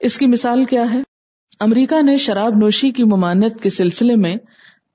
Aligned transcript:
اس 0.00 0.18
کی 0.18 0.26
مثال 0.26 0.64
کیا 0.64 0.92
ہے؟ 0.94 1.00
امریکہ 1.60 2.02
نے 2.02 2.16
شراب 2.16 2.56
نوشی 2.56 2.90
کی 2.90 3.04
ممانت 3.04 3.62
کے 3.62 3.70
سلسلے 3.70 4.16
میں 4.16 4.36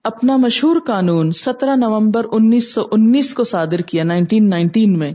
اپنا 0.03 0.37
مشہور 0.37 0.79
قانون 0.79 1.31
سترہ 1.31 1.75
نومبر 1.75 2.25
انیس 2.31 2.73
سو 2.73 2.83
انیس 2.91 3.33
کو 3.33 3.43
صادر 3.43 3.81
کیا 3.81 4.03
نائنٹین 4.03 4.49
نائنٹین 4.49 4.99
میں، 4.99 5.11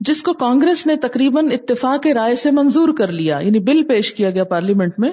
جس 0.00 0.22
کو 0.22 0.32
کانگریس 0.32 0.86
نے 0.86 0.96
تقریباً 0.96 1.48
اتفاق 1.52 2.06
رائے 2.06 2.34
سے 2.34 2.50
منظور 2.50 2.88
کر 2.98 3.12
لیا 3.12 3.38
یعنی 3.38 3.58
بل 3.58 3.82
پیش 3.88 4.12
کیا 4.14 4.30
گیا 4.30 4.44
پارلیمنٹ 4.44 4.98
میں۔ 4.98 5.10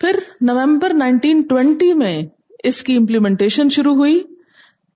پھر 0.00 0.18
نومبر 0.40 0.94
نائنٹین 0.94 1.42
ٹوینٹی 1.42 1.92
میں 1.94 2.22
اس 2.64 2.82
کی 2.82 2.96
امپلیمنٹیشن 2.96 3.68
شروع 3.68 3.94
ہوئی۔ 3.94 4.20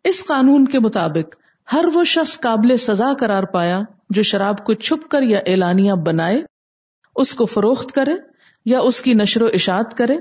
اس 0.04 0.26
قانون 0.26 0.64
کے 0.64 0.78
مطابق 0.78 1.34
ہر 1.72 1.84
وہ 1.94 2.04
شخص 2.04 2.40
قابل 2.40 2.76
سزا 2.76 3.12
قرار 3.20 3.42
پایا 3.42 3.80
جو 4.10 4.22
شراب 4.22 4.64
کو 4.64 4.74
چھپ 4.74 5.08
کر 5.08 5.22
یا 5.22 5.38
اعلانیہ 5.46 5.92
بنائے 5.92 6.42
اس 7.18 7.34
کو 7.34 7.46
فروخت 7.46 7.92
کرے 7.92 8.12
یا 8.64 8.80
اس 8.80 9.00
کی 9.00 9.14
نشر 9.14 9.42
و 9.42 9.46
اشاعت 9.46 9.96
کرے، 9.96 10.16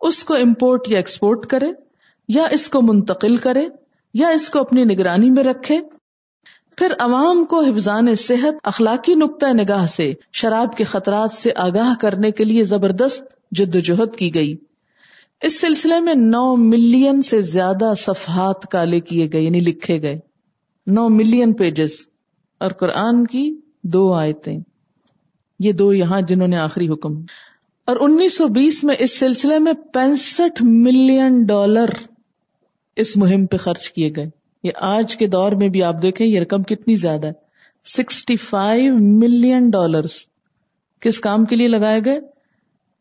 اس 0.00 0.24
کو 0.24 0.34
امپورٹ 0.34 0.88
یا 0.88 0.96
ایکسپورٹ 0.96 1.46
کرے، 1.46 1.66
یا 2.28 2.42
اس 2.42 2.68
کو 2.68 2.82
منتقل 2.82 3.36
کرے، 3.36 3.66
یا 4.14 4.28
اس 4.28 4.50
کو 4.50 4.58
اپنی 4.58 4.84
نگرانی 4.84 5.30
میں 5.30 5.44
رکھے۔ 5.44 5.78
پھر 6.76 6.92
عوام 6.98 7.44
کو 7.44 7.60
حفظان 7.60 8.14
صحت، 8.14 8.54
اخلاقی 8.62 9.14
نقطۂ 9.14 9.46
نگاہ 9.46 9.86
سے، 9.86 10.14
شراب 10.32 10.76
کے 10.76 10.84
خطرات 10.84 11.32
سے 11.32 11.50
آگاہ 11.56 11.94
کرنے 12.00 12.30
کے 12.30 12.44
لیے 12.44 12.64
زبردست 12.64 13.24
جد 13.50 13.76
وجہد 13.76 14.16
کی 14.16 14.34
گئی۔ 14.34 14.56
اس 15.42 15.60
سلسلے 15.60 16.00
میں 16.00 16.14
نو 16.14 16.56
ملین 16.56 17.22
سے 17.22 17.40
زیادہ 17.40 17.92
صفحات 17.96 18.62
کالے 18.62 19.00
کیے 19.00 19.28
گئے 19.32 19.40
یعنی 19.40 19.60
لکھے 19.60 20.02
گئے۔ 20.02 20.18
نو 20.86 21.08
ملین 21.08 21.52
پیجز۔ 21.52 21.90
اور 22.60 22.70
قرآن 22.70 23.26
کی 23.26 23.60
دو 23.84 24.12
آیتیں۔ 24.12 24.58
یہ 25.62 25.72
دو 25.72 25.94
یہاں 25.94 26.20
جنہوں 26.20 26.48
نے 26.48 26.56
آخری 26.56 26.88
حکم۔ 26.88 27.14
اور 27.84 27.96
انیس 28.00 28.38
سو 28.38 28.48
بیس 28.48 28.84
میں 28.84 28.96
اس 28.98 29.18
سلسلے 29.18 29.58
میں 29.58 29.72
پینسٹھ 29.72 30.62
ملین 30.62 31.42
ڈالر 31.42 31.88
اس 32.96 33.16
مہم 33.16 33.46
پہ 33.46 33.56
خرچ 33.56 33.90
کیے 33.90 34.12
گئے۔ 34.16 34.26
یہ 34.62 34.70
آج 34.76 35.16
کے 35.16 35.26
دور 35.26 35.52
میں 35.52 35.68
بھی 35.68 35.82
آپ 35.82 36.02
دیکھیں، 36.02 36.26
یہ 36.26 36.40
رقم 36.40 36.62
کتنی 36.62 36.96
زیادہ 36.96 37.26
ہے۔ 37.26 37.32
سکسٹی 37.84 38.36
فائیو 38.36 38.94
ملین 39.00 39.70
ڈالر 39.70 40.04
کس 41.00 41.20
کام 41.20 41.44
کے 41.44 41.56
لیے 41.56 41.68
لگائے 41.68 42.00
گئے؟ 42.04 42.20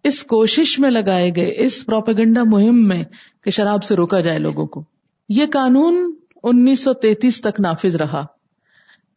اس 0.03 0.23
کوشش 0.23 0.79
میں 0.79 0.91
لگائے 0.91 1.31
گئے، 1.35 1.53
اس 1.57 1.85
پروپیگنڈا 1.85 2.43
مہم 2.43 2.87
میں 2.87 3.03
کہ 3.43 3.51
شراب 3.51 3.83
سے 3.83 3.95
روکا 3.95 4.19
جائے 4.19 4.39
لوگوں 4.39 4.65
کو۔ 4.65 4.83
یہ 5.29 5.45
قانون 5.53 6.15
انیس 6.43 6.83
سو 6.83 6.93
تینتیس 6.93 7.41
تک 7.41 7.59
نافذ 7.59 7.95
رہا۔ 7.95 8.25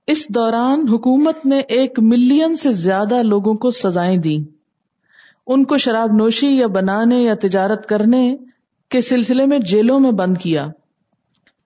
اس 0.07 0.29
دوران 0.29 0.89
حکومت 0.89 1.47
نے 1.47 1.59
ایک 1.59 1.99
ملین 1.99 2.55
سے 2.55 2.73
زیادہ 2.73 3.23
لوگوں 3.23 3.55
کو 3.55 3.71
سزائیں 3.71 4.17
دی 4.17 4.45
ان 5.47 5.65
کو 5.65 5.77
شراب 5.77 6.13
نوشی 6.13 6.57
یا 6.57 6.67
بنانے 6.67 7.23
یا 7.23 7.35
تجارت 7.41 7.87
کرنے 7.87 8.37
کے 8.91 9.01
سلسلے 9.01 9.47
میں 9.47 9.59
جیلوں 9.59 10.01
میں 10.01 10.11
بند 10.11 10.37
کیا۔ 10.39 10.67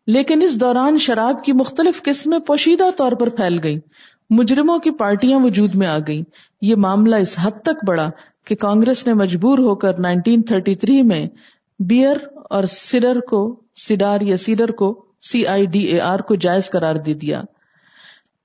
لیکن 0.06 0.42
اس 0.42 0.61
دوران 0.61 0.98
شراب 0.98 1.44
کی 1.44 1.53
مختلف 1.53 2.03
قسمیں 2.03 2.39
پوشیدہ 2.39 2.84
طور 2.97 3.12
پر 3.12 3.28
پھیل 3.28 3.59
گئی 3.62 3.78
مجرموں 4.31 4.78
کی 4.78 4.91
پارٹیاں 4.91 5.39
وجود 5.41 5.75
میں 5.75 5.86
آ 5.86 5.98
گئی 6.06 6.22
یہ 6.62 6.77
معاملہ 6.77 7.16
اس 7.16 7.36
حد 7.42 7.62
تک 7.62 7.84
بڑا 7.86 8.11
کہ 8.44 8.55
کانگریس 8.55 9.06
نے 9.06 9.14
مجبور 9.14 9.59
ہو 9.59 9.75
کر 9.75 9.92
1933 10.00 11.03
میں 11.03 11.28
بیئر 11.81 12.16
اور 12.50 12.64
سیڈر 12.64 13.20
کو، 13.20 13.61
سیڈار 13.77 14.20
یا 14.20 14.36
سیڈر 14.36 14.70
کو 14.70 15.05
سی 15.22 15.47
آئی 15.47 15.66
ڈی 15.66 15.81
اے 15.81 16.00
آر 16.00 16.20
کو 16.20 16.34
جائز 16.34 16.70
قرار 16.70 16.94
دے 16.94 17.14
دیا۔ 17.14 17.42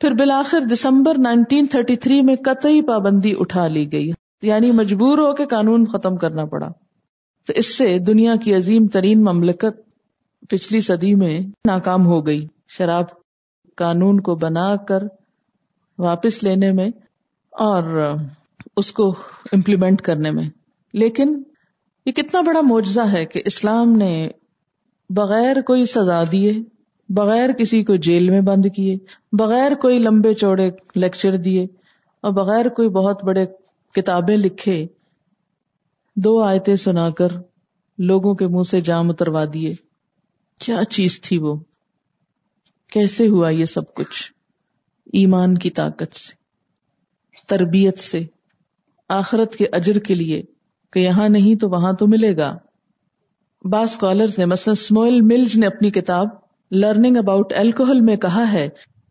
پھر 0.03 0.11
بالآخر 0.11 0.59
دسمبر 0.59 1.13
1933 1.19 2.21
میں 2.23 2.35
قطعی 2.35 2.81
پابندی 2.81 3.33
اٹھا 3.39 3.67
لی 3.67 3.91
گئی۔ 3.91 4.11
یعنی 4.41 4.71
مجبور 4.71 5.17
ہو 5.17 5.33
کے 5.33 5.45
قانون 5.45 5.85
ختم 5.85 6.17
کرنا 6.17 6.45
پڑا۔ 6.45 6.67
تو 7.47 7.53
اس 7.55 7.77
سے 7.77 7.99
دنیا 7.99 8.35
کی 8.35 8.55
عظیم 8.55 8.87
ترین 8.87 9.23
مملکت 9.23 9.81
پچھلی 10.49 10.81
صدی 10.81 11.15
میں 11.15 11.39
ناکام 11.67 12.05
ہو 12.05 12.25
گئی۔ 12.25 12.47
شراب 12.67 13.03
قانون 13.75 14.19
کو 14.19 14.35
بنا 14.35 14.75
کر 14.75 15.03
واپس 15.97 16.43
لینے 16.43 16.71
میں 16.71 16.89
اور 17.51 18.13
اس 18.77 18.93
کو 18.93 19.15
امپلیمنٹ 19.51 20.01
کرنے 20.01 20.31
میں۔ 20.31 20.49
لیکن 20.93 21.43
یہ 22.05 22.11
کتنا 22.11 22.41
بڑا 22.41 22.61
معجزہ 22.61 23.11
ہے 23.13 23.25
کہ 23.25 23.41
اسلام 23.45 23.91
نے 23.91 24.27
بغیر 25.09 25.61
کوئی 25.61 25.85
سزا 25.85 26.23
دیے 26.31 26.53
بغیر 27.15 27.51
کسی 27.51 27.83
کو 27.83 27.95
جیل 27.95 28.29
میں 28.29 28.41
بند 28.41 28.65
کیے، 28.75 28.97
بغیر 29.31 29.71
کوئی 29.75 29.97
لمبے 29.97 30.33
چوڑے 30.33 30.71
لیکچر 30.95 31.37
دیے 31.37 31.63
اور 32.21 32.31
بغیر 32.31 32.69
کوئی 32.69 32.89
بہت 32.89 33.23
بڑے 33.23 33.45
کتابیں 33.93 34.37
لکھے، 34.37 34.87
دو 36.15 36.43
آیتیں 36.43 36.75
سنا 36.75 37.09
کر 37.09 37.27
لوگوں 37.97 38.35
کے 38.35 38.47
منہ 38.47 38.63
سے 38.63 38.81
جام 38.81 39.09
اتروا 39.09 39.45
دیے۔ 39.53 39.73
کیا 40.59 40.83
چیز 40.89 41.21
تھی 41.21 41.37
وہ؟ 41.37 41.55
کیسے 42.93 43.27
ہوا 43.27 43.49
یہ 43.49 43.65
سب 43.65 43.93
کچھ؟ 43.93 44.31
ایمان 45.05 45.55
کی 45.55 45.69
طاقت 45.69 46.15
سے، 46.15 46.33
تربیت 47.47 47.99
سے۔ 47.99 48.23
آخرت 49.09 49.55
کے 49.55 49.65
اجر 49.71 49.99
کے 49.99 50.15
لیے 50.15 50.43
کہ 50.93 50.99
یہاں 50.99 51.29
نہیں 51.29 51.55
تو 51.55 51.69
وہاں 51.69 51.93
تو 51.93 52.07
ملے 52.07 52.37
گا۔ 52.37 52.57
بعض 53.61 53.89
اسکالر 53.91 54.25
نے 54.37 54.45
مثلاً 54.45 54.71
اسموئل 54.71 55.21
ملز 55.21 55.55
نے 55.55 55.67
اپنی 55.67 55.91
کتاب 55.91 56.42
لرننگ 56.73 57.17
اباؤٹ 57.17 57.53
الکوہل 57.53 58.01
میں 58.01 58.15
کہا 58.15 58.51
ہے، 58.51 58.69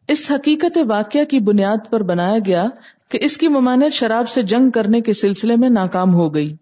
اس 0.08 0.30
حقیقت 0.30 0.78
واقعہ 0.88 1.24
کی 1.24 1.40
بنیاد 1.40 1.90
پر 1.90 2.02
بنایا 2.02 2.38
گیا 2.46 2.66
کہ 3.08 3.18
اس 3.22 3.36
کی 3.36 3.48
ممانعت 3.48 3.92
شراب 3.92 4.28
سے 4.28 4.42
جنگ 4.42 4.70
کرنے 4.70 5.00
کے 5.00 5.12
سلسلے 5.12 5.56
میں 5.56 5.68
ناکام 5.68 6.14
ہو 6.14 6.34
گئی۔ 6.34 6.56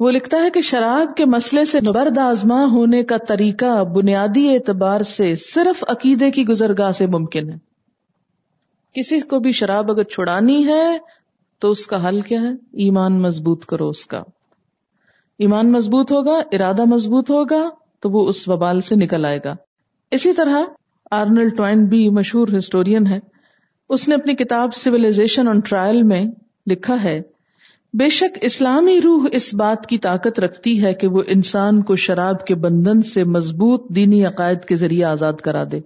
وہ 0.00 0.10
لکھتا 0.10 0.42
ہے 0.42 0.50
کہ 0.50 0.60
شراب 0.60 1.16
کے 1.16 1.24
مسئلے 1.24 1.64
سے 1.64 1.80
برد 1.80 2.18
آزما 2.18 2.64
ہونے 2.64 3.04
کا 3.04 3.16
طریقہ 3.16 3.84
بنیادی 3.84 4.54
اعتبار 4.54 5.00
سے 5.00 5.34
صرف 5.34 5.84
عقیدے 5.88 6.30
کی 6.30 6.46
گزرگاہ 6.46 6.90
سے 6.90 7.06
ممکن 7.06 7.52
ہے۔ 7.52 7.56
کسی 8.94 9.20
کو 9.20 9.38
بھی 9.38 9.52
شراب 9.52 9.90
اگر 9.90 10.02
چھڑانی 10.02 10.68
ہے 10.68 10.98
تو 11.60 11.70
اس 11.70 11.86
کا 11.86 12.08
حل 12.08 12.20
کیا 12.20 12.40
ہے؟ 12.40 12.50
ایمان 12.72 13.22
مضبوط 13.22 13.64
کرو 13.64 13.88
اس 13.88 14.06
کا۔ 14.06 14.22
ایمان 15.38 15.72
مضبوط 15.72 16.12
ہوگا، 16.12 16.38
ارادہ 16.52 16.84
مضبوط 16.84 17.30
ہوگا 17.30 17.68
تو 18.00 18.10
وہ 18.10 18.28
اس 18.28 18.48
وبال 18.48 18.80
سے 18.80 18.96
نکل 18.96 19.24
آئے 19.24 19.38
گا۔ 19.44 19.54
اسی 20.10 20.32
طرح 20.32 20.62
آرنل 21.10 21.48
ٹوائن 21.48 21.84
بھی 21.84 22.08
مشہور 22.10 22.48
ہسٹورین 22.58 23.06
ہے 23.06 23.18
اس 23.88 24.08
نے 24.08 24.14
اپنی 24.14 24.34
کتاب 24.34 24.74
سیولاشن 24.74 25.48
آن 25.48 25.60
ٹرائل 25.60 26.02
میں 26.02 26.24
لکھا 26.70 27.02
ہے، 27.04 27.22
بے 27.94 28.08
شک 28.08 28.38
اسلامی 28.40 29.00
روح 29.00 29.26
اس 29.32 29.54
بات 29.54 29.86
کی 29.86 29.98
طاقت 29.98 30.40
رکھتی 30.40 30.82
ہے 30.82 30.94
کہ 30.94 31.08
وہ 31.08 31.22
انسان 31.26 31.82
کو 31.82 31.96
شراب 31.96 32.46
کے 32.46 32.54
بندھن 32.54 33.02
سے 33.02 33.24
مضبوط 33.24 33.88
دینی 33.88 34.24
عقائد 34.24 34.64
کے 34.64 34.76
ذریعے 34.76 35.04
آزاد 35.04 35.32
کرا 35.32 35.64
دے۔ 35.72 35.80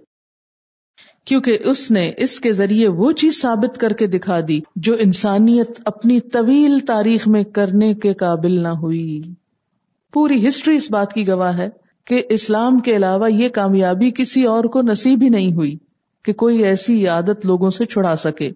کیونکہ 1.25 1.57
اس 1.63 1.91
نے 1.91 2.11
اس 2.17 2.39
کے 2.39 2.53
ذریعے 2.53 2.87
وہ 2.87 3.11
چیز 3.11 3.41
ثابت 3.41 3.77
کر 3.77 3.93
کے 3.93 4.07
دکھا 4.07 4.39
دی 4.47 4.59
جو 4.75 4.95
انسانیت 4.99 5.81
اپنی 5.85 6.19
طویل 6.19 6.79
تاریخ 6.79 7.27
میں 7.27 7.43
کرنے 7.43 7.93
کے 7.93 8.13
قابل 8.13 8.63
نہ 8.63 8.67
ہوئی۔ 8.67 9.21
پوری 10.13 10.47
ہسٹری 10.47 10.75
اس 10.75 10.91
بات 10.91 11.13
کی 11.13 11.27
گواہ 11.27 11.57
ہے 11.57 11.69
کہ 12.07 12.23
اسلام 12.29 12.79
کے 12.79 12.95
علاوہ 12.95 13.31
یہ 13.31 13.49
کامیابی 13.49 14.11
کسی 14.11 14.43
اور 14.43 14.63
کو 14.63 14.81
نصیب 14.81 15.21
ہی 15.21 15.29
نہیں 15.29 15.53
ہوئی 15.53 15.77
کہ 16.25 16.33
کوئی 16.33 16.63
ایسی 16.63 17.07
عادت 17.07 17.45
لوگوں 17.45 17.69
سے 17.69 17.85
چھڑا 17.85 18.15
سکے۔ 18.15 18.51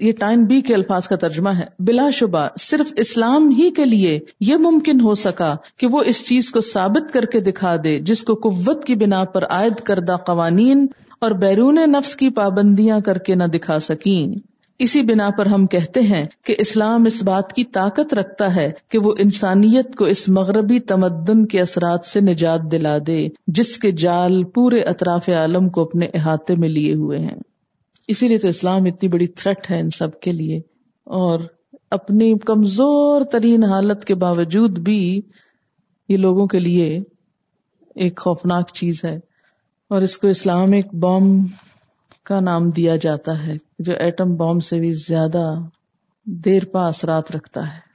یہ 0.00 0.12
ٹائم 0.12 0.44
بی 0.44 0.60
کے 0.60 0.74
الفاظ 0.74 1.08
کا 1.08 1.16
ترجمہ 1.16 1.50
ہے۔ 1.50 1.64
بلا 1.78 2.10
شبہ 2.10 2.48
صرف 2.60 2.92
اسلام 2.96 3.48
ہی 3.48 3.70
کے 3.70 3.84
لیے 3.84 4.18
یہ 4.40 4.56
ممکن 4.56 5.00
ہو 5.00 5.14
سکا 5.14 5.54
کہ 5.76 5.86
وہ 5.86 6.02
اس 6.06 6.24
چیز 6.26 6.50
کو 6.50 6.60
ثابت 6.60 7.12
کر 7.12 7.24
کے 7.24 7.40
دکھا 7.40 7.76
دے 7.84 7.98
جس 8.00 8.22
کو 8.22 8.34
قوت 8.34 8.84
کی 8.84 8.94
بنا 8.94 9.24
پر 9.24 9.44
عائد 9.44 9.74
کردہ 9.74 10.16
قوانین 10.26 10.86
اور 11.20 11.30
بیرون 11.30 11.78
نفس 11.86 12.16
کی 12.16 12.30
پابندیاں 12.30 13.00
کر 13.00 13.18
کے 13.18 13.34
نہ 13.34 13.44
دکھا 13.44 13.78
سکیں۔ 13.78 14.49
اسی 14.80 15.02
بنا 15.02 15.30
پر 15.38 15.46
ہم 15.46 15.66
کہتے 15.66 16.00
ہیں 16.00 16.26
کہ 16.44 16.54
اسلام 16.58 17.04
اس 17.06 17.22
بات 17.22 17.52
کی 17.52 17.64
طاقت 17.64 18.14
رکھتا 18.14 18.56
ہے 18.56 18.70
کہ 18.88 18.98
وہ 18.98 19.14
انسانیت 19.18 19.96
کو 19.96 20.04
اس 20.04 20.28
مغربی 20.28 20.80
تمدن 20.80 21.46
کے 21.46 21.60
اثرات 21.60 22.04
سے 22.04 22.20
نجات 22.20 22.60
دلا 22.72 22.98
دے، 23.06 23.28
جس 23.46 23.78
کے 23.78 23.90
جال 23.90 24.44
پورے 24.44 24.80
اطراف 24.80 25.28
عالم 25.28 25.68
کو 25.68 25.82
اپنے 25.82 26.06
احاطے 26.14 26.54
میں 26.54 26.68
لیے 26.68 26.94
ہوئے 26.94 27.18
ہیں۔ 27.18 27.38
اسی 28.08 28.28
لیے 28.28 28.38
تو 28.38 28.48
اسلام 28.48 28.84
اتنی 28.84 29.08
بڑی 29.08 29.26
تھرٹ 29.26 29.70
ہے 29.70 29.80
ان 29.80 29.90
سب 29.90 30.20
کے 30.20 30.32
لیے۔ 30.32 30.60
اور 31.04 31.40
اپنی 31.90 32.34
کمزور 32.38 33.24
ترین 33.24 33.64
حالت 33.64 34.04
کے 34.04 34.14
باوجود 34.14 34.78
بھی 34.78 35.20
یہ 36.08 36.16
لوگوں 36.16 36.46
کے 36.46 36.60
لیے 36.60 37.00
ایک 37.94 38.20
خوفناک 38.20 38.70
چیز 38.74 39.04
ہے۔ 39.04 39.20
اور 39.88 40.02
اس 40.02 40.18
کو 40.18 40.28
اسلامک 40.28 40.94
بام 40.94 41.22
کا 42.24 42.40
نام 42.40 42.70
دیا 42.70 42.96
جاتا 42.96 43.46
ہے، 43.46 43.56
جو 43.78 43.92
ایٹم 43.92 44.36
بام 44.36 44.58
سے 44.58 44.78
بھی 44.78 44.92
زیادہ 44.92 45.54
دیر 46.24 46.64
پا 46.64 46.86
اثرات 46.86 47.36
رکھتا 47.36 47.74
ہے۔ 47.74 47.90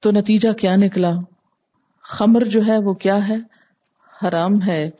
تو 0.00 0.10
نتیجہ 0.10 0.52
کیا 0.52 0.76
نکلا؟ 0.76 1.12
خمر 2.02 2.44
جو 2.44 2.66
ہے 2.66 2.78
وہ 2.78 2.94
کیا 2.94 3.28
ہے؟ 3.28 3.36
حرام 4.22 4.62
ہے۔ 4.66 4.90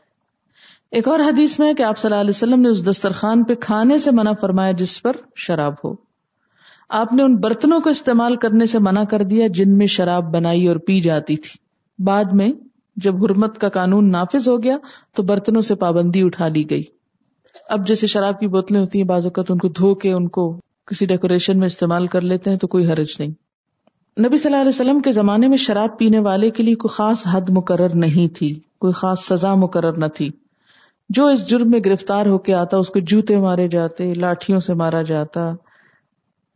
ایک 0.91 1.07
اور 1.07 1.19
حدیث 1.19 1.59
میں 1.59 1.67
ہے 1.67 1.73
کہ 1.73 1.83
آپ 1.83 1.97
صلی 1.97 2.09
اللہ 2.11 2.21
علیہ 2.21 2.29
وسلم 2.29 2.61
نے 2.61 2.69
اس 2.69 2.89
دسترخوان 2.89 3.43
پہ 3.43 3.55
کھانے 3.55 3.97
سے 3.97 4.11
منع 4.11 4.31
فرمایا 4.41 4.71
جس 4.71 5.01
پر 5.01 5.11
شراب 5.35 5.73
ہو۔ 5.83 5.95
آپ 6.89 7.13
نے 7.13 7.23
ان 7.23 7.35
برتنوں 7.35 7.79
کو 7.79 7.89
استعمال 7.89 8.35
کرنے 8.35 8.65
سے 8.65 8.79
منع 8.79 9.03
کر 9.03 9.23
دیا 9.23 9.47
جن 9.47 9.77
میں 9.77 9.87
شراب 9.87 10.23
بنائی 10.23 10.67
اور 10.67 10.75
پی 10.75 11.01
جاتی 11.01 11.35
تھی۔ 11.35 11.57
بعد 12.03 12.23
میں 12.23 12.49
جب 12.95 13.25
حرمت 13.25 13.57
کا 13.57 13.69
قانون 13.69 14.11
نافذ 14.11 14.49
ہو 14.49 14.63
گیا 14.63 14.77
تو 15.15 15.23
برتنوں 15.23 15.61
سے 15.61 15.75
پابندی 15.75 16.23
اٹھا 16.23 16.47
لی 16.47 16.69
گئی۔ 16.69 16.83
اب 17.71 17.87
جیسے 17.87 18.07
شراب 18.07 18.39
کی 18.39 18.47
بوتلیں 18.47 18.79
ہوتی 18.79 19.01
ہیں، 19.01 19.07
بعض 19.07 19.25
اوقات 19.25 19.51
ان 19.51 19.57
کو 19.57 19.67
دھو 19.67 19.95
کے 19.95 20.11
ان 20.11 20.27
کو 20.27 20.59
کسی 20.85 21.05
ڈیکوریشن 21.05 21.59
میں 21.59 21.65
استعمال 21.65 22.07
کر 22.07 22.21
لیتے 22.21 22.49
ہیں 22.49 22.57
تو 22.57 22.67
کوئی 22.67 22.91
حرج 22.91 23.07
نہیں۔ 23.19 23.29
نبی 24.27 24.37
صلی 24.37 24.51
اللہ 24.51 24.61
علیہ 24.61 24.69
وسلم 24.69 24.99
کے 24.99 25.11
زمانے 25.11 25.47
میں 25.47 25.57
شراب 25.57 25.99
پینے 25.99 26.19
والے 26.19 26.49
کے 26.49 26.63
لیے 26.63 26.75
کوئی 26.75 26.95
خاص 26.95 27.27
حد 27.31 27.49
مقرر 27.49 27.95
نہیں 27.95 28.35
تھی، 28.35 28.59
کوئی 28.79 28.93
خاص 28.93 29.19
سزا 29.19 29.55
مقرر 29.55 29.97
نہ 29.97 30.05
تھی۔ 30.05 30.29
جو 31.09 31.27
اس 31.27 31.49
جرم 31.49 31.69
میں 31.71 31.79
گرفتار 31.85 32.25
ہو 32.25 32.37
کے 32.37 32.53
آتا، 32.53 32.77
اس 32.77 32.87
کو 32.87 32.99
جوتے 32.99 33.37
مارے 33.37 33.67
جاتے، 33.67 34.13
لاٹھیوں 34.13 34.59
سے 34.59 34.73
مارا 34.73 35.01
جاتا، 35.01 35.51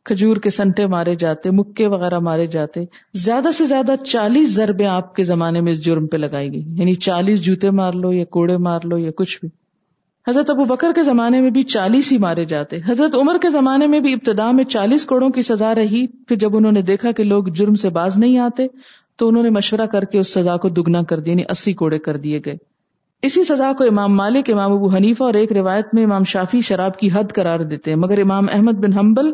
کھجور 0.03 0.37
کے 0.37 0.49
سنٹے 0.49 0.87
مارے 0.87 1.15
جاتے، 1.15 1.51
مکے 1.51 1.87
وغیرہ 1.87 2.19
مارے 2.19 2.47
جاتے، 2.47 2.81
زیادہ 3.13 3.47
سے 3.57 3.65
زیادہ 3.65 3.95
چالیس 4.05 4.55
ضربیں 4.55 4.87
آپ 4.87 5.15
کے 5.15 5.23
زمانے 5.23 5.61
میں 5.61 5.71
اس 5.71 5.85
جرم 5.85 6.07
پہ 6.07 6.17
لگائی 6.17 6.53
گئی۔ 6.53 6.63
یعنی 6.67 6.95
چالیس 6.95 7.41
جوتے 7.41 7.69
مار 7.69 7.93
لو 7.93 8.13
یا 8.13 8.25
کوڑے 8.25 8.57
مار 8.57 8.79
لو 8.83 8.97
یا 8.97 9.11
کچھ 9.15 9.39
بھی۔ 9.41 9.64
حضرت 10.27 10.49
ابو 10.49 10.65
بکر 10.65 10.91
کے 10.95 11.03
زمانے 11.03 11.41
میں 11.41 11.49
بھی 11.49 11.63
چالیس 11.63 12.11
ہی 12.11 12.17
مارے 12.17 12.45
جاتے۔ 12.45 12.79
حضرت 12.87 13.15
عمر 13.15 13.37
کے 13.41 13.49
زمانے 13.49 13.87
میں 13.87 13.99
بھی 13.99 14.13
ابتدا 14.13 14.51
میں 14.51 14.63
چالیس 14.63 15.05
کوڑوں 15.05 15.29
کی 15.29 15.41
سزا 15.41 15.75
رہی۔ 15.75 16.07
پھر 16.07 16.35
جب 16.35 16.57
انہوں 16.57 16.71
نے 16.71 16.81
دیکھا 16.81 17.11
کہ 17.11 17.23
لوگ 17.23 17.43
جرم 17.43 17.75
سے 17.75 17.89
باز 17.89 18.17
نہیں 18.17 18.37
آتے، 18.37 18.67
تو 19.15 19.27
انہوں 19.27 19.43
نے 19.43 19.49
مشورہ 19.49 19.85
کر 19.85 20.05
کے 20.05 20.19
اس 20.19 20.33
سزا 20.33 20.57
کو 20.57 20.69
دگنا 20.69 21.03
کر 21.03 21.19
دیا 21.19 21.31
یعنی 21.31 21.43
اسی 21.49 21.73
کوڑے 21.73 21.99
کر 21.99 22.17
دیے 22.17 22.41
گئے۔ 22.45 22.55
اسی 23.21 23.43
سزا 23.43 23.71
کو 23.77 23.83
امام 23.83 24.15
مالک، 24.15 24.49
امام 24.49 24.73
ابو 24.73 24.87
حنیفہ 24.95 25.23
اور 25.23 25.33
ایک 25.33 25.51
روایت 25.51 25.85
میں 25.93 26.03
امام 26.03 26.23
شافی 26.23 26.61
شراب 26.61 26.97
کی 26.97 27.09
حد 27.13 27.33
قرار 27.35 27.59
دیتے 27.59 27.91
ہیں۔ 27.91 27.97
مگر 27.97 28.17
امام 28.17 28.45
احمد 28.51 28.73
بن 28.73 28.93
حنبل 28.93 29.33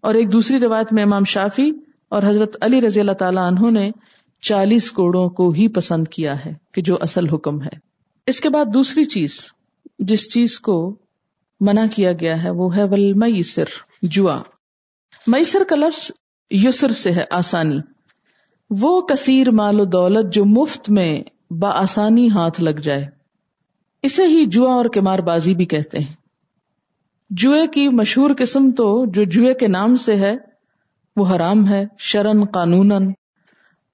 اور 0.00 0.14
ایک 0.14 0.32
دوسری 0.32 0.58
روایت 0.58 0.92
میں 0.92 1.02
امام 1.02 1.24
شافی 1.24 1.70
اور 2.08 2.22
حضرت 2.22 2.56
علی 2.60 2.80
رضی 2.80 3.00
اللہ 3.00 3.12
تعالیٰ 3.12 3.42
عنہ 3.42 3.70
نے 3.70 3.90
چالیس 4.42 4.92
کوڑوں 4.92 5.28
کو 5.28 5.50
ہی 5.50 5.68
پسند 5.68 6.08
کیا 6.08 6.44
ہے، 6.44 6.54
کہ 6.74 6.82
جو 6.82 6.96
اصل 7.00 7.28
حکم 7.28 7.62
ہے۔ 7.62 7.76
اس 8.26 8.40
کے 8.40 8.48
بعد 8.48 8.64
دوسری 8.74 9.04
چیز۔ 9.04 9.38
جس 9.98 10.32
چیز 10.32 10.60
کو 10.60 10.96
منع 11.60 11.84
کیا 11.94 12.12
گیا 12.12 12.42
ہے، 12.42 12.50
وہ 12.50 12.76
ہے 12.76 12.84
ول 12.84 13.12
میسر 13.12 13.64
جوا۔ 14.02 14.42
میسر 15.26 15.62
کا 15.68 15.76
لفظ 15.76 16.10
یسر 16.50 16.90
سے 16.90 17.12
ہے، 17.12 17.24
آسانی۔ 17.30 17.80
وہ 18.70 19.00
کثیر 19.00 19.50
مال 19.50 19.80
و 19.80 19.84
دولت 19.84 20.32
جو 20.32 20.44
مفت 20.44 20.90
میں 20.90 21.22
بآسانی 21.50 22.30
ہاتھ 22.30 22.60
لگ 22.60 22.70
جائے۔ 22.70 23.04
اسے 24.02 24.26
ہی 24.26 24.46
جوا 24.46 24.74
اور 24.74 24.84
کمار 24.84 25.18
بازی 25.18 25.54
بھی 25.54 25.64
کہتے 25.64 25.98
ہیں۔ 25.98 26.14
جوئے 27.30 27.66
کی 27.66 27.88
مشہور 27.88 28.30
قسم 28.38 28.70
تو 28.70 29.04
جو 29.06 29.24
جوئے 29.24 29.54
کے 29.54 29.68
نام 29.68 29.96
سے 29.96 30.16
ہے، 30.16 30.36
وہ 31.16 31.36
حرام 31.36 31.68
ہے، 31.68 31.84
شرن 31.98 32.44
قانون 32.44 32.92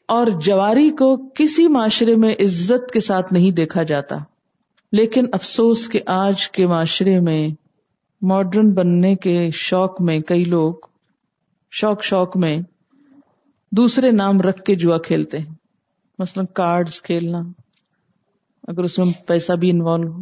اور 0.08 0.26
جواری 0.26 0.90
کو 0.90 1.28
کسی 1.34 1.68
معاشرے 1.68 2.16
میں 2.16 2.34
عزت 2.40 2.90
کے 2.90 3.00
ساتھ 3.00 3.32
نہیں 3.32 3.50
دیکھا 3.50 3.82
جاتا۔ 3.82 4.16
لیکن 4.96 5.24
افسوس 5.32 5.88
کہ 5.88 6.00
آج 6.06 6.50
کے 6.50 6.66
معاشرے 6.66 7.20
میں 7.20 7.48
ماڈرن 8.22 8.70
بننے 8.70 9.16
کے 9.16 9.50
شوق 9.50 10.00
میں 10.00 10.20
کئی 10.20 10.44
لوگ، 10.44 10.74
شوق 11.70 12.02
شوق 12.02 12.36
میں 12.36 12.58
دوسرے 13.72 14.10
نام 14.10 14.40
رکھ 14.40 14.62
کے 14.62 14.74
جوا 14.74 14.98
کھیلتے 14.98 15.38
ہیں۔ 15.38 15.54
مثلاً 16.18 16.46
کارڈ 16.46 16.90
کھیلنا، 16.90 17.38
اگر 18.68 18.84
اس 18.84 18.98
میں 18.98 19.06
پیسہ 19.26 19.52
بھی 19.52 19.70
انوالو 19.70 20.12
ہو، 20.12 20.18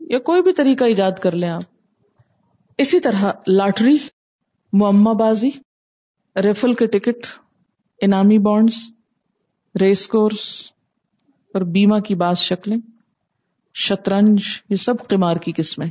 یا 0.00 0.18
کوئی 0.18 0.42
بھی 0.42 0.52
طریقہ 0.52 0.84
ایجاد 0.84 1.12
کر 1.12 1.32
لیں 1.32 1.48
آپ۔ 1.48 1.62
اسی 2.78 3.00
طرح 3.00 3.32
لاٹری، 3.48 3.96
معمہ 4.72 5.14
بازی، 5.14 5.50
ریفل 6.36 6.72
کے 6.72 6.86
ٹکٹ، 6.86 7.26
انعامی 8.02 8.38
بانڈز، 8.38 8.74
ریس 9.80 10.08
کورس 10.08 10.72
اور 11.54 11.62
بیمہ 11.62 11.98
کی 11.98 12.14
بعض 12.14 12.38
شکلیں۔ 12.38 12.76
شطرنج، 13.74 14.40
یہ 14.70 14.76
سب 14.76 14.94
قمار 15.08 15.36
کی 15.36 15.52
قسمیں۔ 15.56 15.86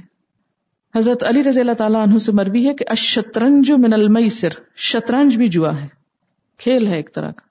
حضرت 0.95 1.23
علی 1.23 1.43
رضی 1.43 1.59
اللہ 1.59 1.71
تعالیٰ 1.71 2.07
عنہ 2.07 2.17
سے 2.17 2.31
مروی 2.31 2.67
ہے 2.67 2.73
کہ 2.73 2.85
اشترنج 2.87 3.71
من 3.71 3.93
المیسر، 3.93 4.49
شطرنج 4.75 5.37
بھی 5.37 5.47
جوا 5.47 5.81
ہے۔ 5.81 5.87
کھیل 6.57 6.87
ہے 6.87 6.95
ایک 6.95 7.13
طرح 7.13 7.31
کا۔ 7.31 7.41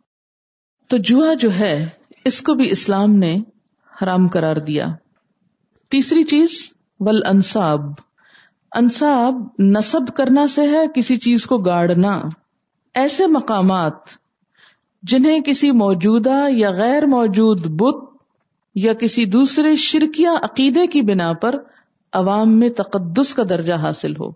تو 0.89 0.97
جوا 0.97 1.35
جو 1.35 1.55
ہے، 1.59 1.89
اس 2.25 2.43
کو 2.43 2.55
بھی 2.55 2.71
اسلام 2.71 3.13
نے 3.13 3.37
حرام 4.03 4.29
قرار 4.29 4.57
دیا۔ 4.57 4.87
تیسری 5.89 6.23
چیز 6.25 6.73
ول 7.01 7.23
انصاب 7.27 7.81
انصاب 8.73 9.35
نصب 9.59 10.17
کرنا 10.17 10.47
سے 10.47 10.69
ہے، 10.69 10.87
کسی 10.95 11.17
چیز 11.17 11.47
کو 11.47 11.59
گاڑنا۔ 11.59 12.23
ایسے 12.95 13.27
مقامات 13.27 13.95
جنہیں 15.03 15.41
کسی 15.41 15.71
موجودہ 15.71 16.47
یا 16.51 16.71
غیر 16.71 17.07
موجود 17.07 17.67
بت 17.67 18.08
یا 18.83 18.93
کسی 18.93 19.25
دوسرے 19.25 19.77
شرکیا 19.77 20.33
عقیدے 20.43 20.87
کی 20.87 21.03
بنا 21.03 21.33
پر 21.33 21.55
عوام 22.13 22.61
میں 22.61 22.71
تقدس 22.71 23.35
کا 23.35 23.43
درجہ 23.49 23.73
حاصل 23.73 24.13
ہو۔ 24.13 24.31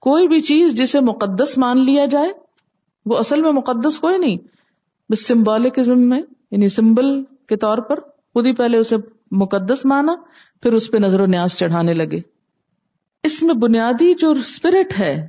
کوئی 0.00 0.28
بھی 0.28 0.40
چیز 0.40 0.74
جسے 0.74 1.00
مقدس 1.00 1.58
مان 1.58 1.84
لیا 1.84 2.06
جائے، 2.06 2.28
وہ 3.06 3.18
اصل 3.18 3.42
میں 3.42 3.52
مقدس 3.52 3.98
کوئی 3.98 4.18
نہیں، 4.18 4.36
بس 5.12 5.26
سمبولکزم 5.26 6.08
میں 6.08 6.22
یعنی 6.50 6.68
سمبل 6.68 7.24
کے 7.24 7.56
طور 7.56 7.78
پر 7.78 8.00
خود 8.00 8.46
ہی 8.46 8.54
پہلے 8.54 8.78
اسے 8.78 8.96
مقدس 9.30 9.84
مانا، 9.84 10.12
پھر 10.62 10.72
اس 10.72 10.90
پہ 10.90 10.96
نظر 10.96 11.20
و 11.20 11.26
نیاز 11.26 11.50
چڑھانے 11.52 11.94
لگے۔ 11.94 12.18
اس 13.22 13.42
میں 13.42 13.54
بنیادی 13.54 14.14
جو 14.14 14.30
اسپرٹ 14.30 14.98
ہے 14.98 15.28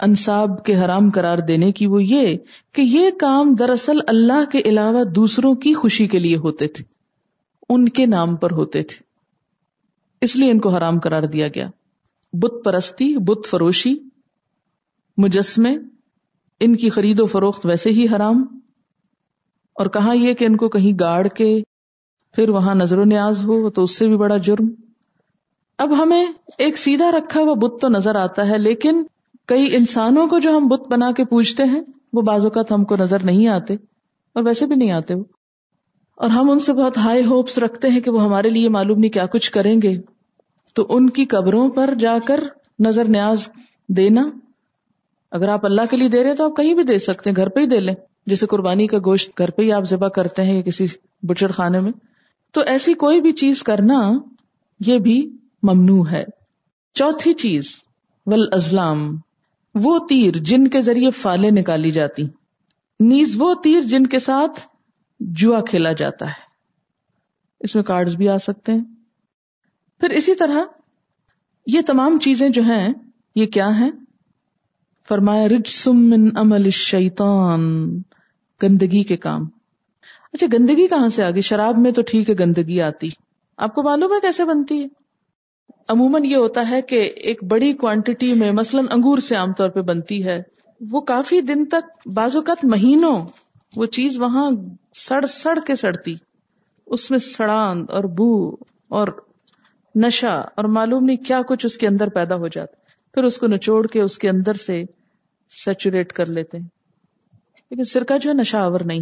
انصاب 0.00 0.64
کے 0.64 0.76
حرام 0.76 1.10
قرار 1.10 1.38
دینے 1.38 1.72
کی 1.72 1.86
وہ 1.86 2.04
یہ 2.04 2.36
کہ 2.72 2.80
یہ 2.80 3.10
کام 3.20 3.54
دراصل 3.54 3.98
اللہ 4.06 4.50
کے 4.52 4.58
علاوہ 4.58 5.04
دوسروں 5.04 5.54
کی 5.54 5.74
خوشی 5.74 6.06
کے 6.06 6.18
لیے 6.18 6.36
ہوتے 6.36 6.66
تھے۔ 6.66 6.84
ان 7.68 7.88
کے 7.88 8.06
نام 8.06 8.36
پر 8.36 8.50
ہوتے 8.50 8.82
تھے۔ 8.82 9.02
اس 10.20 10.36
لیے 10.36 10.50
ان 10.50 10.60
کو 10.60 10.68
حرام 10.68 11.00
قرار 11.00 11.22
دیا 11.22 11.48
گیا۔ 11.48 11.70
بت 12.32 12.64
پرستی، 12.64 13.18
بت 13.18 13.46
فروشی، 13.46 13.94
مجسمے، 15.16 15.76
ان 16.60 16.76
کی 16.76 16.90
خرید 16.90 17.20
و 17.20 17.26
فروخت 17.26 17.66
ویسے 17.66 17.90
ہی 17.90 18.06
حرام۔ 18.16 18.58
اور 19.74 19.86
کہا 19.86 20.12
یہ 20.12 20.34
کہ 20.34 20.44
ان 20.44 20.56
کو 20.56 20.68
کہیں 20.68 20.92
گاڑ 21.00 21.26
کے 21.26 21.62
پھر 22.32 22.48
وہاں 22.48 22.74
نظر 22.74 22.98
و 22.98 23.04
نیاز 23.04 23.44
ہو 23.44 23.70
تو 23.70 23.82
اس 23.82 23.98
سے 23.98 24.08
بھی 24.08 24.16
بڑا 24.16 24.36
جرم۔ 24.36 24.68
اب 25.78 26.02
ہمیں 26.02 26.26
ایک 26.58 26.78
سیدھا 26.78 27.10
رکھا 27.10 27.40
ہوا 27.40 27.54
بت 27.54 27.80
تو 27.80 27.88
نظر 27.88 28.14
آتا 28.14 28.48
ہے، 28.48 28.58
لیکن 28.58 29.04
کئی 29.46 29.76
انسانوں 29.76 30.26
کو 30.26 30.38
جو 30.38 30.56
ہم 30.56 30.66
بت 30.66 30.88
بنا 30.88 31.12
کے 31.12 31.24
پوچھتے 31.24 31.64
ہیں، 31.64 31.80
وہ 32.12 32.22
بعض 32.22 32.44
اوقات 32.44 32.72
ہم 32.72 32.84
کو 32.84 32.96
نظر 32.96 33.22
نہیں 33.24 33.48
آتے، 33.48 33.74
اور 34.34 34.44
ویسے 34.44 34.66
بھی 34.66 34.76
نہیں 34.76 34.90
آتے 34.90 35.14
وہ۔ 35.14 35.24
اور 36.16 36.30
ہم 36.30 36.50
ان 36.50 36.58
سے 36.58 36.72
بہت 36.72 36.96
ہائی 36.96 37.24
ہوپس 37.24 37.58
رکھتے 37.58 37.88
ہیں 37.88 38.00
کہ 38.00 38.10
وہ 38.10 38.24
ہمارے 38.24 38.48
لیے 38.48 38.68
معلوم 38.68 38.98
نہیں 38.98 39.10
کیا 39.10 39.26
کچھ 39.26 39.52
کریں 39.52 39.82
گے۔ 39.82 40.00
تو 40.74 40.86
ان 40.88 41.10
کی 41.10 41.24
قبروں 41.24 41.70
پر 41.70 41.94
جا 41.98 42.18
کر 42.24 42.44
نظر 42.78 43.04
نیاز 43.04 43.48
دینا۔ 43.88 44.30
اگر 45.30 45.48
آپ 45.48 45.66
اللہ 45.66 45.80
کے 45.90 45.96
لیے 45.96 46.08
دے 46.08 46.24
رہے 46.24 46.34
تو 46.34 46.44
آپ 46.44 46.56
کہیں 46.56 46.74
بھی 46.74 46.82
دے 46.82 46.98
سکتے 46.98 47.30
ہیں، 47.30 47.36
گھر 47.36 47.48
پہ 47.48 47.60
ہی 47.60 47.66
دے 47.66 47.80
لیں۔ 47.80 47.94
جیسے 48.26 48.46
قربانی 48.46 48.86
کا 48.86 48.98
گوشت 48.98 49.38
گھر 49.38 49.50
پہ 49.50 49.62
ہی 49.62 49.72
آپ 49.72 49.82
ذبح 49.82 50.08
کرتے 50.08 50.42
ہیں 50.42 50.62
کسی 50.62 50.86
بچڑ 51.22 51.52
خانے 51.52 51.80
میں۔ 51.80 51.92
تو 52.52 52.60
ایسی 52.60 52.94
کوئی 52.94 53.20
بھی 53.20 53.32
چیز 53.32 53.62
کرنا، 53.62 54.12
یہ 54.86 54.98
بھی 54.98 55.36
ممنوع 55.62 56.04
ہے۔ 56.10 56.24
چوتھی 56.94 57.32
چیز 57.32 57.64
ول 58.26 58.48
ازلام 58.52 59.16
وہ 59.74 59.98
تیر 60.08 60.36
جن 60.36 60.68
کے 60.68 60.82
ذریعے 60.82 61.10
فالے 61.10 61.50
نکالی 61.50 61.90
جاتی۔ 61.90 62.22
نیز 63.00 63.36
وہ 63.38 63.54
تیر 63.54 63.80
جن 63.80 64.06
کے 64.06 64.18
ساتھ 64.18 64.60
جوا 65.20 65.60
کھیلا 65.60 65.92
جاتا 65.92 66.26
ہے۔ 66.26 66.44
اس 67.60 67.74
میں 67.74 67.82
کارڈز 67.82 68.16
بھی 68.16 68.28
آ 68.28 68.38
سکتے 68.38 68.72
ہیں۔ 68.72 68.84
پھر 70.00 70.10
اسی 70.10 70.34
طرح 70.34 70.62
یہ 71.66 71.80
تمام 71.86 72.18
چیزیں 72.18 72.48
جو 72.48 72.62
ہیں، 72.62 72.94
یہ 73.34 73.46
کیا 73.46 73.78
ہیں؟ 73.78 73.90
فرمایا 75.08 75.48
رج 75.48 75.88
من 75.88 76.28
عمل 76.36 76.70
شیطان 76.70 77.60
گندگی 78.62 79.02
کے 79.02 79.16
کام۔ 79.16 79.42
اچھا 80.32 80.46
گندگی 80.52 80.88
کہاں 80.88 81.08
سے 81.08 81.24
آگی 81.24 81.40
شراب 81.40 81.78
میں 81.78 81.92
تو 81.92 82.02
ٹھیک 82.02 82.30
ہے، 82.30 82.34
گندگی 82.38 82.80
آتی۔ 82.80 83.08
آپ 83.56 83.74
کو 83.74 83.82
معلوم 83.82 84.12
ہے 84.12 84.20
کیسے 84.20 84.44
بنتی 84.44 84.82
ہے؟ 84.82 85.03
عموماً 85.88 86.24
یہ 86.24 86.36
ہوتا 86.36 86.70
ہے 86.70 86.82
کہ 86.82 87.00
ایک 87.16 87.44
بڑی 87.44 87.72
کوانٹٹی 87.72 88.32
میں 88.34 88.52
مثلاً 88.52 88.84
انگور 88.90 89.18
سے 89.18 89.36
عام 89.36 89.52
طور 89.52 89.68
پہ 89.68 89.80
بنتی 89.80 90.24
ہے، 90.24 90.42
وہ 90.80 91.00
کافی 91.00 91.40
دن 91.40 91.64
تک 91.64 92.08
بعض 92.08 92.36
اوقات 92.36 92.64
مہینوں 92.64 93.16
وہ 93.76 93.86
چیز 93.86 94.18
وہاں 94.18 94.50
سڑ 94.94 95.26
سڑ 95.26 95.58
کے 95.66 95.74
سڑتی، 95.74 96.14
اس 96.86 97.10
میں 97.10 97.18
سڑان 97.18 97.84
اور 97.88 98.04
بو 98.04 98.56
اور 98.88 99.08
نشا 99.94 100.34
اور 100.34 100.64
معلوم 100.64 101.04
نہیں 101.04 101.16
کیا 101.16 101.42
کچھ 101.48 101.66
اس 101.66 101.76
کے 101.76 101.86
اندر 101.86 102.08
پیدا 102.08 102.36
ہو 102.36 102.48
جاتا، 102.48 102.76
پھر 103.14 103.24
اس 103.24 103.38
کو 103.38 103.46
نچوڑ 103.46 103.86
کے 103.86 104.02
اس 104.02 104.18
کے 104.18 104.28
اندر 104.28 104.54
سے 104.54 104.82
سیچوریٹ 105.50 106.12
کر 106.12 106.26
لیتے 106.26 106.58
ہیں۔ 106.58 106.66
لیکن 107.70 107.84
سرکہ 107.84 108.18
جو 108.18 108.30
ہے 108.30 108.34
نشا 108.34 108.62
آور 108.62 108.80
نہیں، 108.80 109.00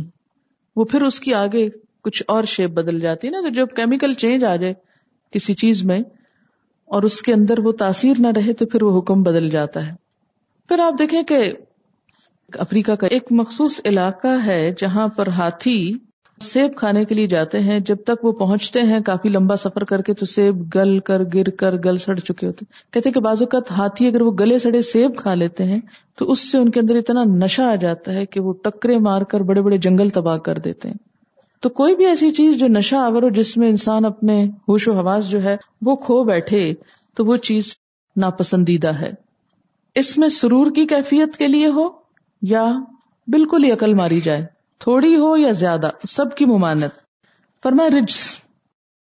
وہ 0.77 0.85
پھر 0.85 1.03
اس 1.03 1.21
کی 1.21 1.35
آگے 1.35 1.69
کچھ 2.03 2.23
اور 2.29 2.45
شیپ 2.45 2.71
بدل 2.71 3.01
جاتی 3.01 3.27
ہے 3.27 3.33
نا 3.33 3.41
تو 3.41 3.49
جب 3.49 3.67
کیمیکل 3.77 4.15
چینج 4.15 4.45
آ 4.45 4.57
جائے 4.57 4.75
کسی 5.31 5.55
چیز 5.55 5.85
میں 5.85 6.01
اور 6.93 7.03
اس 7.03 7.21
کے 7.23 7.33
اندر 7.33 7.59
وہ 7.59 7.73
تاثیر 7.73 8.15
نہ 8.19 8.27
رہے 8.37 8.53
تو 8.53 8.67
پھر 8.67 8.83
وہ 8.83 8.99
حکم 8.99 9.23
بدل 9.23 9.49
جاتا 9.51 9.87
ہے۔ 9.87 9.93
پھر 10.69 10.81
آپ 10.81 10.99
دیکھیں 10.99 11.23
کہ 11.23 11.39
افریقہ 12.53 12.93
کا 12.93 13.07
ایک 13.07 13.23
مخصوص 13.31 13.81
علاقہ 13.85 14.37
ہے 14.47 14.75
جہاں 14.79 15.09
پر 15.09 15.27
ہاتھی 15.27 15.77
سیب 16.41 16.77
کھانے 16.77 17.05
کے 17.05 17.15
لیے 17.15 17.27
جاتے 17.27 17.59
ہیں۔ 17.59 17.79
جب 17.81 17.97
تک 18.07 18.25
وہ 18.25 18.33
پہنچتے 18.33 18.81
ہیں 18.81 19.01
کافی 19.01 19.29
لمبا 19.29 19.57
سفر 19.57 19.85
کر 19.85 20.03
کے 20.03 20.15
تو 20.15 20.27
سیب 20.27 20.63
گل 20.75 20.99
کر، 20.99 21.23
گر 21.35 21.51
کر، 21.51 21.77
گل 21.85 21.97
سڑ 21.97 22.17
چکے 22.17 22.47
ہوتے 22.47 22.65
کہتے 22.91 23.11
کہ 23.11 23.21
بازو 23.21 23.47
کا 23.47 23.59
ہاتھی 23.71 24.07
اگر 24.07 24.23
وہ 24.23 24.33
گلے 24.41 24.59
سڑے 24.59 24.83
سیب 24.83 25.17
کھا 25.17 25.35
لیتے 25.35 25.65
ہیں 25.65 25.81
تو 26.19 26.31
اس 26.31 26.51
سے 26.53 26.59
ان 26.59 26.69
کے 26.69 26.81
اندر 26.81 26.95
اتنا 26.95 27.25
نشہ 27.37 27.63
آ 27.63 27.75
جاتا 27.75 28.13
ہے 28.13 28.27
کہ 28.27 28.41
وہ 28.41 28.53
ٹکرے 28.65 28.99
مار 28.99 29.23
کر 29.23 29.41
بڑے 29.41 29.63
بڑے 29.63 29.79
جنگل 29.79 30.09
تباہ 30.09 30.39
کر 30.39 30.59
دیتے 30.59 30.89
ہیں۔ 30.89 31.12
تو 31.63 31.69
کوئی 31.69 31.97
بھی 31.97 32.07
ایسی 32.07 32.31
چیز 32.31 32.59
جو 32.59 32.67
نشہ 32.69 32.97
آور 32.97 33.23
ہو 33.23 33.29
جس 33.29 33.57
میں 33.57 33.69
انسان 33.69 34.05
اپنے 34.05 34.45
ہوش 34.69 34.89
و 34.89 34.93
حواس 34.93 35.31
جو 35.31 35.43
ہے 35.43 35.57
وہ 35.83 35.97
کھو 35.97 36.25
بیٹھے، 36.25 36.75
تو 37.17 37.25
وہ 37.25 37.37
چیز 37.37 37.77
ناپسندیدہ 38.17 38.89
ہے۔ 38.89 39.13
اس 39.95 40.19
میں 40.19 40.29
سرور 40.29 40.71
کی 40.75 40.87
کیفیت 40.87 41.37
کے 41.37 41.49
لیے 41.49 41.67
ہو 41.67 41.89
یا 42.43 42.73
بالکل 43.29 43.65
ہی 43.65 43.73
عقل 43.73 43.95
ماری 43.95 44.21
جائے، 44.21 44.47
تھوڑی 44.79 45.17
ہو 45.17 45.37
یا 45.37 45.53
زیادہ، 45.53 45.91
سب 46.09 46.37
کی 46.37 46.45
ممانت 46.45 46.91
پر 47.63 47.73
میں 47.73 47.91
رجس۔ 47.91 48.37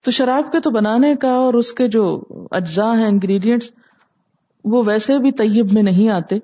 تو 0.04 0.10
شراب 0.10 0.52
کے 0.52 0.60
تو 0.60 0.70
بنانے 0.70 1.16
کا 1.16 1.30
اور 1.30 1.54
اس 1.54 1.72
کے 1.72 1.88
جو 1.88 2.22
اجزاء 2.50 2.94
ہیں 2.94 3.06
انگریڈینٹس 3.06 3.70
وہ 4.64 4.82
ویسے 4.86 5.18
بھی 5.18 5.32
طیب 5.32 5.72
میں 5.72 5.82
نہیں 5.82 6.08
آتے، 6.08 6.38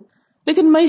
لیکن 0.47 0.73
میں 0.73 0.83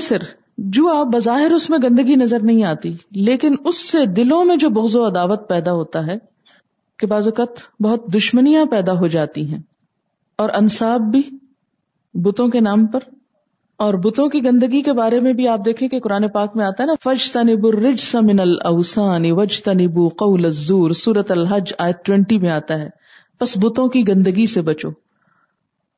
جو 0.58 0.88
آپ 0.88 1.06
بظاہر 1.06 1.52
اس 1.52 1.68
میں 1.70 1.78
گندگی 1.82 2.14
نظر 2.14 2.42
نہیں 2.42 2.64
آتی، 2.64 2.92
لیکن 3.20 3.54
اس 3.64 3.78
سے 3.90 4.04
دلوں 4.06 4.44
میں 4.44 4.56
جو 4.56 4.68
بغض 4.70 4.96
و 4.96 5.06
عداوت 5.06 5.48
پیدا 5.48 5.72
ہوتا 5.72 6.06
ہے، 6.06 6.16
کہ 6.98 7.06
بعض 7.06 7.28
اوقات 7.28 7.60
بہت 7.80 8.06
دشمنیاں 8.14 8.64
پیدا 8.64 8.92
ہو 8.92 9.06
جاتی 9.06 9.46
ہیں، 9.48 9.60
اور 10.38 10.50
انصاب 10.54 11.10
بھی 11.10 11.22
بتوں 12.14 12.48
کے 12.48 12.60
نام 12.60 12.86
پر، 12.86 13.00
اور 13.80 13.94
بتوں 13.94 14.28
کی 14.28 14.44
گندگی 14.44 14.82
کے 14.82 14.92
بارے 14.92 15.20
میں 15.20 15.32
بھی 15.32 15.48
آپ 15.48 15.64
دیکھیں 15.64 15.88
کہ 15.88 16.00
قرآن 16.00 16.28
پاک 16.28 16.56
میں 16.56 16.64
آتا 16.64 16.82
ہے 16.82 16.86
نا 16.86 16.94
فج 17.04 17.30
تنب 17.32 17.66
الرج 17.66 18.04
من 18.22 18.40
الاوسان 18.40 19.30
وج 19.32 19.62
تنبو 19.62 20.08
قول 20.18 20.44
الزور 20.44 20.90
سورت 20.96 21.30
الحج 21.30 21.72
آیت 21.78 22.04
ٹوینٹی 22.04 22.38
میں 22.38 22.50
آتا 22.50 22.78
ہے۔ 22.80 22.88
بس 23.40 23.56
بتوں 23.56 23.88
کی 23.88 24.06
گندگی 24.08 24.46
سے 24.46 24.62
بچو۔ 24.62 24.90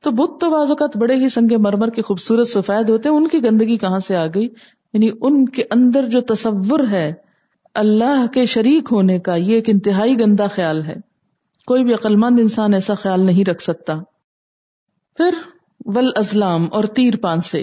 تو 0.03 0.11
بت 0.11 0.41
تو 0.41 0.49
بعض 0.49 0.69
اوقات 0.69 0.97
بڑے 0.97 1.15
ہی 1.15 1.29
سنگ 1.29 1.53
مرمر 1.59 1.89
کے 1.89 2.01
خوبصورت 2.01 2.47
سفید 2.47 2.89
ہوتے 2.89 3.09
ہیں۔ 3.09 3.15
ان 3.15 3.27
کی 3.27 3.43
گندگی 3.43 3.77
کہاں 3.77 3.99
سے 3.99 4.15
آ 4.15 4.25
گئی؟ 4.25 4.49
یعنی 4.93 5.09
ان 5.21 5.49
کے 5.49 5.63
اندر 5.71 6.09
جو 6.09 6.21
تصور 6.21 6.79
ہے 6.91 7.13
اللہ 7.75 8.27
کے 8.33 8.45
شریک 8.45 8.89
ہونے 8.91 9.19
کا، 9.19 9.35
یہ 9.35 9.55
ایک 9.55 9.69
انتہائی 9.69 10.19
گندا 10.19 10.47
خیال 10.47 10.83
ہے۔ 10.83 10.95
کوئی 11.65 11.83
بھی 11.83 11.93
عقلمند 11.93 12.39
انسان 12.39 12.73
ایسا 12.73 12.93
خیال 12.93 13.25
نہیں 13.25 13.49
رکھ 13.49 13.63
سکتا۔ 13.63 13.95
پھر 15.17 15.29
ول 15.85 16.09
ازلام 16.15 16.67
اور 16.71 16.83
تیر 16.83 17.13
پان 17.21 17.41
سے۔ 17.41 17.61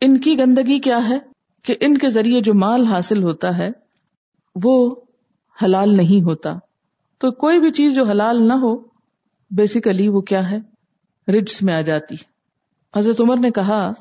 ان 0.00 0.16
کی 0.16 0.38
گندگی 0.38 0.78
کیا 0.78 1.08
ہے؟ 1.08 1.18
کہ 1.62 1.74
ان 1.80 1.98
کے 1.98 2.10
ذریعے 2.10 2.40
جو 2.40 2.54
مال 2.54 2.84
حاصل 2.84 3.22
ہوتا 3.22 3.58
ہے، 3.58 3.70
وہ 4.64 4.94
حلال 5.64 5.96
نہیں 5.96 6.22
ہوتا۔ 6.22 6.58
تو 7.18 7.30
کوئی 7.30 7.60
بھی 7.60 7.70
چیز 7.70 7.94
جو 7.94 8.04
حلال 8.04 8.48
نہ 8.48 8.52
ہو 8.52 8.76
بیسیکلی 9.50 10.08
وہ 10.08 10.20
کیا 10.20 10.50
ہے؟ 10.50 10.77
رجس 11.28 11.62
میں 11.62 11.74
آ 11.74 11.80
جاتی۔ 11.80 12.14
حضرت 12.96 13.20
عمر 13.20 13.36
نے 13.36 13.50
کہا 13.50 13.92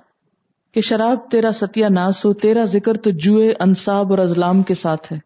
کہ 0.71 0.81
شراب 0.81 1.31
تیرا 1.31 1.51
ستیہ 1.51 1.85
ناس 1.85 2.25
ہو، 2.25 2.33
تیرا 2.33 2.63
ذکر 2.63 2.93
تو 2.93 3.09
جوئے، 3.09 3.53
انصاب 3.59 4.11
اور 4.11 4.19
ازلام 4.19 4.63
کے 4.63 4.73
ساتھ 4.73 5.13
ہے۔ 5.13 5.19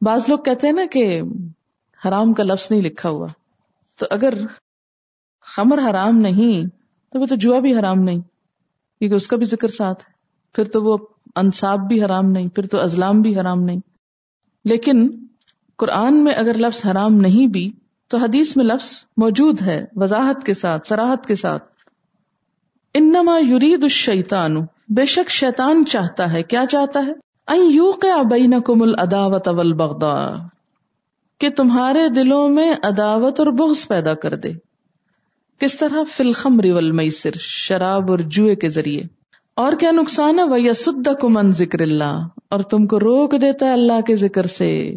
بعض 0.00 0.20
لوگ 0.28 0.38
کہتے 0.38 0.66
ہیں 0.66 0.74
نا 0.74 0.82
کہ 0.92 1.20
حرام 2.08 2.32
کا 2.32 2.42
لفظ 2.42 2.66
نہیں 2.70 2.82
لکھا 2.82 3.08
ہوا۔ 3.08 3.26
تو 3.98 4.06
اگر 4.10 4.34
خمر 5.40 5.90
حرام 5.90 6.18
نہیں، 6.18 6.68
تو 7.12 7.20
وہ 7.20 7.26
تو 7.26 7.34
جوا 7.34 7.58
بھی 7.58 7.78
حرام 7.78 7.98
نہیں، 7.98 8.20
کیونکہ 8.98 9.14
اس 9.14 9.28
کا 9.28 9.36
بھی 9.36 9.46
ذکر 9.46 9.68
ساتھ 9.68 10.04
ہے۔ 10.08 10.12
پھر 10.54 10.64
تو 10.64 10.82
وہ 10.82 10.96
انصاب 11.36 11.88
بھی 11.88 12.04
حرام 12.04 12.30
نہیں، 12.30 12.48
پھر 12.48 12.66
تو 12.66 12.80
ازلام 12.80 13.20
بھی 13.20 13.40
حرام 13.40 13.62
نہیں۔ 13.62 13.80
لیکن 14.64 15.26
قرآن 15.76 16.24
میں 16.24 16.34
اگر 16.34 16.54
لفظ 16.54 16.86
حرام 16.86 17.14
نہیں 17.14 17.46
بھی 17.46 17.72
تو 18.08 18.18
حدیث 18.18 18.56
میں 18.56 18.64
لفظ 18.64 19.04
موجود 19.16 19.62
ہے، 19.62 19.84
وضاحت 19.96 20.46
کے 20.46 20.54
ساتھ 20.54 20.88
سراہت 20.88 21.26
کے 21.26 21.34
ساتھ۔ 21.34 21.64
انما 22.94 23.38
یرید 23.48 23.82
الشیطان، 23.82 24.56
بے 24.88 25.06
شک 25.06 25.30
شیطان 25.30 25.84
چاہتا 25.84 26.32
ہے، 26.32 26.42
کیا 26.42 26.64
چاہتا 26.70 27.06
ہے؟ 27.06 27.12
این 27.46 27.72
یوقع 27.72 28.22
بینکم 28.22 28.82
العداوت 28.82 29.48
والبغضاء، 29.48 30.36
کہ 31.40 31.50
تمہارے 31.50 32.08
دلوں 32.08 32.48
میں 32.48 32.74
عداوت 32.82 33.40
اور 33.40 33.46
بغض 33.46 33.88
پیدا 33.88 34.14
کر 34.14 34.34
دے۔ 34.34 34.52
کس 35.58 35.76
طرح؟ 35.76 36.02
فلخم 36.16 36.60
ریول 36.60 36.92
میسر 36.92 37.30
شراب 37.38 38.10
اور 38.10 38.18
جوئے 38.18 38.56
کے 38.56 38.68
ذریعے۔ 38.68 39.02
اور 39.54 39.72
کیا 39.72 39.90
نقصان 39.90 40.38
ہے؟ 40.38 40.44
وہ 40.44 40.60
یسد 40.60 41.08
من 41.22 41.52
ذکر 41.52 41.80
اللہ، 41.80 42.28
اور 42.50 42.60
تم 42.60 42.86
کو 42.86 43.00
روک 43.00 43.32
دیتا 43.32 43.66
ہے 43.66 43.72
اللہ 43.72 44.00
کے 44.00 44.16
ذکر 44.16 44.46
سے۔ 44.46 44.96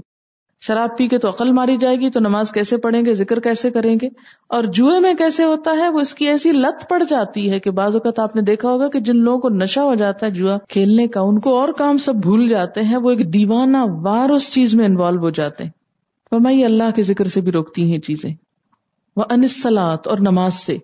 شراب 0.61 0.97
پی 0.97 1.07
کے 1.07 1.17
تو 1.17 1.29
عقل 1.29 1.51
ماری 1.51 1.77
جائے 1.77 1.95
گی 1.95 2.09
تو 2.09 2.19
نماز 2.19 2.51
کیسے 2.51 2.77
پڑھیں 2.77 3.05
گے؟ 3.05 3.13
ذکر 3.13 3.39
کیسے 3.39 3.71
کریں 3.71 3.97
گے؟ 4.01 4.09
اور 4.47 4.63
جوئے 4.63 4.99
میں 4.99 5.13
کیسے 5.13 5.43
ہوتا 5.43 5.71
ہے؟ 5.71 5.89
وہ 5.89 5.99
اس 5.99 6.15
کی 6.15 6.27
ایسی 6.27 6.51
لت 6.51 6.89
پڑ 6.89 7.03
جاتی 7.09 7.51
ہے 7.51 7.59
کہ 7.59 7.71
بعض 7.71 7.95
اوقات 7.95 8.19
آپ 8.19 8.35
نے 8.35 8.41
دیکھا 8.41 8.69
ہوگا 8.69 8.87
کہ 8.87 8.99
جن 8.99 9.17
لوگوں 9.17 9.39
کو 9.39 9.49
نشہ 9.49 9.79
ہو 9.79 9.95
جاتا 9.95 10.25
ہے 10.25 10.31
جوا 10.31 10.57
کھیلنے 10.69 11.07
کا، 11.07 11.21
ان 11.21 11.39
کو 11.39 11.59
اور 11.59 11.69
کام 11.69 11.97
سب 11.97 12.15
بھول 12.15 12.47
جاتے 12.47 12.81
ہیں، 12.81 12.97
وہ 12.97 13.09
ایک 13.09 13.33
دیوانہ 13.33 13.77
وار 14.01 14.29
اس 14.29 14.51
چیز 14.51 14.75
میں 14.75 14.85
انوالو 14.85 15.19
ہو 15.19 15.29
جاتے 15.29 15.63
ہیں۔ 15.63 15.71
فرمائی 16.29 16.65
اللہ 16.65 16.91
کے 16.95 17.03
ذکر 17.03 17.25
سے 17.25 17.41
بھی 17.41 17.51
روکتی 17.51 17.91
ہیں 17.91 17.99
چیزیں۔ 17.99 18.33
وہ 19.15 19.23
انسلات 19.29 20.07
اور 20.07 20.17
نماز 20.17 20.53
سے۔ 20.53 20.77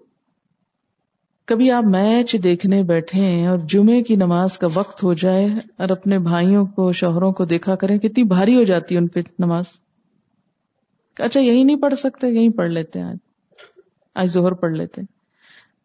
کبھی 1.47 1.71
آپ 1.71 1.83
میچ 1.83 2.35
دیکھنے 2.43 2.83
بیٹھے 2.83 3.21
ہیں 3.21 3.47
اور 3.47 3.57
جمعے 3.57 4.03
کی 4.03 4.15
نماز 4.15 4.57
کا 4.57 4.67
وقت 4.73 5.03
ہو 5.03 5.13
جائے 5.13 5.45
اور 5.77 5.89
اپنے 5.89 6.19
بھائیوں 6.19 6.65
کو، 6.65 6.91
شوہروں 6.91 7.31
کو 7.31 7.45
دیکھا 7.45 7.75
کریں، 7.75 7.97
کتنی 7.97 8.23
بھاری 8.23 8.55
ہو 8.55 8.63
جاتی 8.63 8.95
ہے 8.95 8.99
ان 8.99 9.07
پہ 9.07 9.19
نماز۔ 9.39 9.65
اچھا 11.19 11.39
یہی 11.39 11.63
نہیں 11.63 11.75
پڑھ 11.75 11.93
سکتے، 11.93 12.27
یہی 12.27 12.49
پڑھ 12.49 12.69
لیتے 12.69 12.99
ہیں 12.99 13.05
آج۔ 13.05 13.17
آج 14.15 14.29
زہر 14.29 14.51
پڑھ 14.51 14.71
لیتے 14.71 15.01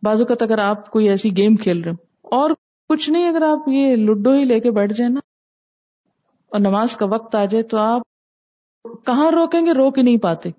بازو 0.03 0.25
کا 0.25 0.35
اگر 0.41 0.59
آپ 0.59 0.91
کوئی 0.91 1.09
ایسی 1.09 1.37
گیم 1.37 1.57
کھیل 1.57 1.81
رہے 1.81 1.91
ہو، 1.91 2.37
اور 2.37 2.51
کچھ 2.89 3.11
نہیں، 3.11 3.29
اگر 3.29 3.43
آپ 3.43 3.69
یہ 3.69 3.97
لڈو 3.97 4.33
ہی 4.33 4.45
لے 4.45 4.61
کے 4.61 4.71
بیٹھ 4.71 4.93
جائیں 4.93 5.13
نا 5.13 5.21
اور 6.53 6.61
نماز 6.61 6.97
کا 6.97 7.07
وقت 7.07 7.35
آ 7.35 7.45
جائے 7.45 7.65
تو 7.65 7.79
آپ 7.79 8.03
کہاں 9.07 9.31
روکیں 9.31 9.67
گے؟ 9.67 9.73
روک 9.73 9.99
ہی 9.99 10.03
نہیں 10.03 10.17
پاتے۔ 10.17 10.51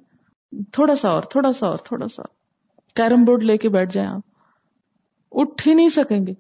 تھوڑا 0.72 0.96
سا 0.96 1.10
اور، 1.10 1.24
تھوڑا 1.24 1.54
سا 1.54 1.68
اور، 1.68 1.78
تھوڑا 1.78 2.08
سا 2.08 2.22
کیرم 2.94 3.24
بورڈ 3.24 3.44
لے 3.44 3.58
کے 3.58 3.70
بیٹھ 3.70 3.94
جائیں 3.94 4.10
آپ۔ 4.10 4.33
اٹھ 5.34 5.68
ہی 5.68 5.74
نہیں 5.74 5.90
سکیں 5.90 6.28
گے۔ 6.28 6.34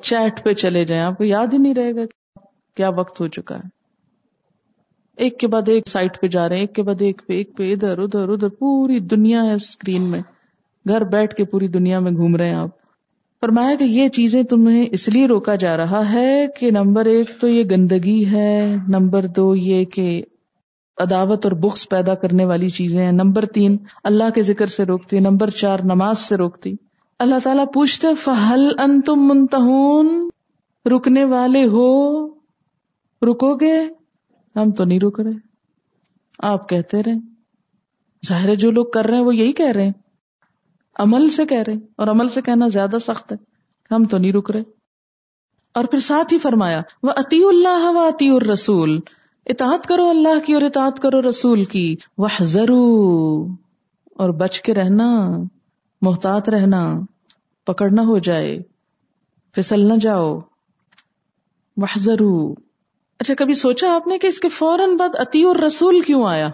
چیٹ 0.00 0.44
پہ 0.44 0.52
چلے 0.52 0.84
جائیں۔ 0.84 1.02
آپ 1.02 1.18
کو 1.18 1.24
یاد 1.24 1.46
ہی 1.52 1.58
نہیں 1.58 1.74
رہے 1.74 1.94
گا 1.94 2.02
کیا 2.74 2.88
وقت 2.88 3.20
ہو 3.20 3.28
چکا 3.28 3.56
ہے۔ 3.56 3.76
ایک 5.16 5.38
کے 5.38 5.46
بعد 5.46 5.68
ایک 5.68 5.88
سائٹ 5.88 6.20
پہ 6.20 6.26
جا 6.26 6.48
رہے 6.48 6.56
ہیں، 6.56 6.62
ایک 6.62 6.74
کے 6.74 6.82
بعد 6.82 7.02
ایک 7.02 7.22
پہ 7.26 7.32
ایک 7.32 7.56
پہ 7.56 7.72
ادھر 7.72 7.98
ادھر 7.98 8.28
ادھر، 8.28 8.48
پوری 8.48 9.00
دنیا 9.00 9.42
ہے 9.42 9.54
اسکرین 9.54 10.10
میں۔ 10.10 10.20
گھر 10.88 11.04
بیٹھ 11.04 11.34
کے 11.34 11.44
پوری 11.44 11.68
دنیا 11.68 11.98
میں 11.98 12.12
گھوم 12.12 12.36
رہے 12.36 12.48
ہیں 12.48 12.54
آپ۔ 12.54 12.70
فرمایا 13.40 13.74
کہ 13.74 13.84
یہ 13.84 14.08
چیزیں 14.08 14.42
تمہیں 14.42 14.86
اس 14.90 15.08
لیے 15.08 15.26
روکا 15.26 15.54
جا 15.54 15.76
رہا 15.76 16.12
ہے 16.12 16.46
کہ 16.58 16.70
نمبر 16.70 17.04
ایک 17.04 17.30
تو 17.40 17.48
یہ 17.48 17.64
گندگی 17.70 18.30
ہے، 18.30 18.76
نمبر 18.88 19.26
دو 19.26 19.56
یہ 19.56 19.84
کہ 19.84 20.22
عداوت 20.98 21.46
اور 21.46 21.52
بخس 21.52 21.88
پیدا 21.88 22.14
کرنے 22.14 22.44
والی 22.44 22.68
چیزیں 22.68 23.04
ہیں۔ 23.04 23.12
نمبر 23.12 23.44
تین، 23.44 23.76
اللہ 24.04 24.30
کے 24.34 24.42
ذکر 24.42 24.66
سے 24.66 24.84
روکتی 24.84 25.20
نمبر 25.20 25.50
چار، 25.50 25.78
نماز 25.78 26.18
سے 26.18 26.36
روکتی۔ 26.36 26.74
اللہ 27.18 27.34
تعالیٰ 27.44 27.64
پوچھتے 27.74 28.14
فہل 28.14 28.72
ان 28.78 29.00
تم 29.00 29.28
منتہون 29.28 30.28
رکنے 30.86 31.24
والے 31.24 31.66
ہو؟ 31.66 32.26
رکو 33.22 33.56
گے؟ 33.56 33.88
ہم 34.56 34.70
تو 34.70 34.84
نہیں 34.84 35.00
رک 35.00 35.20
رہے۔ 35.20 35.32
آپ 36.38 36.68
کہتے 36.68 37.02
رہے۔ 37.02 37.14
ظاہر 38.28 38.54
جو 38.54 38.70
لوگ 38.70 38.86
کر 38.86 39.04
رہے 39.04 39.16
ہیں، 39.16 39.24
وہ 39.24 39.36
یہی 39.36 39.52
کہہ 39.52 39.72
رہے 39.72 39.84
ہیں۔ 39.84 39.92
عمل 40.98 41.28
سے 41.28 41.46
کہہ 41.46 41.62
رہے 41.66 41.74
اور 41.96 42.08
عمل 42.08 42.28
سے 42.28 42.42
کہنا 42.42 42.68
زیادہ 42.68 42.96
سخت 43.00 43.32
ہے۔ 43.32 43.36
ہم 43.94 44.04
تو 44.04 44.18
نہیں 44.18 44.32
رک 44.32 44.50
رہے۔ 44.50 44.62
اور 45.74 45.84
پھر 45.84 45.98
ساتھ 45.98 46.32
ہی 46.32 46.38
فرمایا 46.38 46.82
وہ 47.02 47.10
اتی 47.16 47.44
اللہ 47.44 47.90
و 47.90 47.98
اتی 47.98 48.28
الرسول۔ 48.28 49.00
اطاعت 49.46 49.86
کرو 49.86 50.08
اللہ 50.08 50.46
کی 50.46 50.54
اور 50.54 50.62
اطاعت 50.62 51.00
کرو 51.00 51.28
رسول 51.28 51.64
کی۔ 51.64 51.96
وہ 52.18 52.28
اور 54.16 54.30
بچ 54.30 54.60
کے 54.60 54.74
رہنا، 54.74 55.30
محتاط 56.02 56.48
رہنا 56.48 56.94
پکڑ 57.66 57.90
نہ 57.90 58.00
ہو 58.00 58.18
جائے، 58.18 58.62
پھسل 59.54 59.80
نہ 59.80 59.94
جاؤ۔ 60.00 60.38
وہ 61.76 61.86
ضرور 61.96 62.56
اچھا 63.20 63.34
کبھی 63.34 63.54
سوچا 63.54 63.94
آپ 63.94 64.06
نے 64.06 64.18
کہ 64.18 64.26
اس 64.26 64.40
کے 64.40 64.48
فوراً 64.48 64.96
بعد 64.96 65.08
اتی 65.14 65.42
اور 65.42 65.56
رسول 65.56 66.00
کیوں 66.00 66.26
آیا؟ 66.26 66.48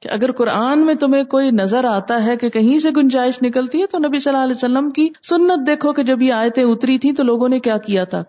کہ 0.00 0.08
اگر 0.08 0.32
قرآن 0.32 0.78
میں 0.78 0.94
تمہیں 0.94 1.24
کوئی 1.24 1.50
نظر 1.50 1.84
آتا 1.84 2.24
ہے 2.24 2.36
کہ 2.36 2.48
کہیں 2.48 2.78
سے 2.78 2.90
گنجائش 2.96 3.42
نکلتی 3.42 3.80
ہے، 3.80 3.86
تو 3.86 3.98
نبی 3.98 4.18
صلی 4.18 4.32
اللہ 4.32 4.44
علیہ 4.44 4.56
وسلم 4.56 4.90
کی 4.90 5.08
سنت 5.28 5.66
دیکھو 5.66 5.92
کہ 5.92 6.02
جب 6.02 6.22
یہ 6.22 6.32
آیتیں 6.32 6.64
اتری 6.64 6.98
تھی 6.98 7.12
تو 7.12 7.22
لوگوں 7.22 7.48
نے 7.48 7.60
کیا 7.60 7.78
کیا 7.78 8.04
تھا؟ 8.04 8.24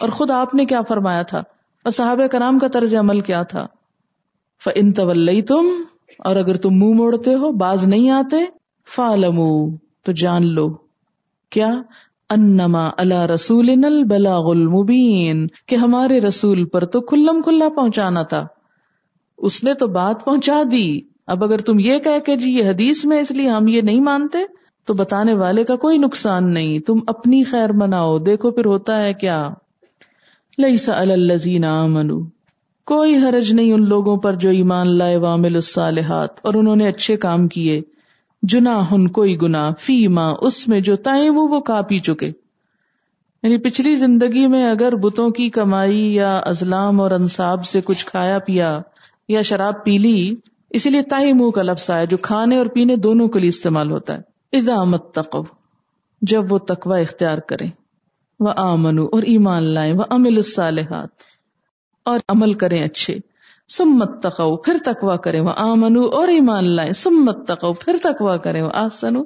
اور 0.00 0.08
خود 0.08 0.30
آپ 0.30 0.54
نے 0.54 0.64
کیا 0.64 0.82
فرمایا 0.82 1.22
تھا؟ 1.22 1.42
اور 1.84 1.92
صحابہ 1.92 2.26
کرام 2.26 2.58
کا 2.58 2.68
طرز 2.68 2.94
عمل 2.94 3.20
کیا 3.20 3.42
تھا؟ 3.42 3.66
ان 4.74 4.92
طول 4.92 5.40
تم 5.48 5.66
اور 6.18 6.36
اگر 6.36 6.56
تم 6.56 6.70
منہ 6.70 6.94
موڑتے 6.94 7.34
ہو، 7.34 7.52
باز 7.52 7.88
نہیں 7.88 8.10
آتے 8.10 8.36
فالمو 8.96 9.76
تو 10.02 10.12
جان 10.12 10.46
لو۔ 10.46 10.68
کیا؟ 11.50 11.74
انما 12.30 12.90
اللہ 12.96 13.26
رسول 13.26 13.84
البلاغ 13.84 14.50
المبین 14.50 15.46
کہ 15.66 15.76
ہمارے 15.76 16.20
رسول 16.20 16.64
پر 16.64 16.84
تو 16.84 17.00
کلم 17.00 17.42
کھلا 17.42 17.68
پہنچانا 17.76 18.22
تھا۔ 18.22 18.46
اس 19.38 19.64
نے 19.64 19.74
تو 19.74 19.86
بات 19.86 20.24
پہنچا 20.24 20.62
دی۔ 20.70 21.00
اب 21.26 21.44
اگر 21.44 21.60
تم 21.60 21.78
یہ 21.78 21.98
کہہ 21.98 22.18
کہ 22.26 22.36
جی 22.36 22.50
یہ 22.50 22.70
حدیث 22.70 23.04
میں 23.04 23.20
اس 23.20 23.30
لیے 23.30 23.50
ہم 23.50 23.68
یہ 23.68 23.80
نہیں 23.80 24.00
مانتے، 24.00 24.38
تو 24.84 24.94
بتانے 24.94 25.34
والے 25.34 25.64
کا 25.64 25.76
کوئی 25.76 25.98
نقصان 25.98 26.54
نہیں۔ 26.54 26.78
تم 26.78 26.96
اپنی 27.06 27.44
خیر 27.44 27.72
مناؤ۔ 27.72 28.18
دیکھو 28.18 28.50
پھر 28.50 28.64
ہوتا 28.64 29.02
ہے 29.02 29.14
کیا؟ 29.14 29.50
لئی 30.60 30.76
سا 30.76 31.00
الزین 31.00 31.64
منو 31.88 32.20
کوئی 32.86 33.16
حرج 33.16 33.52
نہیں 33.52 33.72
ان 33.72 33.88
لوگوں 33.88 34.16
پر 34.16 34.34
جو 34.34 34.50
ایمان 34.50 34.98
لائے 34.98 35.16
وامل 35.16 35.54
الصالحات 35.54 36.28
اور 36.42 36.54
انہوں 36.54 36.76
نے 36.76 36.88
اچھے 36.88 37.16
کام 37.16 37.48
کیے۔ 37.48 37.82
جنا 38.42 38.90
ہن، 38.90 39.08
کوئی 39.08 39.40
گنا 39.42 39.70
فی 39.78 40.08
ماں 40.08 40.34
اس 40.40 40.68
میں 40.68 40.80
جو 40.80 40.96
تائیں 40.96 41.30
وہ 41.30 41.48
وہ 41.48 41.60
کا 41.60 41.82
پی 41.82 41.98
چکے۔ 41.98 42.26
یعنی 43.42 43.58
پچھلی 43.58 43.94
زندگی 43.94 44.46
میں 44.46 44.70
اگر 44.70 44.96
بتوں 44.96 45.30
کی 45.30 45.50
کمائی 45.50 46.14
یا 46.14 46.38
ازلام 46.38 47.00
اور 47.00 47.10
انصاب 47.10 47.66
سے 47.66 47.80
کچھ 47.84 48.06
کھایا 48.06 48.38
پیا 48.38 48.82
یا 49.28 49.42
شراب 49.42 49.84
پی 49.84 49.98
لی، 49.98 50.36
اسی 50.70 50.90
لیے 50.90 51.02
تائی 51.02 51.32
منہ 51.32 51.50
کا 51.50 51.62
لفظ 51.62 51.90
آیا 51.90 52.04
جو 52.04 52.16
کھانے 52.16 52.56
اور 52.56 52.66
پینے 52.66 52.96
دونوں 52.96 53.28
کے 53.28 53.38
لیے 53.38 53.48
استعمال 53.48 53.90
ہوتا 53.90 54.18
ہے۔ 54.18 54.20
ادامت 54.52 55.14
تقو 55.14 55.42
جب 56.22 56.52
وہ 56.52 56.58
تقوا 56.58 56.96
اختیار 56.96 57.38
کرے 57.38 57.79
وہ 58.40 58.52
آمن 58.56 58.98
اور 58.98 59.22
ایمان 59.22 59.62
لائیں 59.62 59.94
وہ 59.96 60.04
امل 60.10 60.36
الصالحات 60.36 61.08
اور 62.04 62.20
عمل 62.28 62.52
کریں 62.52 62.84
اچھے۔ 62.84 63.18
سمت 63.68 64.22
تقو 64.22 64.56
پھر 64.56 64.76
تقوا 64.84 65.16
کریں۔ 65.16 65.40
وہ 65.40 65.52
آمن 65.56 65.96
اور 66.12 66.28
ایمان 66.28 66.64
لائیں۔ 66.64 66.92
سمت 66.92 67.48
تقو 67.48 67.72
پھر 67.72 67.96
تقوا 68.02 68.36
کریں۔ 68.36 68.62
وہ 68.62 68.70
آسن 68.74 69.16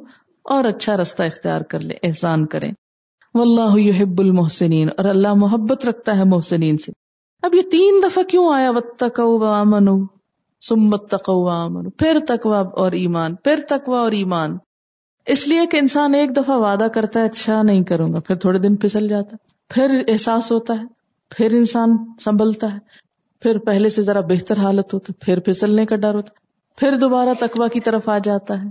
اور 0.44 0.64
اچھا 0.64 0.96
رستہ 0.96 1.22
اختیار 1.22 1.60
کر 1.60 1.80
لے 1.80 1.94
احسان 2.02 2.46
کریں۔ 2.46 2.72
و 3.34 3.42
اللہ 3.42 3.78
یحب 3.78 4.18
المحسنین 4.18 4.88
اور 4.96 5.04
اللہ 5.04 5.34
محبت 5.34 5.86
رکھتا 5.86 6.18
ہے 6.18 6.24
محسنین 6.24 6.78
سے۔ 6.78 6.92
اب 7.42 7.54
یہ 7.54 7.62
تین 7.62 8.02
دفعہ 8.02 8.22
کیوں 8.22 8.54
آیا؟ 8.54 8.70
و 8.70 8.80
تقو 8.80 9.38
و 9.38 9.44
آمن 9.44 10.06
سمت 10.68 11.10
تقوا 11.10 11.64
امن 11.64 11.90
پھر 11.90 12.18
تقوا 12.28 12.58
اور 12.58 12.92
ایمان، 12.92 13.34
پھر 13.34 13.60
تقوا 13.68 14.00
اور 14.00 14.12
ایمان۔ 14.12 14.56
اس 15.26 15.48
لیے 15.48 15.66
کہ 15.66 15.76
انسان 15.76 16.14
ایک 16.14 16.36
دفعہ 16.36 16.58
وعدہ 16.58 16.86
کرتا 16.94 17.20
ہے 17.20 17.24
اچھا 17.24 17.62
نہیں 17.62 17.84
کروں 17.84 18.12
گا، 18.12 18.20
پھر 18.20 18.34
تھوڑے 18.34 18.58
دن 18.58 18.76
پھسل 18.76 19.08
جاتا 19.08 19.36
پھر 19.70 20.02
احساس 20.08 20.52
ہوتا 20.52 20.74
ہے، 20.74 20.84
پھر 21.36 21.52
انسان 21.52 21.96
سنبھلتا 22.24 22.72
ہے، 22.74 22.78
پھر 23.42 23.58
پہلے 23.58 23.88
سے 23.88 24.02
ذرا 24.02 24.20
بہتر 24.20 24.58
حالت 24.58 24.94
ہوتا 24.94 25.12
ہے، 25.12 25.24
پھر 25.24 25.40
پھسلنے 25.40 25.86
کا 25.86 25.96
ڈر 25.96 26.14
ہوتا 26.14 26.32
پھر 26.78 26.96
دوبارہ 26.96 27.28
تقوا 27.40 27.68
کی 27.68 27.80
طرف 27.80 28.08
آ 28.08 28.18
جاتا 28.18 28.54
ہے 28.54 28.68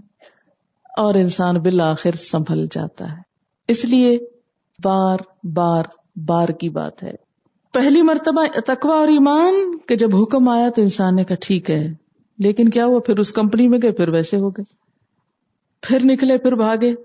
اور 0.98 1.15
انسان 1.15 1.55
بالآخر 1.55 2.12
سنبھل 2.12 2.65
جاتا 2.72 3.12
ہے۔ 3.12 3.22
اس 3.67 3.86
لیے 3.86 4.19
بار 4.83 5.17
بار 5.43 5.83
بار 6.15 6.48
کی 6.50 6.69
بات 6.69 7.03
ہے۔ 7.03 7.13
پہلی 7.74 8.01
مرتبہ 8.01 8.45
تکوا 8.65 8.95
اور 8.95 9.07
ایمان 9.07 9.77
کہ 9.88 9.95
جب 9.95 10.15
حکم 10.15 10.50
آیا 10.50 10.69
تو 10.69 10.81
انسان 10.81 11.15
نے 11.15 11.24
کہا، 11.24 11.36
ٹھیک 11.41 11.72
ہے، 11.72 11.88
لیکن 12.39 12.69
کیا 12.69 12.86
ہوا؟ 12.86 13.00
پھر 13.00 13.19
اس 13.19 13.31
کمپنی 13.31 13.67
میں 13.67 13.79
گئے، 13.81 13.91
پھر 13.91 14.10
ویسے 14.10 14.38
ہو 14.38 14.50
گئے۔ 14.50 14.82
پھر 15.83 15.97
نکلے، 16.03 16.37
پھر 16.37 16.51
بھاگے، 16.51 16.95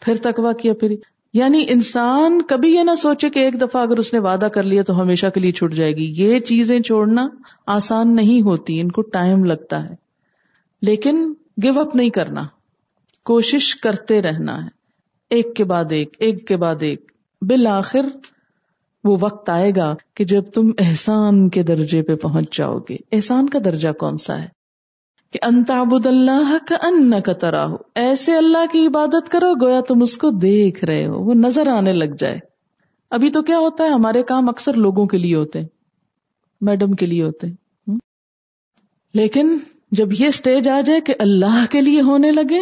پھر 0.00 0.14
تکوا 0.22 0.52
کیا، 0.52 0.74
پھر 0.74 0.94
یعنی 1.32 1.64
انسان 1.68 2.42
کبھی 2.42 2.74
یہ 2.74 2.82
نہ 2.82 2.94
سوچے 2.94 3.30
کہ 3.30 3.38
ایک 3.38 3.60
دفعہ 3.60 3.82
اگر 3.82 3.96
اس 3.96 4.12
نے 4.12 4.18
وعدہ 4.18 4.46
کر 4.46 4.62
لیا 4.62 4.82
تو 4.82 5.00
ہمیشہ 5.00 5.26
کے 5.34 5.40
لیے 5.40 5.52
چھوٹ 5.52 5.74
جائے 5.74 5.92
گی۔ 5.92 6.22
یہ 6.22 6.40
چیزیں 6.40 6.80
چھوڑنا 6.80 7.28
آسان 7.66 8.14
نہیں 8.14 8.42
ہوتی، 8.42 8.80
ان 8.80 8.90
کو 8.90 9.02
ٹائم 9.02 9.44
لگتا 9.44 9.84
ہے۔ 9.84 9.94
لیکن 10.82 11.32
گیو 11.62 11.80
اپ 11.80 11.96
نہیں 11.96 12.10
کرنا، 12.10 12.42
کوشش 13.24 13.76
کرتے 13.76 14.22
رہنا 14.22 14.64
ہے۔ 14.64 14.68
ایک 15.30 15.56
کے 15.56 15.64
بعد 15.64 15.84
ایک 15.90 16.16
ایک 16.18 16.48
کے 16.48 16.56
بعد 16.56 16.76
ایک۔ 16.80 17.12
بالآخر 17.42 18.06
وہ 19.04 19.16
وقت 19.20 19.50
آئے 19.50 19.72
گا 19.76 19.94
کہ 20.14 20.24
جب 20.24 20.42
تم 20.54 20.70
احسان 20.78 21.48
کے 21.48 21.62
درجے 21.62 22.02
پہ 22.02 22.14
پہنچ 22.14 22.56
جاؤ 22.56 22.78
گے۔ 22.78 22.96
احسان 23.12 23.48
کا 23.48 23.58
درجہ 23.64 23.88
کون 23.98 24.16
سا 24.16 24.42
ہے؟ 24.42 24.61
کہ 25.32 25.38
انتابد 25.42 26.06
اللہ 26.06 26.56
کا 26.66 26.76
ان 26.82 27.20
کا 27.20 27.32
ترا 27.32 27.66
ہو 27.66 27.76
ایسے 27.94 28.36
اللہ 28.36 28.66
کی 28.72 28.86
عبادت 28.86 29.28
کرو، 29.28 29.54
گویا 29.62 29.80
تم 29.80 30.02
اس 30.02 30.18
کو 30.18 30.30
دیکھ 30.30 30.84
رہے 30.84 31.06
ہو، 31.06 31.18
وہ 31.18 31.34
نظر 31.34 31.66
آنے 31.66 31.92
لگ 31.92 32.14
جائے۔ 32.18 32.38
ابھی 33.10 33.30
تو 33.30 33.42
کیا 33.42 33.58
ہوتا 33.58 33.84
ہے، 33.84 33.88
ہمارے 33.88 34.22
کام 34.22 34.48
اکثر 34.48 34.74
لوگوں 34.74 35.06
کے 35.06 35.18
لیے 35.18 35.34
ہوتے 35.34 35.60
ہیں، 35.60 35.66
میڈم 36.60 36.92
کے 36.92 37.06
لیے 37.06 37.22
ہوتے 37.22 37.46
ہیں۔ 37.46 37.54
لیکن 39.14 39.58
جب 39.90 40.12
یہ 40.12 40.26
اسٹیج 40.26 40.68
آ 40.68 40.80
جائے 40.80 41.00
کہ 41.00 41.14
اللہ 41.18 41.64
کے 41.70 41.80
لیے 41.80 42.00
ہونے 42.00 42.30
لگے، 42.30 42.60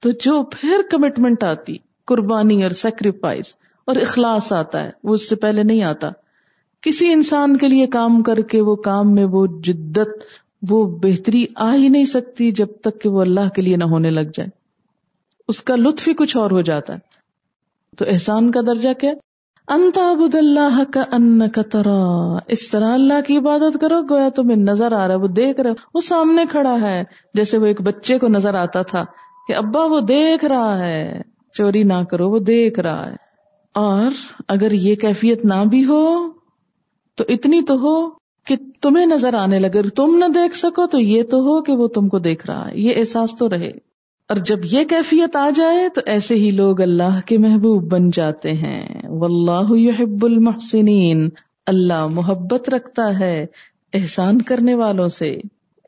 تو 0.00 0.10
جو 0.10 0.42
پھر 0.42 0.80
کمٹمنٹ 0.90 1.44
آتی، 1.44 1.76
قربانی 2.04 2.62
اور 2.62 2.70
سیکریفائس 2.70 3.54
اور 3.84 3.96
اخلاص 3.96 4.52
آتا 4.52 4.84
ہے، 4.84 4.90
وہ 5.04 5.14
اس 5.14 5.28
سے 5.28 5.36
پہلے 5.36 5.62
نہیں 5.62 5.82
آتا۔ 5.82 6.10
کسی 6.80 7.12
انسان 7.12 7.56
کے 7.56 7.68
لیے 7.68 7.86
کام 7.86 8.22
کر 8.22 8.40
کے 8.40 8.60
وہ 8.60 8.76
کام 8.76 9.14
میں 9.14 9.24
وہ 9.24 9.46
جدت 9.46 10.08
وہ 10.68 10.98
بہتری 11.02 11.46
آ 11.56 11.74
ہی 11.74 11.88
نہیں 11.88 12.04
سکتی 12.04 12.50
جب 12.50 12.66
تک 12.80 13.02
کہ 13.02 13.08
وہ 13.08 13.20
اللہ 13.20 13.48
کے 13.54 13.62
لیے 13.62 13.76
نہ 13.76 13.84
ہونے 13.84 14.10
لگ 14.10 14.20
جائے۔ 14.20 14.48
اس 15.48 15.62
کا 15.62 15.76
لطف 15.76 16.08
ہی 16.08 16.14
کچھ 16.14 16.36
اور 16.36 16.50
ہو 16.50 16.60
جاتا 16.60 16.94
ہے۔ 16.94 16.98
تو 17.98 18.04
احسان 18.08 18.50
کا 18.50 18.60
درجہ 18.66 18.92
کیا؟ 19.00 19.12
انت 19.68 19.98
ابود 19.98 20.34
اللہ 20.34 20.82
کا 20.92 21.04
ان 21.12 21.50
کا 21.50 21.62
ترا۔ 21.62 22.38
اس 22.48 22.68
طرح 22.68 22.94
اللہ 22.94 23.20
کی 23.26 23.38
عبادت 23.38 23.76
کرو، 23.80 24.02
گویا 24.10 24.28
تمہیں 24.28 24.56
نظر 24.56 24.92
آ 24.92 25.06
رہا 25.06 25.14
ہے، 25.14 25.18
وہ 25.18 25.28
دیکھ 25.28 25.60
رہا 25.60 25.72
وہ 25.94 26.00
سامنے 26.00 26.44
کھڑا 26.50 26.80
ہے، 26.80 27.04
جیسے 27.34 27.58
وہ 27.58 27.66
ایک 27.66 27.80
بچے 27.80 28.18
کو 28.18 28.28
نظر 28.28 28.54
آتا 28.54 28.82
تھا 28.82 29.04
کہ 29.48 29.54
ابا، 29.54 29.84
وہ 29.84 30.00
دیکھ 30.00 30.44
رہا 30.44 30.78
ہے۔ 30.78 31.22
چوری 31.54 31.82
نہ 31.82 32.04
کرو، 32.10 32.30
وہ 32.30 32.38
دیکھ 32.38 32.80
رہا 32.80 33.06
ہے۔ 33.06 33.16
اور 33.74 34.10
اگر 34.48 34.72
یہ 34.72 34.94
کیفیت 34.94 35.44
نہ 35.44 35.64
بھی 35.70 35.84
ہو، 35.84 36.28
تو 37.14 37.24
اتنی 37.28 37.62
تو 37.62 37.74
ہو 37.74 38.25
کہ 38.46 38.56
تمہیں 38.80 39.06
نظر 39.06 39.34
آنے 39.34 39.58
لگے 39.58 39.82
تم 39.82 40.16
نہ 40.18 40.24
دیکھ 40.24 40.56
سکو 40.56 40.86
تو 40.86 40.98
یہ 40.98 41.22
تو 41.22 41.36
ہو 41.36 41.62
کہ 41.62 41.72
وہ 41.72 41.88
تم 41.88 42.08
کو 42.08 42.18
دیکھ 42.18 42.46
رہا 42.46 42.70
ہے، 42.70 42.78
یہ 42.78 42.92
احساس 42.96 43.36
تو 43.38 43.50
رہے۔ 43.50 43.70
اور 44.28 44.36
جب 44.36 44.58
یہ 44.64 44.84
کیفیت 44.84 45.36
آ 45.36 45.50
جائے 45.50 45.88
تو 45.88 46.00
ایسے 46.06 46.34
ہی 46.34 46.50
لوگ 46.50 46.80
اللہ 46.80 47.20
کے 47.26 47.38
محبوب 47.38 47.92
بن 47.92 48.10
جاتے 48.10 48.52
ہیں۔ 48.52 49.08
واللہ 49.08 49.78
یحب 49.78 50.24
المحسنین، 50.24 51.28
اللہ 51.66 52.06
محبت 52.06 52.68
رکھتا 52.68 53.18
ہے 53.18 53.46
احسان 53.94 54.42
کرنے 54.42 54.74
والوں 54.74 55.08
سے۔ 55.08 55.38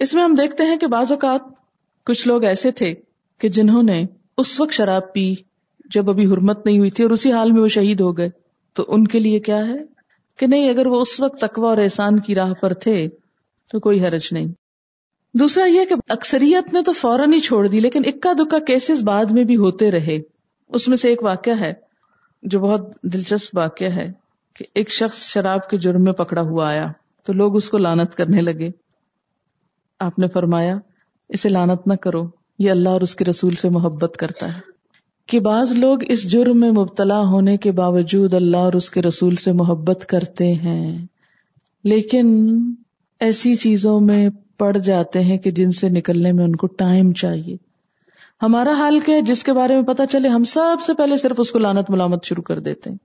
اس 0.00 0.14
میں 0.14 0.22
ہم 0.22 0.34
دیکھتے 0.34 0.64
ہیں 0.64 0.76
کہ 0.76 0.86
بعض 0.86 1.12
اوقات 1.12 1.40
کچھ 2.04 2.28
لوگ 2.28 2.44
ایسے 2.44 2.70
تھے 2.70 2.94
کہ 3.40 3.48
جنہوں 3.48 3.82
نے 3.82 4.04
اس 4.38 4.60
وقت 4.60 4.72
شراب 4.72 5.12
پی 5.12 5.34
جب 5.94 6.10
ابھی 6.10 6.26
حرمت 6.26 6.66
نہیں 6.66 6.78
ہوئی 6.78 6.90
تھی 6.90 7.04
اور 7.04 7.10
اسی 7.10 7.32
حال 7.32 7.52
میں 7.52 7.62
وہ 7.62 7.68
شہید 7.68 8.00
ہو 8.00 8.16
گئے۔ 8.16 8.28
تو 8.72 8.84
ان 8.88 9.06
کے 9.06 9.18
لیے 9.18 9.40
کیا 9.40 9.68
ہے؟ 9.68 9.97
کہ 10.38 10.46
نہیں، 10.46 10.70
اگر 10.70 10.87
وہ 10.87 11.01
اس 11.01 11.20
وقت 11.20 11.40
تقوا 11.40 11.68
اور 11.68 11.79
احسان 11.79 12.18
کی 12.18 12.35
راہ 12.35 12.53
پر 12.53 12.72
تھے 12.72 13.09
تو 13.72 13.81
کوئی 13.81 14.05
حرج 14.05 14.29
نہیں۔ 14.33 14.46
دوسرا 15.35 15.64
یہ 15.64 15.85
کہ 15.85 15.94
اکثریت 16.09 16.72
نے 16.72 16.83
تو 16.83 16.92
فوراً 16.92 17.33
ہی 17.33 17.40
چھوڑ 17.40 17.66
دی، 17.66 17.81
لیکن 17.81 18.03
اکا 18.07 18.33
دکا 18.33 18.59
کیسز 18.59 19.03
بعد 19.03 19.24
میں 19.24 19.44
بھی 19.44 19.57
ہوتے 19.57 19.90
رہے۔ 19.90 20.18
اس 20.68 20.88
میں 20.88 20.96
سے 20.96 21.09
ایک 21.09 21.22
واقعہ 21.22 21.61
ہے 21.61 21.74
جو 22.42 22.61
بہت 22.61 23.03
دلچسپ 23.03 23.59
واقعہ 23.59 23.88
ہے 23.88 24.12
کہ 24.57 24.64
ایک 24.74 24.90
شخص 24.90 25.18
شراب 25.18 25.68
کے 25.68 25.77
جرم 25.77 26.03
میں 26.03 26.12
پکڑا 26.12 26.42
ہوا 26.42 26.68
آیا 26.68 26.92
تو 27.24 27.33
لوگ 27.33 27.57
اس 27.57 27.68
کو 27.68 27.79
لانت 27.79 28.14
کرنے 28.14 28.40
لگے۔ 28.40 28.70
آپ 30.01 30.18
نے 30.18 30.29
فرمایا، 30.29 30.74
اسے 31.29 31.48
لانت 31.48 31.87
نہ 31.87 31.94
کرو، 31.94 32.22
یہ 32.59 32.70
اللہ 32.70 32.88
اور 32.88 33.01
اس 33.01 33.14
کے 33.14 33.24
رسول 33.24 33.55
سے 33.55 33.68
محبت 33.68 34.16
کرتا 34.16 34.57
ہے۔ 34.57 34.77
کہ 35.28 35.40
بعض 35.40 35.72
لوگ 35.72 35.98
اس 36.08 36.30
جرم 36.30 36.60
میں 36.60 36.70
مبتلا 36.70 37.20
ہونے 37.20 37.56
کے 37.56 37.72
باوجود 37.72 38.34
اللہ 38.34 38.56
اور 38.56 38.72
اس 38.72 38.90
کے 38.90 39.02
رسول 39.02 39.36
سے 39.36 39.52
محبت 39.52 40.06
کرتے 40.06 40.54
ہیں۔ 40.54 41.06
لیکن 41.84 42.50
ایسی 43.20 43.56
چیزوں 43.56 44.00
میں 44.00 44.28
پڑ 44.58 44.76
جاتے 44.76 45.20
ہیں 45.20 45.38
کہ 45.38 45.50
جن 45.50 45.72
سے 45.72 45.88
نکلنے 45.88 46.32
میں 46.32 46.44
ان 46.44 46.56
کو 46.56 46.66
ٹائم 46.66 47.12
چاہیے۔ 47.12 47.56
ہمارا 48.42 48.72
حال 48.72 48.98
کیا 48.98 49.16
ہے؟ 49.16 49.22
جس 49.22 49.44
کے 49.44 49.52
بارے 49.52 49.74
میں 49.74 49.82
پتا 49.82 50.06
چلے، 50.06 50.28
ہم 50.28 50.44
سب 50.44 50.76
سے 50.86 50.94
پہلے 50.94 51.16
صرف 51.16 51.36
اس 51.38 51.50
کو 51.50 51.58
لانت 51.58 51.90
ملامت 51.90 52.24
شروع 52.24 52.42
کر 52.42 52.58
دیتے 52.60 52.90
ہیں 52.90 52.96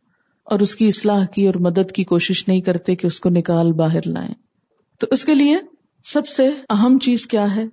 اور 0.43 0.59
اس 0.59 0.75
کی 0.75 0.87
اصلاح 0.87 1.25
کی 1.25 1.45
اور 1.45 1.55
مدد 1.55 1.91
کی 1.91 2.03
کوشش 2.03 2.47
نہیں 2.47 2.61
کرتے 2.61 2.95
کہ 2.95 3.07
اس 3.07 3.19
کو 3.19 3.29
نکال 3.29 3.71
باہر 3.71 3.99
لائیں۔ 4.05 4.33
تو 4.99 5.07
اس 5.11 5.25
کے 5.25 5.35
لیے 5.35 5.57
سب 6.05 6.27
سے 6.27 6.49
اہم 6.69 6.97
چیز 6.99 7.27
کیا 7.27 7.55
ہے؟ 7.55 7.63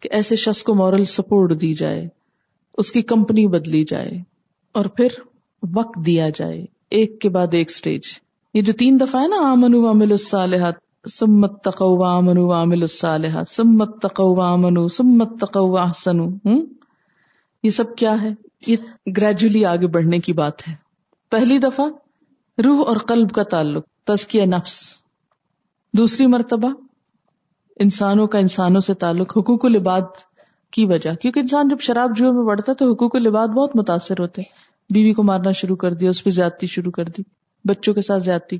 کہ 0.00 0.08
ایسے 0.12 0.36
شخص 0.36 0.62
کو 0.62 0.74
مورل 0.74 1.04
سپورٹ 1.04 1.60
دی 1.60 1.74
جائے۔ 1.74 2.08
اس 2.78 2.92
کی 2.92 3.02
کمپنی 3.02 3.46
بدلی 3.46 3.84
جائے 3.84 4.10
اور 4.72 4.84
پھر 4.84 5.08
وقت 5.74 6.06
دیا 6.06 6.28
جائے، 6.28 6.64
ایک 6.90 7.20
کے 7.20 7.28
بعد 7.28 7.46
ایک 7.52 7.70
سٹیج 7.70 8.00
یہ 8.54 8.62
جو 8.62 8.72
تین 8.72 9.00
دفعہ 9.00 9.22
ہے 9.22 9.28
نا 9.28 9.36
آمن 9.36 9.74
وامل 9.74 10.10
الصالحات 10.10 10.74
سمت 11.10 11.64
تقو 11.64 12.02
آمن 12.02 12.38
وامل 12.38 12.80
الصالحات 12.80 13.48
سمت 13.48 14.02
تقو 14.02 14.40
آمن 14.40 14.88
سمت 14.88 15.40
تقو 15.40 15.78
احسن 15.78 16.18
یہ 17.62 17.70
سب 17.70 17.96
کیا 17.96 18.22
ہے؟ 18.22 18.28
یہ 18.66 18.76
گریجولی 19.16 19.64
آگے 19.64 19.86
بڑھنے 19.86 20.18
کی 20.18 20.32
بات 20.32 20.68
ہے۔ 20.68 20.74
پہلی 21.30 21.58
دفعہ، 21.58 21.86
روح 22.64 22.86
اور 22.86 22.96
قلب 22.96 23.30
کا 23.30 23.42
تعلق، 23.42 23.86
تزکیہ 24.04 24.42
نفس۔ 24.42 25.02
دوسری 25.92 26.26
مرتبہ، 26.26 26.68
انسانوں 27.80 28.26
کا 28.26 28.38
انسانوں 28.38 28.80
سے 28.80 28.94
تعلق، 28.94 29.38
حقوق 29.38 29.64
العباد 29.64 30.02
کی 30.72 30.86
وجہ؟ 30.86 31.14
کیونکہ 31.14 31.40
انسان 31.40 31.68
جب 31.68 31.80
شراب 31.80 32.16
جوئے 32.16 32.32
میں 32.32 32.44
بڑھتا 32.44 32.72
تو 32.72 32.92
حقوق 32.92 33.16
لباد 33.16 33.48
بہت 33.48 33.76
متاثر 33.76 34.14
ہوتے 34.18 34.42
بیوی 34.94 35.12
کو 35.12 35.22
مارنا 35.22 35.50
شروع 35.50 35.76
کر 35.76 35.94
دیا، 35.94 36.10
اس 36.10 36.24
پہ 36.24 36.30
زیادتی 36.30 36.66
شروع 36.66 36.92
کر 36.92 37.04
دی، 37.04 37.22
بچوں 37.64 37.94
کے 37.94 38.00
ساتھ 38.00 38.22
زیادتی۔ 38.22 38.58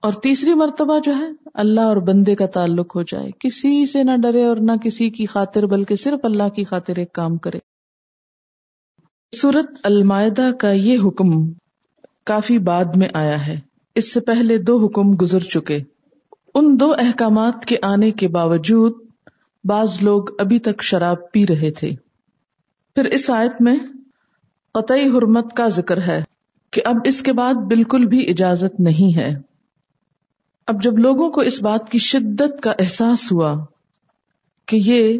اور 0.00 0.12
تیسری 0.12 0.54
مرتبہ 0.54 0.98
جو 0.98 1.16
ہے، 1.16 1.26
اللہ 1.54 1.80
اور 1.80 1.96
بندے 1.96 2.34
کا 2.34 2.46
تعلق 2.46 2.96
ہو 2.96 3.02
جائے۔ 3.02 3.30
کسی 3.38 3.86
سے 3.86 4.02
نہ 4.02 4.10
ڈرے 4.22 4.44
اور 4.44 4.56
نہ 4.56 4.72
کسی 4.82 5.10
کی 5.10 5.26
خاطر، 5.26 5.66
بلکہ 5.66 5.96
صرف 5.96 6.24
اللہ 6.24 6.48
کی 6.48 6.64
خاطر 6.64 6.92
ایک 6.96 7.12
کام 7.12 7.36
کرے۔ 7.36 7.58
سورت 9.36 9.66
المائدہ 9.82 10.50
کا 10.60 10.70
یہ 10.70 10.98
حکم 11.04 11.52
کافی 12.24 12.58
بعد 12.58 12.84
میں 12.84 13.08
آیا 13.14 13.46
ہے۔ 13.46 13.60
اس 13.94 14.14
سے 14.14 14.20
پہلے 14.20 14.58
دو 14.58 14.86
حکم 14.86 15.16
گزر 15.16 15.40
چکے۔ 15.40 15.78
ان 16.54 16.80
دو 16.80 16.94
احکامات 16.98 17.64
کے 17.64 17.76
آنے 17.82 18.10
کے 18.10 18.28
باوجود 18.28 19.09
بعض 19.64 20.02
لوگ 20.02 20.40
ابھی 20.40 20.58
تک 20.58 20.82
شراب 20.82 21.32
پی 21.32 21.46
رہے 21.46 21.70
تھے۔ 21.70 21.90
پھر 22.94 23.04
اس 23.04 23.30
آیت 23.30 23.62
میں 23.62 23.78
قطعی 24.72 25.08
حرمت 25.08 25.56
کا 25.56 25.68
ذکر 25.68 26.02
ہے 26.02 26.22
کہ 26.70 26.82
اب 26.84 26.96
اس 27.04 27.22
کے 27.22 27.32
بعد 27.32 27.54
بالکل 27.54 28.06
بھی 28.06 28.30
اجازت 28.30 28.80
نہیں 28.80 29.16
ہے۔ 29.16 29.36
اب 30.66 30.82
جب 30.82 30.98
لوگوں 30.98 31.30
کو 31.30 31.40
اس 31.40 31.62
بات 31.62 31.90
کی 31.90 31.98
شدت 31.98 32.62
کا 32.62 32.72
احساس 32.78 33.32
ہوا 33.32 33.64
کہ 34.66 34.76
یہ 34.76 35.18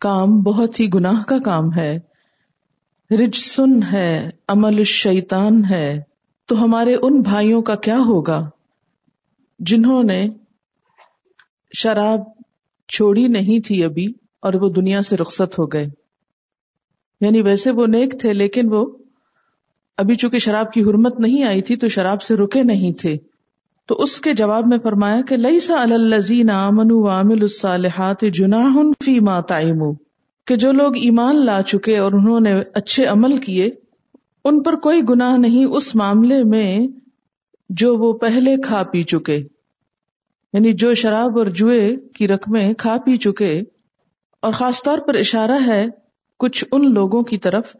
کام 0.00 0.40
بہت 0.40 0.80
ہی 0.80 0.88
گناہ 0.94 1.22
کا 1.22 1.38
کام 1.38 1.72
ہے 1.76 1.98
رج 3.10 3.36
سن 3.36 3.82
ہے، 3.92 4.30
عمل 4.48 4.78
الشیطان 4.78 5.64
ہے، 5.64 6.02
تو 6.46 6.64
ہمارے 6.64 6.94
ان 7.02 7.20
بھائیوں 7.20 7.62
کا 7.62 7.74
کیا 7.74 7.98
ہوگا 7.98 8.50
جنہوں 9.58 10.02
نے 10.02 10.28
شراب 11.78 12.20
چھوڑی 12.88 13.28
نہیں 13.28 13.66
تھی 13.66 13.84
ابھی 13.84 14.06
اور 14.40 14.54
وہ 14.54 14.68
دنیا 14.68 15.02
سے 15.02 15.16
رخصت 15.16 15.58
ہو 15.58 15.66
گئے۔ 15.66 15.86
یعنی 17.20 17.42
ویسے 17.42 17.70
وہ 17.70 17.86
نیک 17.86 18.20
تھے، 18.20 18.32
لیکن 18.32 18.72
وہ 18.72 18.86
ابھی 19.96 20.14
چونکہ 20.14 20.38
شراب 20.38 20.72
کی 20.72 20.82
حرمت 20.82 21.20
نہیں 21.20 21.44
آئی 21.44 21.62
تھی 21.62 21.76
تو 21.76 21.88
شراب 21.88 22.22
سے 22.22 22.36
رکے 22.36 22.62
نہیں 22.62 22.92
تھے۔ 22.92 23.16
تو 23.86 23.94
اس 23.94 24.20
کے 24.20 24.32
جواب 24.32 24.66
میں 24.66 24.78
فرمایا 24.82 25.20
کہ 25.28 25.36
لئی 25.36 25.60
سا 25.60 25.82
الزین 25.82 26.50
امن 26.50 26.86
وامل 26.90 27.42
الصالحات 27.42 28.24
جناح 28.34 28.76
فی 29.04 29.20
ما 29.20 29.40
تائم 29.40 29.78
کہ 30.46 30.56
جو 30.56 30.72
لوگ 30.72 30.96
ایمان 30.96 31.44
لا 31.44 31.62
چکے 31.62 31.98
اور 31.98 32.12
انہوں 32.12 32.40
نے 32.40 32.62
اچھے 32.74 33.04
عمل 33.04 33.36
کیے، 33.36 33.70
ان 34.44 34.62
پر 34.62 34.76
کوئی 34.76 35.00
گناہ 35.10 35.36
نہیں، 35.36 35.64
اس 35.64 35.94
معاملے 35.94 36.44
میں 36.44 36.86
جو 37.70 37.96
وہ 37.96 38.12
پہلے 38.12 38.56
کھا 38.56 38.82
پی 38.82 39.02
چکے۔ 39.02 39.42
یعنی 40.54 40.72
جو 40.74 40.92
شراب 40.94 41.38
اور 41.38 41.46
جوئے 41.54 41.94
کی 42.14 42.28
رقمیں 42.28 42.72
کھا 42.78 42.96
پی 43.04 43.16
چکے، 43.16 43.52
اور 44.42 44.52
خاص 44.52 44.82
طور 44.82 44.98
پر 44.98 45.14
اشارہ 45.16 45.58
ہے 45.66 45.86
کچھ 46.40 46.64
ان 46.72 46.92
لوگوں 46.94 47.22
کی 47.22 47.38
طرف 47.38 47.74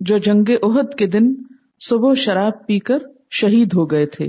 جو 0.00 0.18
جنگ 0.18 0.50
عہد 0.62 0.94
کے 0.94 1.06
دن 1.06 1.32
صبح 1.80 2.14
شراب 2.16 2.66
پی 2.66 2.78
کر 2.80 2.98
شہید 3.32 3.74
ہو 3.74 3.90
گئے 3.90 4.06
تھے، 4.06 4.28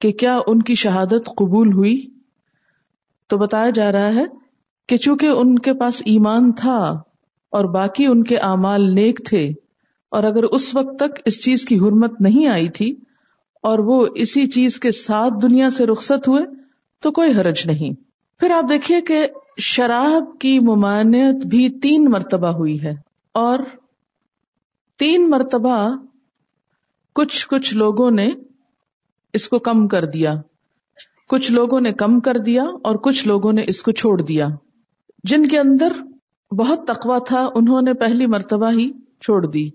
کہ 0.00 0.12
کیا 0.12 0.38
ان 0.46 0.62
کی 0.62 0.74
شہادت 0.74 1.28
قبول 1.36 1.72
ہوئی؟ 1.72 1.96
تو 3.30 3.36
بتایا 3.38 3.70
جا 3.70 3.90
رہا 3.92 4.14
ہے 4.14 4.24
کہ 4.88 4.96
چونکہ 4.96 5.26
ان 5.26 5.58
کے 5.58 5.72
پاس 5.74 6.00
ایمان 6.04 6.52
تھا 6.52 6.78
اور 7.52 7.64
باقی 7.74 8.06
ان 8.06 8.22
کے 8.24 8.38
اعمال 8.40 8.94
نیک 8.94 9.20
تھے، 9.26 9.44
اور 10.12 10.24
اگر 10.24 10.44
اس 10.50 10.74
وقت 10.74 10.98
تک 10.98 11.20
اس 11.24 11.42
چیز 11.44 11.64
کی 11.64 11.78
حرمت 11.78 12.20
نہیں 12.20 12.46
آئی 12.48 12.68
تھی، 12.70 12.94
اور 13.64 13.78
وہ 13.80 14.06
اسی 14.16 14.46
چیز 14.50 14.78
کے 14.80 14.92
ساتھ 14.92 15.34
دنیا 15.42 15.70
سے 15.70 15.86
رخصت 15.86 16.28
ہوئے 16.28 16.42
تو 17.02 17.12
کوئی 17.12 17.32
حرج 17.32 17.62
نہیں۔ 17.66 18.02
پھر 18.40 18.50
آپ 18.50 18.64
دیکھیے 18.68 19.00
کہ 19.00 19.26
شراب 19.58 20.38
کی 20.38 20.58
ممانعت 20.58 21.46
بھی 21.46 21.80
تین 21.80 22.04
مرتبہ 22.10 22.48
ہوئی 22.48 22.82
ہے 22.82 22.94
اور 23.34 23.58
تین 24.98 25.30
مرتبہ 25.30 25.96
کچھ 27.14 27.48
کچھ 27.48 27.74
لوگوں 27.74 28.10
نے 28.10 28.30
اس 29.32 29.48
کو 29.48 29.58
کم 29.58 29.88
کر 29.88 30.04
دیا۔ 30.04 30.34
کچھ 31.28 31.52
لوگوں 31.52 31.80
نے 31.80 31.92
کم 31.92 32.20
کر 32.20 32.36
دیا 32.36 32.62
اور 32.84 32.96
کچھ 32.96 33.28
لوگوں 33.28 33.52
نے 33.52 33.64
اس 33.66 33.82
کو 33.82 33.92
چھوڑ 33.92 34.22
دیا۔ 34.22 34.48
جن 35.24 35.46
کے 35.46 35.58
اندر 35.58 35.92
بہت 36.54 36.86
تقوا 36.86 37.18
تھا، 37.18 37.48
انہوں 37.54 37.82
نے 37.82 37.94
پہلی 37.94 38.26
مرتبہ 38.26 38.70
ہی 38.70 38.92
چھوڑ 39.20 39.46
دی۔ 39.46 39.70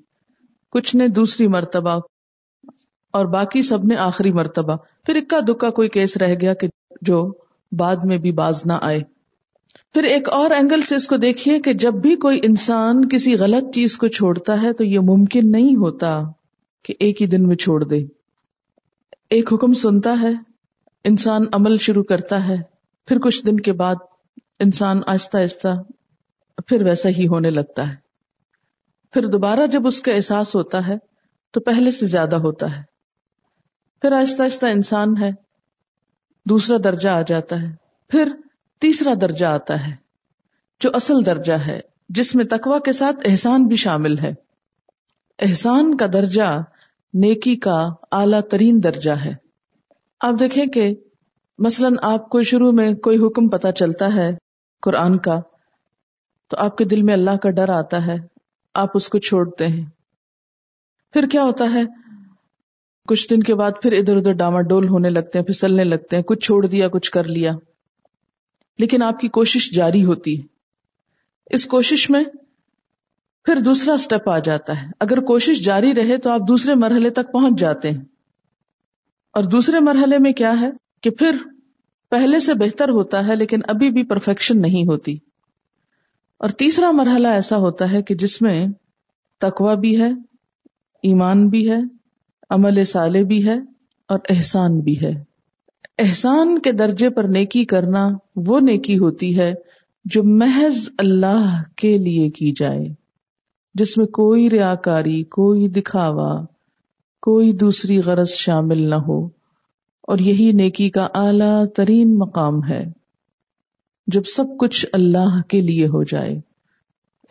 کچھ 0.71 0.95
نے 0.95 1.07
دوسری 1.07 1.47
مرتبہ 1.47 1.99
اور 3.13 3.25
باقی 3.25 3.63
سب 3.63 3.83
نے 3.83 3.95
آخری 3.95 4.31
مرتبہ۔ 4.31 4.75
پھر 5.05 5.15
اکا 5.15 5.39
دکا 5.47 5.69
کوئی 5.69 5.89
کیس 5.89 6.17
رہ 6.17 6.35
گیا 6.41 6.53
کہ 6.53 6.67
جو 7.01 7.33
بعد 7.71 7.95
میں 8.03 8.17
بھی 8.17 8.31
باز 8.31 8.61
نہ 8.65 8.73
آئے۔ 8.81 8.99
پھر 9.93 10.03
ایک 10.03 10.29
اور 10.29 10.51
اینگل 10.51 10.81
سے 10.81 10.95
اس 10.95 11.07
کو 11.07 11.17
دیکھیے 11.17 11.59
کہ 11.59 11.73
جب 11.73 11.93
بھی 11.93 12.15
کوئی 12.15 12.39
انسان 12.43 13.09
کسی 13.09 13.35
غلط 13.35 13.75
چیز 13.75 13.97
کو 13.97 14.07
چھوڑتا 14.07 14.61
ہے 14.61 14.73
تو 14.73 14.83
یہ 14.83 14.99
ممکن 14.99 15.51
نہیں 15.51 15.75
ہوتا 15.75 16.21
کہ 16.83 16.93
ایک 16.99 17.21
ہی 17.21 17.27
دن 17.27 17.47
میں 17.47 17.55
چھوڑ 17.55 17.83
دے۔ 17.83 18.05
ایک 19.29 19.53
حکم 19.53 19.73
سنتا 19.73 20.21
ہے، 20.21 20.31
انسان 21.03 21.41
عمل 21.53 21.77
شروع 21.77 22.03
کرتا 22.03 22.47
ہے، 22.47 22.55
پھر 23.07 23.19
کچھ 23.19 23.45
دن 23.45 23.57
کے 23.57 23.73
بعد 23.73 23.95
انسان 24.59 25.01
آہستہ 25.07 25.37
آہستہ 25.37 25.67
پھر 26.67 26.81
ویسا 26.81 27.09
ہی 27.09 27.27
ہونے 27.27 27.49
لگتا 27.49 27.89
ہے۔ 27.89 27.95
پھر 29.13 29.25
دوبارہ 29.25 29.67
جب 29.67 29.87
اس 29.87 30.01
کا 30.01 30.11
احساس 30.11 30.55
ہوتا 30.55 30.87
ہے 30.87 30.97
تو 31.51 31.59
پہلے 31.59 31.91
سے 31.91 32.05
زیادہ 32.05 32.35
ہوتا 32.35 32.77
ہے۔ 32.77 32.81
پھر 34.01 34.11
آہستہ 34.11 34.43
آہستہ 34.43 34.65
انسان 34.65 35.17
ہے۔ 35.21 35.46
دوسرا 36.49 36.77
درجہ 36.83 37.09
آ 37.09 37.21
جاتا 37.21 37.61
ہے۔ 37.61 37.75
پھر 38.09 38.31
تیسرا 38.79 39.13
درجہ 39.21 39.45
آتا 39.45 39.87
ہے، 39.87 39.95
جو 40.79 40.89
اصل 40.93 41.25
درجہ 41.25 41.53
ہے، 41.53 41.79
جس 42.09 42.35
میں 42.35 42.45
تقوا 42.45 42.79
کے 42.79 42.93
ساتھ 42.93 43.17
احسان 43.25 43.67
بھی 43.67 43.75
شامل 43.75 44.19
ہے۔ 44.19 44.33
احسان 45.39 45.97
کا 45.97 46.05
درجہ 46.13 46.63
نیکی 47.13 47.55
کا 47.55 47.89
اعلی 48.11 48.41
ترین 48.41 48.83
درجہ 48.83 49.11
ہے۔ 49.11 49.33
آپ 50.21 50.33
دیکھیں 50.39 50.65
کہ 50.65 50.95
مثلاً 51.59 51.93
آپ 52.01 52.29
کو 52.29 52.43
شروع 52.43 52.71
میں 52.71 52.93
کوئی 52.93 53.17
حکم 53.17 53.49
پتا 53.49 53.71
چلتا 53.71 54.15
ہے 54.15 54.29
قرآن 54.81 55.17
کا، 55.17 55.39
تو 56.47 56.57
آپ 56.57 56.77
کے 56.77 56.85
دل 56.85 57.01
میں 57.01 57.13
اللہ 57.13 57.37
کا 57.37 57.49
ڈر 57.49 57.69
آتا 57.69 58.05
ہے، 58.07 58.15
آپ 58.73 58.89
اس 58.93 59.09
کو 59.09 59.17
چھوڑتے 59.17 59.67
ہیں۔ 59.67 59.85
پھر 61.13 61.27
کیا 61.31 61.43
ہوتا 61.43 61.65
ہے؟ 61.73 62.06
کچھ 63.07 63.29
دن 63.29 63.39
کے 63.39 63.55
بعد 63.55 63.71
پھر 63.81 63.91
ادھر 63.91 64.17
ادھر 64.17 64.31
ڈاما 64.31 64.61
ڈول 64.61 64.87
ہونے 64.87 65.09
لگتے 65.09 65.39
ہیں 65.39 65.45
پھسلنے 65.45 65.83
لگتے 65.83 66.15
ہیں، 66.15 66.23
کچھ 66.23 66.39
چھوڑ 66.39 66.65
دیا، 66.65 66.87
کچھ 66.87 67.11
کر 67.11 67.23
لیا۔ 67.23 67.51
لیکن 68.79 69.03
آپ 69.03 69.19
کی 69.19 69.27
کوشش 69.27 69.71
جاری 69.71 70.05
ہوتی۔ 70.05 70.41
ہے 70.41 70.45
اس 71.45 71.65
کوشش 71.65 72.09
میں 72.09 72.23
پھر 73.45 73.55
دوسرا 73.55 73.93
اسٹیپ 73.93 74.29
آ 74.29 74.39
جاتا 74.39 74.81
ہے۔ 74.81 74.87
اگر 74.99 75.19
کوشش 75.19 75.65
جاری 75.65 75.95
رہے 75.95 76.17
تو 76.17 76.29
آپ 76.29 76.39
دوسرے 76.47 76.75
مرحلے 76.75 77.09
تک 77.09 77.31
پہنچ 77.31 77.59
جاتے 77.59 77.91
ہیں۔ 77.91 78.01
اور 79.33 79.43
دوسرے 79.43 79.79
مرحلے 79.79 80.17
میں 80.19 80.33
کیا 80.33 80.61
ہے 80.61 80.69
کہ 81.01 81.09
پھر 81.09 81.37
پہلے 82.09 82.39
سے 82.39 82.53
بہتر 82.53 82.89
ہوتا 82.89 83.27
ہے 83.27 83.35
لیکن 83.35 83.59
ابھی 83.67 83.89
بھی 83.89 84.03
پرفیکشن 84.03 84.61
نہیں 84.61 84.87
ہوتی۔ 84.87 85.15
اور 86.37 86.49
تیسرا 86.49 86.91
مرحلہ 86.91 87.27
ایسا 87.27 87.57
ہوتا 87.57 87.91
ہے 87.91 88.01
کہ 88.01 88.15
جس 88.15 88.41
میں 88.41 88.67
تقوا 89.37 89.73
بھی 89.73 90.01
ہے، 90.01 90.09
ایمان 91.03 91.49
بھی 91.49 91.71
ہے 91.71 91.96
عمل 92.49 92.83
سالے 92.83 93.23
بھی 93.23 93.47
ہے 93.47 93.55
اور 94.07 94.19
احسان 94.29 94.79
بھی 94.79 95.01
ہے۔ 95.01 95.23
احسان 95.99 96.59
کے 96.59 96.71
درجے 96.71 97.09
پر 97.09 97.23
نیکی 97.23 97.65
کرنا 97.65 98.09
وہ 98.35 98.59
نیکی 98.59 98.97
ہوتی 98.97 99.39
ہے 99.39 99.53
جو 100.05 100.23
محض 100.23 100.89
اللہ 100.97 101.63
کے 101.75 101.97
لیے 101.97 102.29
کی 102.29 102.53
جائے، 102.55 102.85
جس 103.73 103.97
میں 103.97 104.05
کوئی 104.05 104.49
ریاکاری 104.49 105.23
کوئی 105.23 105.67
دکھاوا، 105.67 106.45
کوئی 107.21 107.53
دوسری 107.53 107.99
غرض 107.99 108.29
شامل 108.29 108.89
نہ 108.89 108.95
ہو۔ 108.95 109.25
اور 110.01 110.17
یہی 110.17 110.51
نیکی 110.51 110.89
کا 110.89 111.07
اعلی 111.13 111.67
ترین 111.75 112.17
مقام 112.17 112.69
ہے، 112.69 112.83
جب 114.07 114.21
سب 114.23 114.43
کچھ 114.59 114.85
اللہ 114.93 115.41
کے 115.47 115.61
لیے 115.61 115.87
ہو 115.87 116.03
جائے۔ 116.03 116.39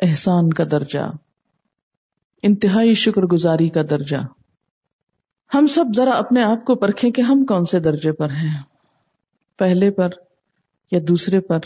احسان 0.03 0.53
کا 0.53 0.65
درجہ، 0.71 1.11
انتہائی 2.43 2.95
شکر 2.95 3.23
گزاری 3.23 3.69
کا 3.69 3.81
درجہ۔ 3.91 4.17
ہم 5.55 5.67
سب 5.67 5.85
ذرا 5.97 6.11
اپنے 6.11 6.43
آپ 6.43 6.65
کو 6.65 6.75
پرکھیں 6.75 7.11
کہ 7.11 7.23
ہم 7.23 7.45
کون 7.45 7.65
سے 7.65 7.81
درجے 7.81 8.13
پر 8.13 8.31
ہیں۔ 8.31 8.63
پہلے 9.59 9.91
پر 9.91 10.09
یا 10.91 11.01
دوسرے 11.09 11.41
پر 11.41 11.59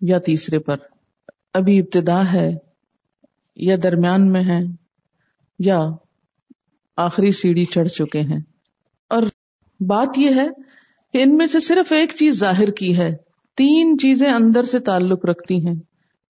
یا 0.00 0.18
تیسرے 0.18 0.58
پر۔ 0.58 0.76
ابھی 1.54 1.78
ابتدا 1.78 2.32
ہے 2.32 2.56
یا 3.56 3.76
درمیان 3.82 4.32
میں 4.32 4.42
ہیں 4.42 4.64
یا 5.58 5.80
آخری 6.96 7.32
سیڑھی 7.32 7.64
چڑھ 7.64 7.88
چکے 7.88 8.20
ہیں۔ 8.20 8.40
اور 9.08 9.22
بات 9.80 10.18
یہ 10.18 10.34
ہے 10.34 10.46
کہ 11.12 11.22
ان 11.22 11.36
میں 11.36 11.46
سے 11.46 11.60
صرف 11.60 11.92
ایک 11.92 12.12
چیز 12.16 12.38
ظاہر 12.40 12.70
کی 12.70 12.98
ہے۔ 12.98 13.16
تین 13.56 13.98
چیزیں 13.98 14.32
اندر 14.32 14.62
سے 14.62 14.78
تعلق 14.78 15.24
رکھتی 15.24 15.66
ہیں۔ 15.66 15.74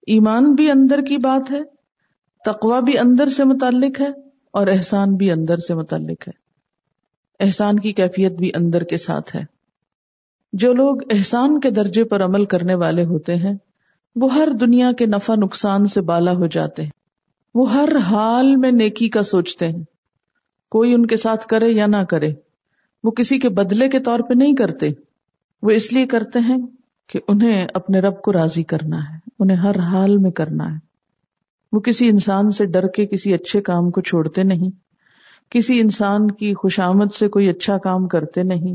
ایمان 0.06 0.54
بھی 0.54 0.70
اندر 0.70 1.00
کی 1.00 1.16
بات 1.16 1.50
ہے 1.50 1.60
تقوا 2.44 2.80
بھی 2.80 2.98
اندر 2.98 3.28
سے 3.28 3.44
متعلق 3.44 4.00
ہے 4.00 4.08
اور 4.52 4.66
احسان 4.66 5.16
بھی 5.16 5.30
اندر 5.30 5.56
سے 5.56 5.74
متعلق 5.74 6.28
ہے۔ 6.28 6.39
احسان 7.40 7.80
کی 7.80 7.92
کیفیت 7.92 8.32
بھی 8.32 8.50
اندر 8.54 8.84
کے 8.84 8.96
ساتھ 8.96 9.36
ہے۔ 9.36 9.44
جو 10.52 10.72
لوگ 10.72 10.96
احسان 11.10 11.60
کے 11.60 11.70
درجے 11.70 12.04
پر 12.04 12.24
عمل 12.24 12.44
کرنے 12.44 12.74
والے 12.74 13.04
ہوتے 13.04 13.36
ہیں، 13.36 13.54
وہ 14.16 14.34
ہر 14.34 14.48
دنیا 14.60 14.92
کے 14.92 15.06
نفع 15.06 15.34
نقصان 15.34 15.84
سے 15.84 16.00
بالا 16.00 16.32
ہو 16.32 16.46
جاتے 16.46 16.82
ہیں۔ 16.82 16.90
وہ 17.54 17.72
ہر 17.72 17.88
حال 17.96 18.56
میں 18.56 18.72
نیکی 18.72 19.08
کا 19.08 19.22
سوچتے 19.22 19.68
ہیں۔ 19.68 19.84
کوئی 20.70 20.94
ان 20.94 21.06
کے 21.06 21.16
ساتھ 21.16 21.46
کرے 21.46 21.68
یا 21.68 21.86
نہ 21.86 21.96
کرے، 21.96 22.32
وہ 23.04 23.10
کسی 23.10 23.38
کے 23.38 23.48
بدلے 23.48 23.88
کے 23.88 24.00
طور 24.00 24.20
پہ 24.20 24.34
نہیں 24.34 24.54
کرتے۔ 24.54 24.88
وہ 25.62 25.70
اس 25.70 25.92
لیے 25.92 26.06
کرتے 26.06 26.38
ہیں 26.38 26.58
کہ 27.08 27.20
انہیں 27.28 27.66
اپنے 27.74 28.00
رب 28.00 28.22
کو 28.22 28.32
راضی 28.32 28.62
کرنا 28.62 28.98
ہے، 28.98 29.18
انہیں 29.38 29.56
ہر 29.56 29.78
حال 29.78 30.16
میں 30.16 30.30
کرنا 30.30 30.72
ہے۔ 30.72 30.78
وہ 31.72 31.80
کسی 31.80 32.08
انسان 32.08 32.50
سے 32.50 32.66
ڈر 32.66 32.86
کے 32.86 33.06
کسی 33.06 33.34
اچھے 33.34 33.60
کام 33.60 33.90
کو 33.90 34.00
چھوڑتے 34.00 34.42
نہیں۔ 34.42 34.89
کسی 35.50 35.80
انسان 35.80 36.30
کی 36.30 36.54
خوشامد 36.54 37.14
سے 37.18 37.28
کوئی 37.28 37.48
اچھا 37.48 37.78
کام 37.78 38.08
کرتے 38.08 38.42
نہیں۔ 38.42 38.74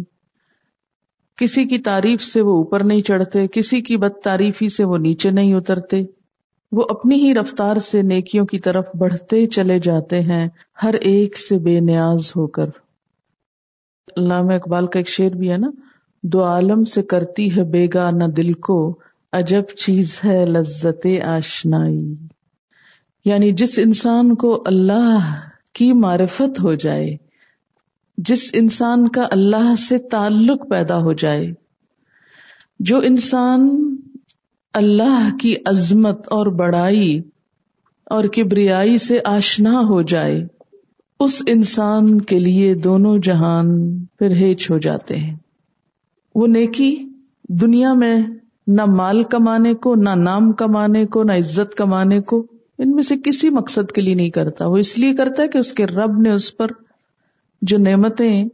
کسی 1.38 1.66
کی 1.66 1.78
تعریف 1.78 2.24
سے 2.24 2.42
وہ 2.42 2.58
اوپر 2.58 2.84
نہیں 2.84 3.02
چڑھتے، 3.02 3.48
کسی 3.48 3.82
کی 3.82 3.98
بد 3.98 4.22
تعریفی 4.24 4.70
سے 4.70 4.84
وہ 4.84 4.98
نیچے 4.98 5.32
نہیں 5.32 5.54
اترتے۔ 5.54 6.04
وہ 6.72 6.84
اپنی 6.90 7.16
ہی 7.16 7.34
رفتار 7.34 7.78
سے 7.78 8.02
نیکیوں 8.02 8.46
کی 8.46 8.60
طرف 8.60 8.86
بڑھتے 8.98 9.48
چلے 9.48 9.80
جاتے 9.80 10.22
ہیں، 10.22 10.48
ہر 10.84 10.94
ایک 10.94 11.38
سے 11.38 11.58
بے 11.58 11.80
نیاز 11.80 12.32
ہو 12.36 12.48
کر۔ 12.48 12.66
علامہ 14.18 14.54
اقبال 14.54 14.88
کا 14.88 15.00
ایک 15.00 15.08
شعر 15.08 15.30
بھی 15.30 15.52
ہے 15.52 15.58
نا، 15.58 15.72
دو 16.24 16.44
عالم 16.44 16.84
سے 16.84 17.04
کرتی 17.04 17.58
ہے 17.58 17.64
بیگا 17.64 18.12
نہ 18.12 18.24
دل 18.24 18.54
کو، 18.54 19.00
عجب 19.34 19.62
چیز 19.78 20.20
ہے 20.26 20.46
لذت 20.46 21.08
آشنائی۔ 21.24 22.16
یعنی 23.26 23.52
جس 23.52 23.80
انسان 23.80 24.36
کو 24.36 24.64
اللہ 24.66 25.40
کی 25.76 25.94
معرفت 25.94 26.60
ہو 26.60 26.74
جائے، 26.74 27.18
جس 28.18 28.50
انسان 28.54 29.08
کا 29.08 29.28
اللہ 29.32 29.76
سے 29.76 29.98
تعلق 29.98 30.70
پیدا 30.70 30.98
ہو 30.98 31.14
جائے۔ 31.14 31.54
جو 32.80 33.00
انسان 33.00 33.96
اللہ 34.74 35.30
کی 35.42 35.56
عظمت 35.66 36.28
اور 36.30 36.48
بڑائی 36.48 37.22
اور 38.06 38.24
کبریائی 38.24 38.98
سے 38.98 39.20
آشنا 39.26 39.82
ہو 39.90 40.02
جائے، 40.02 40.48
اس 41.20 41.44
انسان 41.48 42.22
کے 42.22 42.40
لیے 42.40 42.74
دونوں 42.74 43.18
جہان 43.18 44.00
پھر 44.06 44.32
ہیچ 44.32 44.72
ہو 44.72 44.78
جاتے 44.78 45.18
ہیں۔ 45.18 45.36
وہ 46.36 46.48
نیکی 46.48 47.10
دنیا 47.50 47.94
میں 47.94 48.18
نہ 48.68 48.86
مال 48.86 49.24
کمانے 49.24 49.74
کو، 49.74 49.96
نہ 49.96 50.10
نام 50.10 50.52
کمانے 50.52 51.06
کو، 51.06 51.24
نہ 51.24 51.32
عزت 51.32 51.76
کمانے 51.76 52.22
کو 52.22 52.48
ان 52.80 52.92
میں 52.92 53.04
سے 53.04 53.16
کسی 53.24 53.50
مقصد 53.50 53.92
کے 53.92 54.02
لیے 54.02 54.14
نہیں 54.14 54.30
کرتا۔ 54.30 54.68
وہ 54.68 54.78
اس 54.78 54.98
لیے 54.98 55.16
کرتا 55.16 55.44
ہے 55.44 55.48
کہ 55.48 55.58
اس 55.58 55.74
کے 55.74 55.86
رب 55.86 56.22
نے 56.22 56.32
اس 56.32 56.58
پر 56.58 56.68
جو 57.62 57.78
نعمتیں 57.78 58.46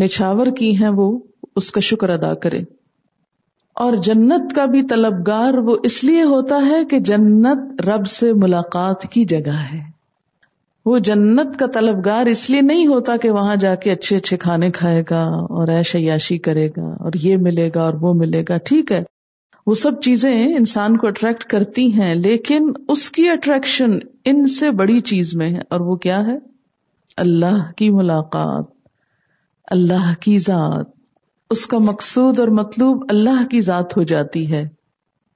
نچھاور 0.00 0.46
کی 0.58 0.76
ہیں، 0.76 0.88
وہ 0.88 1.18
اس 1.56 1.70
کا 1.70 1.80
شکر 1.80 2.08
ادا 2.08 2.34
کرے۔ 2.34 2.60
اور 3.74 3.92
جنت 3.92 4.54
کا 4.56 4.64
بھی 4.64 4.82
طلبگار 4.82 5.54
وہ 5.54 5.76
اس 5.82 6.04
لیے 6.04 6.22
ہوتا 6.22 6.66
ہے 6.66 6.84
کہ 6.84 6.98
جنت 6.98 7.82
رب 7.82 8.06
سے 8.06 8.32
ملاقات 8.32 9.02
کی 9.02 9.24
جگہ 9.24 9.56
ہے۔ 9.72 9.94
وہ 10.86 10.98
جنت 10.98 11.58
کا 11.58 11.66
طلبگار 11.66 12.26
اس 12.26 12.50
لیے 12.50 12.60
نہیں 12.60 12.86
ہوتا 12.86 13.16
کہ 13.16 13.30
وہاں 13.30 13.56
جا 13.56 13.74
کے 13.74 13.90
اچھے 13.92 14.16
اچھے 14.16 14.36
کھانے 14.36 14.70
کھائے 14.70 15.02
گا 15.10 15.24
اور 15.24 15.68
ایش 15.68 15.96
عیاشی 15.96 16.38
کرے 16.38 16.68
گا 16.68 16.96
اور 17.00 17.10
یہ 17.14 17.36
ملے 17.36 17.70
گا 17.74 17.82
اور 17.82 17.94
وہ 17.94 18.14
ملے 18.14 18.44
گا۔ 18.48 18.56
ٹھیک 18.56 18.92
ہے۔ 18.92 19.13
وہ 19.66 19.74
سب 19.74 20.00
چیزیں 20.00 20.56
انسان 20.56 20.96
کو 20.96 21.06
اٹریکٹ 21.06 21.44
کرتی 21.44 21.92
ہیں، 21.92 22.14
لیکن 22.14 22.72
اس 22.88 23.10
کی 23.10 23.30
اٹریکشن 23.30 23.90
ان 24.24 24.46
سے 24.46 24.70
بڑی 24.70 25.00
چیز 25.00 25.34
میں 25.34 25.50
ہے۔ 25.50 25.60
اور 25.70 25.80
وہ 25.80 25.96
کیا 25.96 26.26
ہے؟ 26.26 26.38
اللہ 27.16 27.72
کی 27.76 27.90
ملاقات، 27.90 28.64
اللہ 29.70 30.14
کی 30.20 30.38
ذات۔ 30.38 30.86
اس 31.50 31.66
کا 31.66 31.78
مقصود 31.78 32.38
اور 32.40 32.48
مطلوب 32.48 33.04
اللہ 33.08 33.46
کی 33.50 33.60
ذات 33.60 33.96
ہو 33.96 34.02
جاتی 34.02 34.52
ہے۔ 34.52 34.68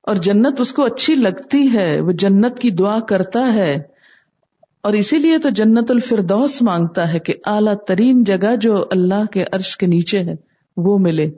اور 0.02 0.14
جنت 0.14 0.60
اس 0.60 0.72
کو 0.72 0.84
اچھی 0.84 1.14
لگتی 1.14 1.72
ہے، 1.72 2.00
وہ 2.00 2.12
جنت 2.12 2.58
کی 2.58 2.70
دعا 2.70 3.00
کرتا 3.00 3.54
ہے۔ 3.54 3.76
اور 4.82 4.92
اسی 4.92 5.18
لیے 5.18 5.38
تو 5.38 5.48
جنت 5.48 5.90
الفردوس 5.90 6.62
مانگتا 6.62 7.12
ہے 7.12 7.18
کہ 7.18 7.34
اعلیٰ 7.46 7.74
ترین 7.74 8.24
جگہ 8.24 8.56
جو 8.56 8.84
اللہ 8.90 9.24
کے 9.32 9.44
عرش 9.52 9.76
کے 9.76 9.86
نیچے 9.86 10.18
ہے، 10.18 10.34
وہ 10.76 10.98
ملے، 10.98 11.30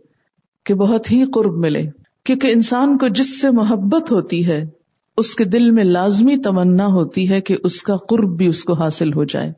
کہ 0.65 0.75
بہت 0.75 1.13
ہی 1.13 1.25
قرب 1.35 1.53
ملے۔ 1.53 2.00
کیونکہ 2.25 2.49
انسان 2.49 2.99
کو 2.99 3.09
جس 3.09 3.41
سے 3.41 3.51
محبت 3.51 4.13
ہوتی 4.13 4.47
ہے، 4.47 4.69
اس 5.17 5.35
کے 5.35 5.45
دل 5.45 5.71
میں 5.71 5.85
لازمی 5.85 6.37
تمنا 6.37 6.87
ہوتی 6.87 7.31
ہے 7.31 7.41
کہ 7.41 7.57
اس 7.65 7.83
کا 7.83 7.97
قرب 7.97 8.37
بھی 8.37 8.47
اس 8.47 8.65
کو 8.65 8.73
حاصل 8.73 9.13
ہو 9.15 9.25
جائے، 9.25 9.53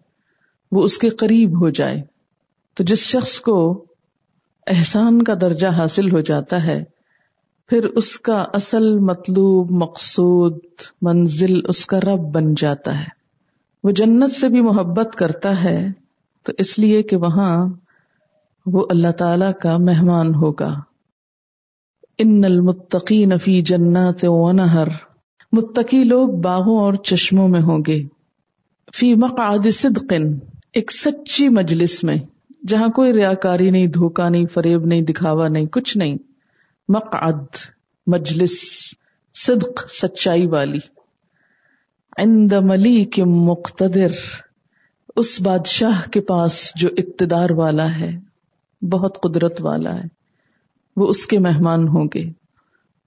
وہ 0.72 0.82
اس 0.82 0.98
کے 0.98 1.08
قریب 1.08 1.62
ہو 1.62 1.70
جائے۔ 1.70 2.02
تو 2.74 2.84
جس 2.84 2.98
شخص 2.98 3.40
کو 3.40 3.84
احسان 4.66 5.22
کا 5.22 5.34
درجہ 5.40 5.66
حاصل 5.66 6.12
ہو 6.12 6.20
جاتا 6.20 6.64
ہے، 6.64 6.84
پھر 7.68 7.84
اس 7.84 8.20
کا 8.20 8.44
اصل 8.52 8.98
مطلوب، 8.98 9.70
مقصود، 9.70 10.58
منزل 11.02 11.60
اس 11.68 11.86
کا 11.86 12.00
رب 12.00 12.34
بن 12.34 12.54
جاتا 12.54 12.98
ہے۔ 12.98 13.22
وہ 13.84 13.90
جنت 13.90 14.32
سے 14.32 14.48
بھی 14.48 14.60
محبت 14.60 15.16
کرتا 15.16 15.64
ہے، 15.64 15.88
تو 16.42 16.52
اس 16.58 16.78
لیے 16.78 17.02
کہ 17.02 17.16
وہاں 17.16 17.66
وہ 18.66 18.86
اللہ 18.90 19.10
تعالی 19.10 19.46
کا 19.60 19.76
مہمان 19.76 20.34
ہوگا۔ 20.34 20.74
ان 22.18 22.44
المتقین 22.44 23.38
فی 23.38 23.62
جنات 23.62 24.24
ونہر 24.24 24.88
متقی 25.52 26.04
لوگ 26.04 26.28
باغوں 26.28 26.78
اور 26.78 26.94
چشموں 26.94 27.48
میں 27.48 27.60
ہوں 27.60 27.82
گے۔ 27.86 28.02
فی 28.94 29.14
مقعد 29.14 29.66
صدق، 29.72 30.12
ایک 30.72 30.92
سچی 30.92 31.48
مجلس 31.48 32.04
میں، 32.04 32.16
جہاں 32.66 32.88
کوئی 32.88 33.12
ریاکاری 33.12 33.70
نہیں 33.70 33.86
دھوکا 33.86 34.28
نہیں، 34.28 34.46
فریب 34.46 34.86
نہیں، 34.86 35.00
دکھاوا 35.00 35.48
نہیں، 35.48 35.66
کچھ 35.66 35.96
نہیں۔ 35.96 36.16
مقعد، 36.88 37.56
مجلس، 38.06 38.60
صدق، 39.34 39.90
سچائی 39.90 40.46
والی۔ 40.46 40.78
عند 42.18 42.52
ملیک 42.52 43.20
مقتدر، 43.20 44.10
اس 45.16 45.40
بادشاہ 45.40 46.08
کے 46.10 46.20
پاس 46.20 46.72
جو 46.74 46.88
اقتدار 46.96 47.50
والا 47.50 47.98
ہے، 47.98 48.18
بہت 48.82 49.20
قدرت 49.20 49.62
والا 49.62 49.98
ہے۔ 49.98 50.21
وہ 50.96 51.08
اس 51.08 51.26
کے 51.26 51.38
مہمان 51.38 51.88
ہوں 51.88 52.08
گے۔ 52.14 52.24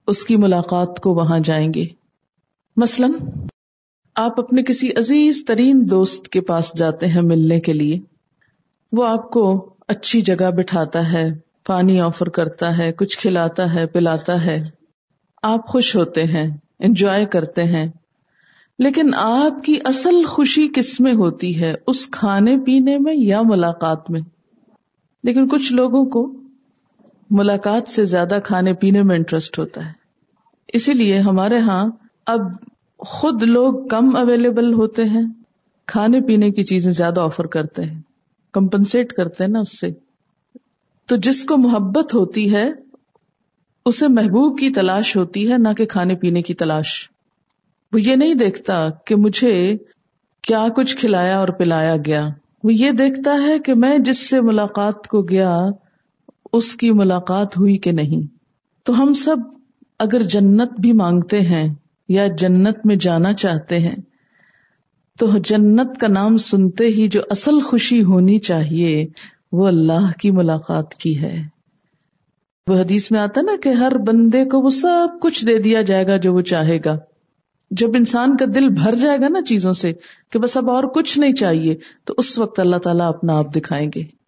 اس 0.07 0.23
کی 0.23 0.37
ملاقات 0.37 0.99
کو 0.99 1.13
وہاں 1.13 1.39
جائیں 1.39 1.73
گے۔ 1.73 1.85
مثلاً، 2.77 3.11
آپ 4.15 4.39
اپنے 4.39 4.63
کسی 4.63 4.89
عزیز 4.97 5.45
ترین 5.47 5.89
دوست 5.89 6.29
کے 6.29 6.41
پاس 6.41 6.71
جاتے 6.77 7.07
ہیں 7.07 7.21
ملنے 7.21 7.59
کے 7.59 7.73
لیے۔ 7.73 7.99
وہ 8.91 9.07
آپ 9.07 9.31
کو 9.31 9.75
اچھی 9.87 10.21
جگہ 10.21 10.51
بٹھاتا 10.51 11.13
ہے، 11.13 11.25
پانی 11.67 11.99
آفر 11.99 12.29
کرتا 12.29 12.77
ہے، 12.77 12.91
کچھ 12.91 13.17
کھلاتا 13.17 13.73
ہے، 13.73 13.85
پلاتا 13.85 14.45
ہے۔ 14.45 14.63
آپ 15.43 15.67
خوش 15.67 15.95
ہوتے 15.95 16.23
ہیں، 16.23 16.57
انجوائے 16.79 17.25
کرتے 17.25 17.63
ہیں۔ 17.63 17.91
لیکن 18.79 19.09
آپ 19.15 19.63
کی 19.63 19.75
اصل 19.85 20.25
خوشی 20.25 20.67
کس 20.67 21.01
میں 21.01 21.13
ہوتی 21.13 21.61
ہے؟ 21.61 21.75
اس 21.87 22.07
کھانے 22.07 22.57
پینے 22.65 22.97
میں 22.97 23.13
یا 23.15 23.41
ملاقات 23.41 24.11
میں؟ 24.11 24.21
لیکن 25.23 25.47
کچھ 25.47 25.73
لوگوں 25.73 26.05
کو 26.05 26.33
ملاقات 27.29 27.89
سے 27.89 28.05
زیادہ 28.05 28.37
کھانے 28.43 28.73
پینے 28.73 29.03
میں 29.03 29.15
انٹرسٹ 29.15 29.59
ہوتا 29.59 29.85
ہے۔ 29.85 29.91
اسی 30.67 30.93
لیے 30.93 31.19
ہمارے 31.19 31.59
ہاں 31.59 31.85
اب 32.25 32.39
خود 32.97 33.43
لوگ 33.43 33.87
کم 33.87 34.15
اویلیبل 34.15 34.73
ہوتے 34.73 35.03
ہیں۔ 35.03 35.21
کھانے 35.85 36.21
پینے 36.21 36.51
کی 36.51 36.63
چیزیں 36.63 36.91
زیادہ 36.91 37.21
آفر 37.21 37.45
کرتے 37.45 37.83
ہیں۔ 37.83 38.01
کمپنسیٹ 38.53 39.13
کرتے 39.13 39.43
ہیں 39.43 39.51
نا 39.51 39.59
اس 39.59 39.79
سے۔ 39.79 39.87
تو 41.05 41.15
جس 41.15 41.43
کو 41.43 41.57
محبت 41.57 42.13
ہوتی 42.13 42.55
ہے، 42.55 42.71
اسے 43.85 44.07
محبوب 44.07 44.59
کی 44.59 44.69
تلاش 44.69 45.17
ہوتی 45.17 45.51
ہے، 45.51 45.57
نہ 45.57 45.73
کہ 45.73 45.85
کھانے 45.85 46.15
پینے 46.15 46.41
کی 46.41 46.53
تلاش۔ 46.53 47.09
وہ 47.93 48.01
یہ 48.01 48.15
نہیں 48.15 48.33
دیکھتا 48.33 48.89
کہ 49.05 49.15
مجھے 49.15 49.77
کیا 50.41 50.67
کچھ 50.75 50.97
کھلایا 50.97 51.39
اور 51.39 51.47
پلایا 51.47 51.95
گیا۔ 52.05 52.29
وہ 52.63 52.73
یہ 52.73 52.91
دیکھتا 52.91 53.37
ہے 53.47 53.59
کہ 53.59 53.73
میں 53.73 53.97
جس 53.97 54.29
سے 54.29 54.41
ملاقات 54.41 55.07
کو 55.07 55.21
گیا 55.21 55.57
اس 56.55 56.75
کی 56.75 56.91
ملاقات 56.91 57.57
ہوئی 57.57 57.77
کہ 57.77 57.91
نہیں۔ 57.91 58.35
تو 58.83 59.01
ہم 59.01 59.13
سب 59.13 59.35
اگر 59.99 60.21
جنت 60.21 60.71
بھی 60.79 60.93
مانگتے 60.93 61.41
ہیں 61.41 61.73
یا 62.09 62.27
جنت 62.27 62.85
میں 62.85 62.95
جانا 62.95 63.33
چاہتے 63.33 63.79
ہیں، 63.79 63.95
تو 65.19 65.27
جنت 65.45 65.99
کا 65.99 66.07
نام 66.07 66.37
سنتے 66.37 66.85
ہی 66.85 67.07
جو 67.07 67.21
اصل 67.29 67.59
خوشی 67.59 68.03
ہونی 68.03 68.37
چاہیے، 68.37 69.07
وہ 69.51 69.67
اللہ 69.67 70.11
کی 70.19 70.31
ملاقات 70.31 70.93
کی 70.93 71.21
ہے۔ 71.21 71.41
وہ 72.67 72.79
حدیث 72.79 73.11
میں 73.11 73.19
آتا 73.19 73.41
نا 73.41 73.51
کہ 73.63 73.69
ہر 73.69 73.97
بندے 73.97 74.45
کو 74.45 74.59
وہ 74.59 74.69
سب 74.69 75.07
کچھ 75.21 75.45
دے 75.45 75.59
دیا 75.59 75.81
جائے 75.81 76.07
گا 76.07 76.17
جو 76.17 76.33
وہ 76.33 76.41
چاہے 76.41 76.79
گا۔ 76.85 76.97
جب 77.71 77.87
انسان 77.95 78.37
کا 78.37 78.45
دل 78.55 78.69
بھر 78.69 78.95
جائے 78.95 79.17
گا 79.21 79.27
نا 79.27 79.41
چیزوں 79.41 79.73
سے 79.73 79.93
کہ 80.29 80.39
بس 80.39 80.57
اب 80.57 80.69
اور 80.69 80.83
کچھ 80.83 81.19
نہیں 81.19 81.33
چاہیے، 81.33 81.77
تو 82.03 82.13
اس 82.17 82.39
وقت 82.39 82.59
اللہ 82.59 82.75
تعالیٰ 82.75 83.07
اپنا 83.07 83.37
آپ 83.37 83.55
دکھائیں 83.55 83.91
گے۔ 83.95 84.24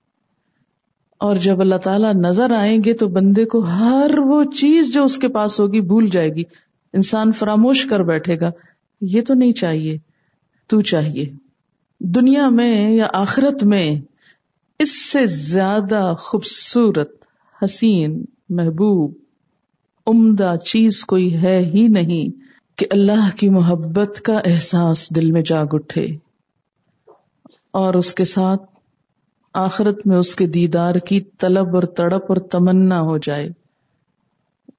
اور 1.17 1.35
جب 1.35 1.61
اللہ 1.61 1.75
تعالیٰ 1.75 2.13
نظر 2.13 2.51
آئیں 2.51 2.77
گے 2.85 2.93
تو 2.93 3.07
بندے 3.07 3.45
کو 3.45 3.59
ہر 3.59 4.11
وہ 4.17 4.43
چیز 4.43 4.93
جو 4.93 5.03
اس 5.03 5.17
کے 5.17 5.27
پاس 5.27 5.59
ہوگی 5.59 5.81
بھول 5.81 6.07
جائے 6.07 6.29
گی۔ 6.29 6.43
انسان 6.93 7.31
فراموش 7.31 7.85
کر 7.85 7.99
بیٹھے 7.99 8.39
گا۔ 8.39 8.51
یہ 9.01 9.21
تو 9.21 9.33
نہیں 9.33 9.53
چاہیے۔ 9.53 9.97
تو 10.67 10.81
چاہیے۔ 10.81 11.25
دنیا 11.99 12.49
میں 12.49 12.91
یا 12.91 13.07
آخرت 13.13 13.63
میں 13.63 13.95
اس 14.79 15.11
سے 15.11 15.25
زیادہ 15.25 16.13
خوبصورت، 16.19 17.11
حسین، 17.63 18.25
محبوب، 18.49 19.13
عمدہ 20.07 20.53
چیز 20.65 21.05
کوئی 21.05 21.37
ہے 21.37 21.59
ہی 21.59 21.87
نہیں 21.87 22.41
کہ 22.77 22.85
اللہ 22.91 23.37
کی 23.37 23.49
محبت 23.49 24.21
کا 24.21 24.39
احساس 24.45 25.15
دل 25.15 25.31
میں 25.31 25.41
جاگ 25.41 25.65
اٹھے۔ 25.71 26.07
اور 27.71 27.93
اس 27.93 28.13
کے 28.13 28.23
ساتھ 28.23 28.76
آخرت 29.57 30.07
میں 30.07 30.17
اس 30.17 30.35
کے 30.35 30.47
دیدار 30.47 30.95
کی 30.95 31.21
طلب 31.21 31.75
اور 31.75 31.83
تڑپ 31.83 32.23
اور 32.29 32.37
تمنا 32.37 33.01
ہو 33.01 33.17
جائے۔ 33.17 33.49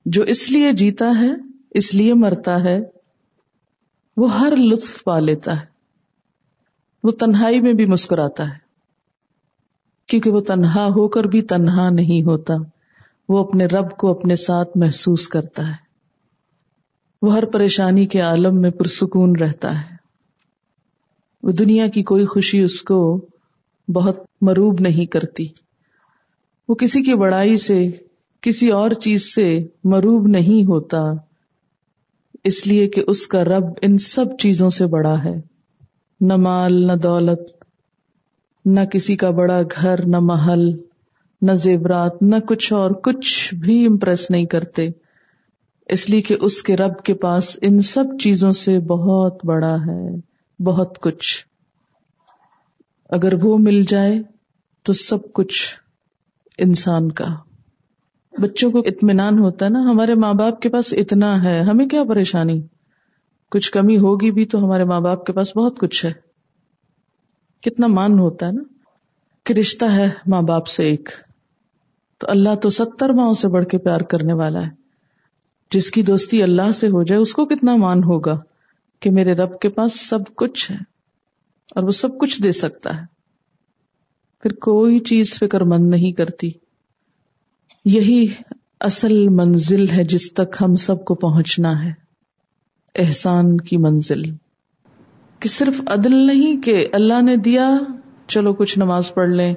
جو 0.04 0.22
اس 0.22 0.50
لیے 0.50 0.72
جیتا 0.72 1.10
ہے، 1.20 1.28
اس 1.70 1.94
لیے 1.94 2.14
مرتا 2.14 2.64
ہے، 2.64 2.80
وہ 4.16 4.38
ہر 4.38 4.52
لطف 4.56 5.04
پا 5.04 5.18
لیتا 5.18 5.60
ہے۔ 5.60 5.66
وہ 7.02 7.10
تنہائی 7.10 7.60
میں 7.60 7.72
بھی 7.72 7.86
مسکراتا 7.86 8.44
ہے۔ 8.44 8.58
کیونکہ 10.06 10.30
وہ 10.30 10.40
تنہا 10.40 10.84
ہو 10.84 11.08
کر 11.08 11.24
بھی 11.24 11.42
تنہا 11.42 11.90
نہیں 11.90 12.22
ہوتا، 12.22 12.54
وہ 13.28 13.38
اپنے 13.38 13.66
رب 13.66 13.90
کو 13.90 14.10
اپنے 14.10 14.36
ساتھ 14.36 14.68
محسوس 14.74 15.28
کرتا 15.28 15.68
ہے۔ 15.68 15.88
وہ 17.22 17.32
ہر 17.32 17.44
پریشانی 17.44 18.06
کے 18.06 18.20
عالم 18.20 18.60
میں 18.60 18.70
پرسکون 18.70 19.36
رہتا 19.36 19.80
ہے۔ 19.80 19.96
وہ 21.42 21.50
دنیا 21.50 21.86
کی 21.86 22.02
کوئی 22.02 22.26
خوشی 22.26 22.60
اس 22.60 22.82
کو 22.82 23.26
بہت 23.88 24.16
مروب 24.40 24.76
نہیں 24.80 25.06
کرتی۔ 25.06 25.46
وہ 26.68 26.74
کسی 26.74 27.02
کی 27.02 27.14
بڑائی 27.14 27.56
سے، 27.56 27.82
کسی 28.40 28.68
اور 28.68 28.90
چیز 28.90 29.34
سے 29.34 29.66
مروب 29.84 30.26
نہیں 30.26 30.68
ہوتا۔ 30.68 30.98
اس 32.44 32.66
لیے 32.66 32.88
کہ 32.88 33.02
اس 33.06 33.26
کا 33.26 33.44
رب 33.44 33.64
ان 33.82 33.98
سب 33.98 34.24
چیزوں 34.38 34.70
سے 34.70 34.86
بڑا 34.86 35.24
ہے۔ 35.24 35.40
نہ 36.20 36.36
مال، 36.36 36.86
نہ 36.86 36.92
دولت، 36.92 37.40
نہ 38.64 38.80
کسی 38.80 39.16
کا 39.16 39.30
بڑا 39.30 39.60
گھر، 39.62 40.06
نہ 40.06 40.18
محل، 40.20 40.70
نہ 41.42 41.52
زیورات، 41.52 42.22
نہ 42.22 42.36
کچھ 42.36 42.72
اور 42.72 42.90
کچھ 42.90 43.54
بھی 43.54 43.86
امپریس 43.86 44.30
نہیں 44.30 44.44
کرتے۔ 44.44 44.88
اس 45.86 46.10
لیے 46.10 46.20
کہ 46.20 46.36
اس 46.40 46.62
کے 46.62 46.76
رب 46.76 47.02
کے 47.02 47.14
پاس 47.14 47.58
ان 47.62 47.80
سب 47.80 48.04
چیزوں 48.20 48.52
سے 48.52 48.78
بہت 48.78 49.44
بڑا 49.44 49.76
ہے، 49.86 50.10
بہت 50.62 50.98
کچھ۔ 51.00 51.47
اگر 53.08 53.32
وہ 53.42 53.58
مل 53.58 53.82
جائے 53.82 54.22
تو 54.82 54.92
سب 54.92 55.32
کچھ 55.32 55.74
انسان 56.58 57.12
کا۔ 57.12 57.24
بچوں 58.38 58.70
کو 58.70 58.78
اطمینان 58.78 59.38
ہوتا 59.38 59.66
ہے 59.66 59.70
نا، 59.70 59.80
ہمارے 59.80 60.14
ماں 60.14 60.34
باپ 60.34 60.60
کے 60.60 60.68
پاس 60.68 60.92
اتنا 60.92 61.44
ہے، 61.44 61.60
ہمیں 61.60 61.86
کیا 61.86 62.04
پریشانی؟ 62.04 62.62
کچھ 63.50 63.72
کمی 63.72 63.98
ہوگی 63.98 64.30
بھی 64.30 64.44
تو 64.44 64.58
ہمارے 64.58 64.84
ماں 64.84 65.00
باپ 65.00 65.26
کے 65.26 65.32
پاس 65.32 65.56
بہت 65.56 65.78
کچھ 65.78 66.06
ہے۔ 66.06 66.12
کتنا 67.62 67.86
مان 67.86 68.18
ہوتا 68.18 68.46
ہے 68.46 68.52
نا۔ 68.52 68.62
کہ 69.44 69.52
رشتہ 69.52 69.84
ہے 69.84 70.10
ماں 70.26 70.42
باپ 70.42 70.66
سے 70.66 70.84
ایک۔ 70.84 71.08
تو 72.18 72.26
اللہ 72.30 72.54
تو 72.54 72.70
ستر 72.70 73.10
ماؤں 73.10 73.34
سے 73.34 73.48
بڑھ 73.48 73.66
کے 73.66 73.78
پیار 73.78 74.00
کرنے 74.00 74.32
والا 74.32 74.62
ہے۔ 74.62 74.70
جس 75.70 75.90
کی 75.90 76.02
دوستی 76.02 76.42
اللہ 76.42 76.72
سے 76.74 76.86
ہو 76.86 77.02
جائے، 77.02 77.20
اس 77.20 77.32
کو 77.32 77.46
کتنا 77.46 77.76
مان 77.76 78.04
ہوگا 78.04 78.40
کہ 79.00 79.10
میرے 79.10 79.32
رب 79.32 79.58
کے 79.58 79.68
پاس 79.68 80.08
سب 80.08 80.18
کچھ 80.36 80.72
ہے۔ 80.72 80.97
اور 81.74 81.82
وہ 81.82 81.90
سب 81.90 82.18
کچھ 82.18 82.42
دے 82.42 82.52
سکتا 82.52 83.00
ہے۔ 83.00 83.18
پھر 84.42 84.52
کوئی 84.52 84.98
چیز 84.98 85.38
فکر 85.38 85.60
مند 85.60 85.90
نہیں 85.90 86.12
کرتی۔ 86.12 86.50
یہی 87.84 88.26
اصل 88.80 89.28
منزل 89.28 89.88
ہے 89.90 90.04
جس 90.04 90.32
تک 90.32 90.56
ہم 90.60 90.74
سب 90.74 91.04
کو 91.04 91.14
پہنچنا 91.14 91.84
ہے۔ 91.84 91.92
احسان 92.94 93.56
کی 93.56 93.76
منزل۔ 93.76 94.22
کہ 95.40 95.48
صرف 95.48 95.80
عدل 95.86 96.26
نہیں 96.26 96.62
کہ 96.62 96.88
اللہ 96.92 97.22
نے 97.22 97.36
دیا، 97.36 97.78
چلو 98.26 98.54
کچھ 98.54 98.78
نماز 98.78 99.14
پڑھ 99.14 99.28
لیں۔ 99.28 99.54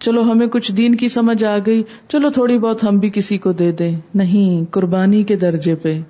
چلو 0.00 0.22
ہمیں 0.22 0.46
کچھ 0.46 0.72
دین 0.72 0.94
کی 0.94 1.08
سمجھ 1.08 1.44
آ 1.44 1.58
گئی۔ 1.66 1.82
چلو 2.08 2.30
تھوڑی 2.30 2.58
بہت 2.58 2.84
ہم 2.84 2.98
بھی 2.98 3.10
کسی 3.14 3.38
کو 3.38 3.52
دے 3.52 3.72
دیں۔ 3.72 4.00
نہیں، 4.14 4.72
قربانی 4.72 5.22
کے 5.22 5.36
درجے 5.36 5.74
پہ۔ 5.74 6.00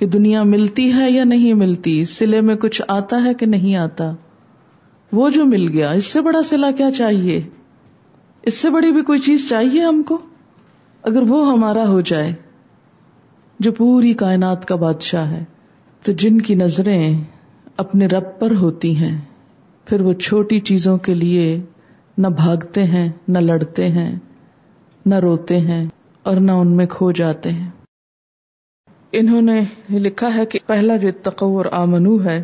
کہ 0.00 0.06
دنیا 0.06 0.42
ملتی 0.42 0.92
ہے 0.92 1.10
یا 1.10 1.24
نہیں 1.24 1.54
ملتی، 1.54 2.04
سلے 2.04 2.40
میں 2.40 2.54
کچھ 2.54 2.82
آتا 2.88 3.24
ہے 3.24 3.34
کہ 3.34 3.46
نہیں 3.46 3.76
آتا؟ 3.76 4.12
وہ 5.12 5.30
جو 5.30 5.44
مل 5.44 5.68
گیا، 5.68 5.90
اس 5.90 6.06
سے 6.06 6.20
بڑا 6.20 6.42
سلا 6.42 6.70
کیا 6.70 6.90
چاہیے؟ 6.90 7.40
اس 8.42 8.54
سے 8.54 8.70
بڑی 8.70 8.92
بھی 8.92 9.02
کوئی 9.02 9.18
چیز 9.18 9.48
چاہیے 9.48 9.80
ہم 9.80 10.02
کو؟ 10.02 10.18
اگر 11.02 11.22
وہ 11.22 11.52
ہمارا 11.52 11.88
ہو 11.88 12.00
جائے، 12.00 12.32
جو 13.60 13.72
پوری 13.72 14.14
کائنات 14.14 14.68
کا 14.68 14.76
بادشاہ 14.76 15.30
ہے، 15.30 15.44
تو 16.02 16.12
جن 16.12 16.40
کی 16.40 16.54
نظریں 16.54 17.24
اپنے 17.76 18.06
رب 18.06 18.38
پر 18.38 18.54
ہوتی 18.54 18.96
ہیں، 18.96 19.20
پھر 19.84 20.00
وہ 20.00 20.12
چھوٹی 20.12 20.58
چیزوں 20.58 20.98
کے 20.98 21.14
لیے 21.14 21.60
نہ 22.18 22.28
بھاگتے 22.28 22.84
ہیں، 22.84 23.08
نہ 23.28 23.38
لڑتے 23.38 23.88
ہیں، 23.88 24.18
نہ 25.06 25.14
روتے 25.14 25.58
ہیں 25.58 25.86
اور 26.22 26.36
نہ 26.36 26.52
ان 26.52 26.76
میں 26.76 26.86
کھو 26.86 27.12
جاتے 27.12 27.50
ہیں۔ 27.50 27.79
انہوں 29.12 29.42
نے 29.42 29.60
لکھا 29.90 30.34
ہے 30.34 30.46
کہ 30.46 30.58
پہلا 30.66 30.96
جو 30.96 31.08
تقو 31.22 31.58
اور 31.58 31.66
آمنو 31.72 32.24
ہے، 32.24 32.42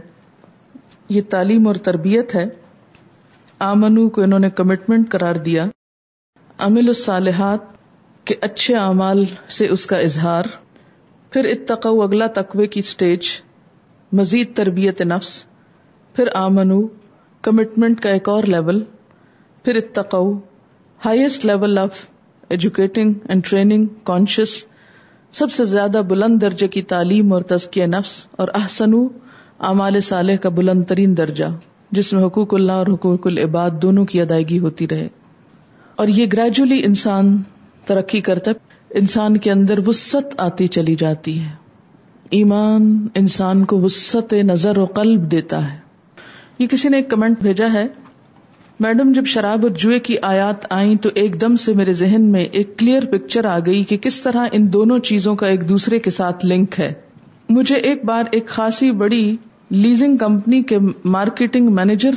یہ 1.09 1.23
تعلیم 1.31 1.67
اور 1.67 1.75
تربیت 1.75 2.35
ہے۔ 2.35 2.45
آمنو 3.59 4.09
کو 4.09 4.23
انہوں 4.23 4.39
نے 4.39 4.51
کمٹمنٹ 4.51 5.11
قرار 5.11 5.35
دیا۔ 5.35 5.67
امل 6.59 6.89
الصالحات 6.89 7.59
کے 8.25 8.35
اچھے 8.41 8.77
اعمال 8.77 9.25
سے 9.49 9.69
اس 9.69 9.87
کا 9.87 9.99
اظہار۔ 9.99 10.45
پھر 11.31 11.45
اتقو، 11.45 12.03
اگلا 12.03 12.27
تقوی 12.27 12.67
کی 12.67 12.83
سٹیج 12.83 13.27
مزید 14.13 14.57
تربیت 14.57 15.03
نفس۔ 15.03 15.45
پھر 16.17 16.29
آمنو 16.35 16.87
کمٹمنٹ 17.43 18.01
کا 18.01 18.11
ایک 18.11 18.29
اور 18.29 18.45
لیول 18.45 18.85
پھر 19.65 19.77
اتقو 19.77 20.33
highest 21.05 21.47
level 21.47 21.79
of 21.79 22.07
educating 22.49 23.15
and 23.29 23.45
training 23.45 23.87
conscious 24.05 24.67
سب 25.33 25.53
سے 25.53 25.65
زیادہ 25.65 26.03
بلند 26.09 26.41
درجے 26.41 26.69
کی 26.69 26.83
تعلیم 26.83 27.33
اور 27.33 27.43
تزکیہ 27.43 27.87
نفس 27.87 28.27
اور 28.33 28.49
احسنو 28.55 29.09
اعمال 29.61 30.01
صالح 30.01 30.37
کا 30.37 30.49
بلند 30.49 30.85
ترین 30.85 31.17
درجہ، 31.17 31.45
جس 31.91 32.13
میں 32.13 32.27
حقوق 32.27 32.55
اللہ 32.55 32.73
اور 32.73 32.87
حقوق 32.87 33.27
العباد 33.27 33.71
دونوں 33.83 34.05
کی 34.05 34.21
ادائیگی 34.21 34.59
ہوتی 34.59 34.89
رہے۔ 34.89 35.09
اور 35.97 36.09
یہ 36.09 36.27
گریجولی 36.33 36.85
انسان 36.85 37.43
ترقی 37.85 38.21
کرتا 38.21 38.51
انسان 38.91 39.37
کے 39.37 39.51
اندر 39.51 39.89
وسط 39.89 40.35
آتی 40.39 40.67
چلی 40.67 40.95
جاتی 40.95 41.41
ہے۔ 41.41 41.51
ایمان 42.31 43.07
انسان 43.15 43.65
کو 43.65 43.81
وسط 43.81 44.33
نظر 44.33 44.79
و 44.79 44.85
قلب 44.85 45.31
دیتا 45.31 45.73
ہے۔ 45.73 45.79
یہ 46.59 46.67
کسی 46.67 46.89
نے 46.89 46.97
ایک 46.97 47.11
کمنٹ 47.11 47.41
بھیجا 47.41 47.67
ہے 47.73 47.87
میڈم، 48.81 49.13
جب 49.13 49.27
شراب 49.27 49.63
اور 49.63 49.71
جوئے 49.71 49.99
کی 49.99 50.17
آیات 50.23 50.67
آئیں 50.71 50.97
تو 50.97 51.09
ایک 51.15 51.41
دم 51.41 51.57
سے 51.57 51.73
میرے 51.73 51.93
ذہن 51.93 52.23
میں 52.23 52.41
ایک 52.41 52.79
کلیئر 52.79 53.05
پکچر 53.05 53.45
آ 53.45 53.59
گئی 53.67 53.85
کہ 53.85 53.97
کس 53.97 54.21
طرح 54.21 54.47
ان 54.53 54.73
دونوں 54.73 54.99
چیزوں 54.99 55.35
کا 55.35 55.47
ایک 55.47 55.69
دوسرے 55.69 55.99
کے 55.99 56.11
ساتھ 56.11 56.47
لنک 56.47 56.81
ہے۔ 56.81 56.93
مجھے 57.49 57.77
ایک 57.77 58.05
بار 58.05 58.25
ایک 58.31 58.47
خاصی 58.47 58.91
بڑی 58.91 59.37
لیزنگ 59.71 60.17
کمپنی 60.17 60.63
کے 60.63 60.79
مارکیٹنگ 61.05 61.69
مینیجر 61.69 62.11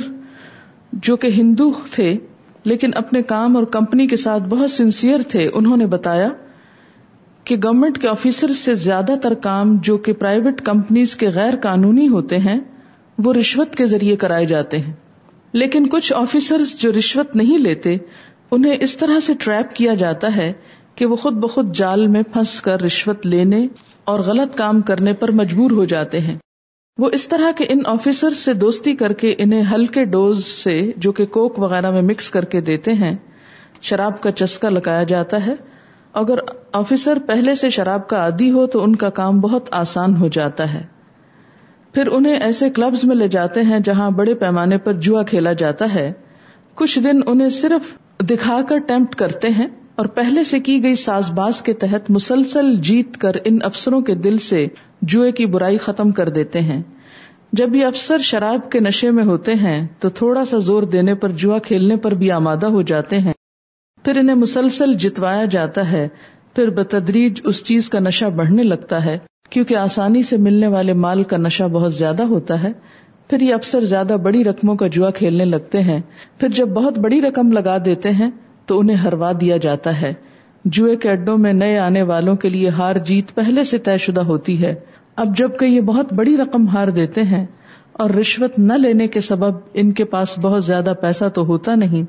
جو 0.92 1.16
کہ 1.16 1.26
ہندو 1.26 1.72
تھے، 1.94 2.16
لیکن 2.64 2.90
اپنے 2.94 3.22
کام 3.22 3.56
اور 3.56 3.64
کمپنی 3.64 4.06
کے 4.06 4.16
ساتھ 4.16 4.42
بہت 4.42 4.70
سنسیئر 4.70 5.18
تھے، 5.28 5.48
انہوں 5.54 5.76
نے 5.76 5.86
بتایا 5.86 6.28
کہ 7.44 7.56
گورنمنٹ 7.56 7.98
کے 7.98 8.08
آفیسر 8.08 8.52
سے 8.52 8.74
زیادہ 8.74 9.14
تر 9.22 9.34
کام 9.34 9.76
جو 9.82 9.96
کہ 9.96 10.12
پرائیویٹ 10.12 10.60
کمپنیز 10.60 11.16
کے 11.16 11.28
غیر 11.28 11.54
قانونی 11.60 12.08
ہوتے 12.08 12.38
ہیں، 12.38 12.60
وہ 13.18 13.32
رشوت 13.32 13.76
کے 13.76 13.86
ذریعے 13.86 14.16
کرائے 14.16 14.44
جاتے 14.44 14.78
ہیں۔ 14.78 14.92
لیکن 15.52 15.86
کچھ 15.86 16.12
آفیسر 16.12 16.60
جو 16.78 16.92
رشوت 16.92 17.36
نہیں 17.36 17.58
لیتے، 17.58 17.96
انہیں 18.50 18.76
اس 18.80 18.96
طرح 18.96 19.20
سے 19.20 19.32
ٹریپ 19.38 19.74
کیا 19.74 19.94
جاتا 19.94 20.36
ہے 20.36 20.52
کہ 20.94 21.06
وہ 21.06 21.16
خود 21.16 21.32
بخود 21.32 21.76
جال 21.76 22.06
میں 22.06 22.22
پھنس 22.22 22.62
کر 22.62 22.82
رشوت 22.82 23.26
لینے 23.26 23.66
اور 24.04 24.20
غلط 24.20 24.56
کام 24.56 24.80
کرنے 24.80 25.12
پر 25.12 25.30
مجبور 25.30 25.70
ہو 25.70 25.84
جاتے 25.84 26.20
ہیں۔ 26.20 26.38
وہ 26.98 27.10
اس 27.12 27.28
طرح 27.28 27.50
کے 27.56 27.64
ان 27.68 27.78
آفیسر 27.86 28.30
سے 28.30 28.52
دوستی 28.52 28.94
کر 28.96 29.12
کے 29.12 29.34
انہیں 29.38 29.62
ہلکے 29.72 30.04
ڈوز 30.04 30.44
سے، 30.44 30.92
جو 30.96 31.12
کہ 31.12 31.26
کوک 31.26 31.58
وغیرہ 31.58 31.90
میں 31.90 32.02
مکس 32.02 32.30
کر 32.30 32.44
کے 32.44 32.60
دیتے 32.60 32.92
ہیں، 32.92 33.16
شراب 33.82 34.20
کا 34.20 34.30
چسکا 34.30 34.68
لگایا 34.68 35.02
جاتا 35.02 35.46
ہے۔ 35.46 35.54
اگر 36.12 36.38
آفیسر 36.72 37.18
پہلے 37.26 37.54
سے 37.54 37.70
شراب 37.70 38.08
کا 38.08 38.16
عادی 38.16 38.50
ہو 38.50 38.66
تو 38.66 38.84
ان 38.84 38.96
کا 38.96 39.10
کام 39.10 39.40
بہت 39.40 39.68
آسان 39.70 40.16
ہو 40.16 40.28
جاتا 40.28 40.74
ہے۔ 40.74 40.99
پھر 41.94 42.06
انہیں 42.06 42.36
ایسے 42.36 42.70
کلبز 42.70 43.04
میں 43.04 43.16
لے 43.16 43.28
جاتے 43.28 43.60
ہیں 43.62 43.78
جہاں 43.78 44.10
بڑے 44.10 44.34
پیمانے 44.34 44.78
پر 44.78 44.92
جوا 44.92 45.22
کھیلا 45.22 45.52
جاتا 45.52 45.94
ہے۔ 45.94 46.12
کچھ 46.74 46.98
دن 46.98 47.20
انہیں 47.26 47.48
صرف 47.48 47.96
دکھا 48.22 48.60
کر 48.68 48.78
ٹیمپٹ 48.78 49.14
کرتے 49.14 49.48
ہیں 49.48 49.66
اور 49.94 50.06
پہلے 50.06 50.44
سے 50.44 50.60
کی 50.60 50.82
گئی 50.82 50.94
ساز 50.94 51.30
باز 51.30 51.62
کے 51.62 51.72
تحت 51.72 52.10
مسلسل 52.10 52.76
جیت 52.76 53.16
کر 53.16 53.32
ان 53.44 53.58
افسروں 53.62 54.00
کے 54.00 54.14
دل 54.14 54.38
سے 54.38 54.66
جوئے 55.02 55.32
کی 55.32 55.46
برائی 55.46 55.78
ختم 55.78 56.10
کر 56.10 56.28
دیتے 56.28 56.60
ہیں۔ 56.60 56.82
جب 57.52 57.76
یہ 57.76 57.86
افسر 57.86 58.18
شراب 58.18 58.70
کے 58.70 58.80
نشے 58.80 59.10
میں 59.10 59.24
ہوتے 59.24 59.54
ہیں 59.54 59.86
تو 59.98 60.08
تھوڑا 60.08 60.44
سا 60.44 60.58
زور 60.58 60.82
دینے 60.82 61.14
پر 61.14 61.28
جوا 61.28 61.58
کھیلنے 61.58 61.96
پر 61.96 62.14
بھی 62.14 62.30
آمادہ 62.30 62.66
ہو 62.66 62.82
جاتے 62.82 63.18
ہیں۔ 63.18 63.32
پھر 64.04 64.18
انہیں 64.18 64.36
مسلسل 64.36 64.94
جتوایا 64.94 65.44
جاتا 65.44 65.92
ہے۔ 65.92 66.08
پھر 66.54 66.70
بتدریج 66.70 67.40
اس 67.44 67.64
چیز 67.64 67.88
کا 67.88 67.98
نشہ 67.98 68.26
بڑھنے 68.26 68.62
لگتا 68.62 69.04
ہے۔ 69.04 69.18
کیونکہ 69.50 69.76
آسانی 69.76 70.22
سے 70.22 70.36
ملنے 70.36 70.66
والے 70.66 70.92
مال 70.92 71.22
کا 71.22 71.36
نشہ 71.36 71.64
بہت 71.64 71.94
زیادہ 71.94 72.22
ہوتا 72.22 72.62
ہے، 72.62 72.72
پھر 73.30 73.40
یہ 73.40 73.54
افسر 73.54 73.80
زیادہ 73.80 74.16
بڑی 74.22 74.44
رقموں 74.44 74.74
کا 74.74 74.86
جوا 74.86 75.10
کھیلنے 75.10 75.44
لگتے 75.44 75.80
ہیں۔ 75.80 76.00
پھر 76.38 76.48
جب 76.48 76.68
بہت 76.68 76.98
بڑی 76.98 77.22
رقم 77.22 77.52
لگا 77.52 77.76
دیتے 77.84 78.10
ہیں، 78.10 78.30
تو 78.66 78.78
انہیں 78.78 78.96
ہروا 78.96 79.32
دیا 79.40 79.56
جاتا 79.56 80.00
ہے۔ 80.00 80.12
جوئے 80.64 80.96
کے 80.96 81.10
اڈوں 81.10 81.38
میں 81.38 81.52
نئے 81.52 81.78
آنے 81.78 82.02
والوں 82.02 82.36
کے 82.36 82.48
لیے 82.48 82.68
ہار 82.68 82.96
جیت 82.96 83.34
پہلے 83.34 83.64
سے 83.64 83.78
طے 83.78 83.96
شدہ 83.96 84.20
ہوتی 84.20 84.62
ہے۔ 84.62 84.74
اب 85.16 85.36
جبکہ 85.36 85.64
یہ 85.64 85.80
بہت 85.80 86.12
بڑی 86.12 86.36
رقم 86.36 86.68
ہار 86.68 86.88
دیتے 86.88 87.22
ہیں 87.22 87.46
اور 87.92 88.10
رشوت 88.10 88.58
نہ 88.58 88.72
لینے 88.72 89.08
کے 89.08 89.20
سبب 89.20 89.54
ان 89.74 89.92
کے 89.92 90.04
پاس 90.04 90.38
بہت 90.38 90.64
زیادہ 90.64 90.92
پیسہ 91.00 91.24
تو 91.24 91.46
ہوتا 91.46 91.74
نہیں، 91.74 92.02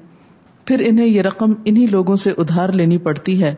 پھر 0.66 0.82
انہیں 0.86 1.08
یہ 1.08 1.22
رقم 1.22 1.54
انہی 1.66 1.86
لوگوں 1.92 2.16
سے 2.16 2.32
ادھار 2.38 2.70
لینی 2.70 2.98
پڑتی 2.98 3.44
ہے۔ 3.44 3.56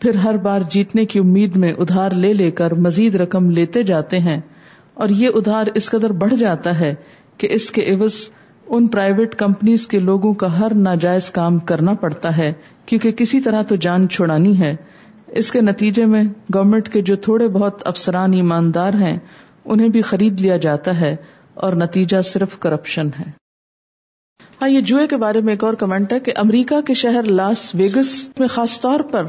پھر 0.00 0.14
ہر 0.14 0.36
بار 0.36 0.60
جیتنے 0.70 1.04
کی 1.04 1.18
امید 1.18 1.56
میں 1.56 1.72
ادھار 1.72 2.10
لے 2.10 2.32
لے 2.32 2.50
کر 2.50 2.74
مزید 2.74 3.14
رقم 3.14 3.50
لیتے 3.50 3.82
جاتے 3.82 4.18
ہیں 4.18 4.40
اور 4.94 5.08
یہ 5.08 5.28
ادھار 5.34 5.66
اس 5.74 5.90
قدر 5.90 6.12
بڑھ 6.12 6.34
جاتا 6.34 6.78
ہے 6.80 6.94
کہ 7.36 7.48
اس 7.50 7.70
کے 7.70 7.94
عوض 7.94 8.14
ان 8.66 8.86
پرائیویٹ 8.86 9.34
کمپنیز 9.34 9.88
کے 9.88 9.98
لوگوں 9.98 10.34
کا 10.34 10.58
ہر 10.58 10.74
ناجائز 10.74 11.30
کام 11.30 11.58
کرنا 11.58 11.92
پڑتا 11.92 12.36
ہے، 12.36 12.52
کیونکہ 12.86 13.10
کسی 13.12 13.40
طرح 13.40 13.62
تو 13.62 13.76
جان 13.76 14.08
چھڑانی 14.08 14.60
ہے۔ 14.60 14.76
اس 15.28 15.50
کے 15.52 15.60
نتیجے 15.60 16.06
میں 16.06 16.22
گورنمنٹ 16.54 16.88
کے 16.88 17.00
جو 17.00 17.16
تھوڑے 17.16 17.48
بہت 17.48 17.82
افسران 17.84 18.32
ایماندار 18.32 18.94
ہیں، 18.94 19.18
انہیں 19.64 19.88
بھی 19.88 20.02
خرید 20.02 20.40
لیا 20.40 20.56
جاتا 20.56 21.00
ہے 21.00 21.16
اور 21.54 21.72
نتیجہ 21.72 22.20
صرف 22.20 22.58
کرپشن 22.58 23.08
ہے۔ 23.18 23.30
ہاں 24.62 24.68
یہ 24.68 24.80
جوئے 24.80 25.06
کے 25.06 25.16
بارے 25.16 25.40
میں 25.40 25.52
ایک 25.52 25.64
اور 25.64 25.74
کمنٹ 25.74 26.12
ہے 26.12 26.20
کہ 26.20 26.32
امریکہ 26.36 26.80
کے 26.80 26.94
شہر 26.94 27.22
لاس 27.22 27.74
ویگس 27.74 28.28
میں 28.38 28.48
خاص 28.48 28.80
طور 28.80 29.00
پر 29.00 29.24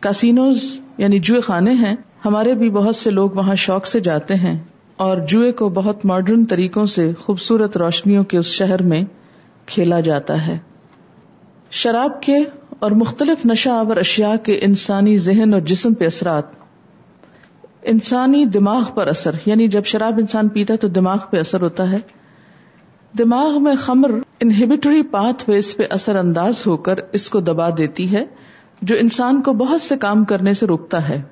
کاسینوز 0.00 0.80
یعنی 0.98 1.18
جوئے 1.18 1.40
خانے 1.40 1.72
ہیں، 1.72 1.96
ہمارے 2.24 2.54
بھی 2.54 2.70
بہت 2.70 2.96
سے 2.96 3.10
لوگ 3.10 3.30
وہاں 3.30 3.54
شوق 3.54 3.86
سے 3.86 4.00
جاتے 4.00 4.34
ہیں 4.34 4.58
اور 4.96 5.16
جوئے 5.28 5.52
کو 5.52 5.68
بہت 5.68 6.04
ماڈرن 6.04 6.44
طریقوں 6.44 6.86
سے 6.86 7.12
خوبصورت 7.20 7.76
روشنیوں 7.76 8.24
کے 8.24 8.38
اس 8.38 8.46
شہر 8.46 8.82
میں 8.82 9.02
کھیلا 9.66 10.00
جاتا 10.00 10.46
ہے۔ 10.46 10.58
شراب 11.70 12.22
کے 12.22 12.36
اور 12.78 12.90
مختلف 12.90 13.46
نشہ 13.46 13.70
آور 13.70 13.96
اشیاء 13.96 14.36
کے 14.36 14.58
انسانی 14.62 15.16
ذہن 15.16 15.54
اور 15.54 15.60
جسم 15.60 15.94
پہ 15.94 16.06
اثرات۔ 16.06 16.44
انسانی 17.82 18.44
دماغ 18.44 18.82
پر 18.94 19.06
اثر 19.06 19.30
یعنی 19.46 19.68
جب 19.68 19.84
شراب 19.84 20.14
انسان 20.18 20.48
پیتا 20.48 20.76
تو 20.76 20.88
دماغ 20.88 21.18
پہ 21.30 21.38
اثر 21.38 21.60
ہوتا 21.60 21.90
ہے۔ 21.90 21.96
دماغ 23.18 23.62
میں 23.62 23.74
خمر 23.74 24.10
انہیبیٹری 24.40 25.02
پاتھ 25.02 25.50
ویز 25.50 25.76
پہ 25.76 25.82
اثر 25.90 26.16
انداز 26.16 26.66
ہو 26.66 26.76
کر 26.76 26.94
اس 27.12 27.30
کو 27.30 27.40
دبا 27.40 27.68
دیتی 27.78 28.12
ہے۔ 28.12 28.24
جو 28.82 28.96
انسان 29.00 29.42
کو 29.42 29.52
بہت 29.52 29.80
سے 29.80 29.96
کام 29.96 30.24
کرنے 30.24 30.54
سے 30.54 30.66
روکتا 30.66 31.08
ہے۔ 31.08 31.22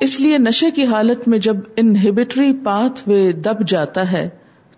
اس 0.00 0.20
لیے 0.20 0.38
نشے 0.38 0.70
کی 0.70 0.86
حالت 0.86 1.28
میں 1.28 1.38
جب 1.38 1.56
انہیبیٹری 1.76 2.52
پاتھ 2.64 3.08
وے 3.08 3.32
دب 3.32 3.68
جاتا 3.68 4.12
ہے، 4.12 4.28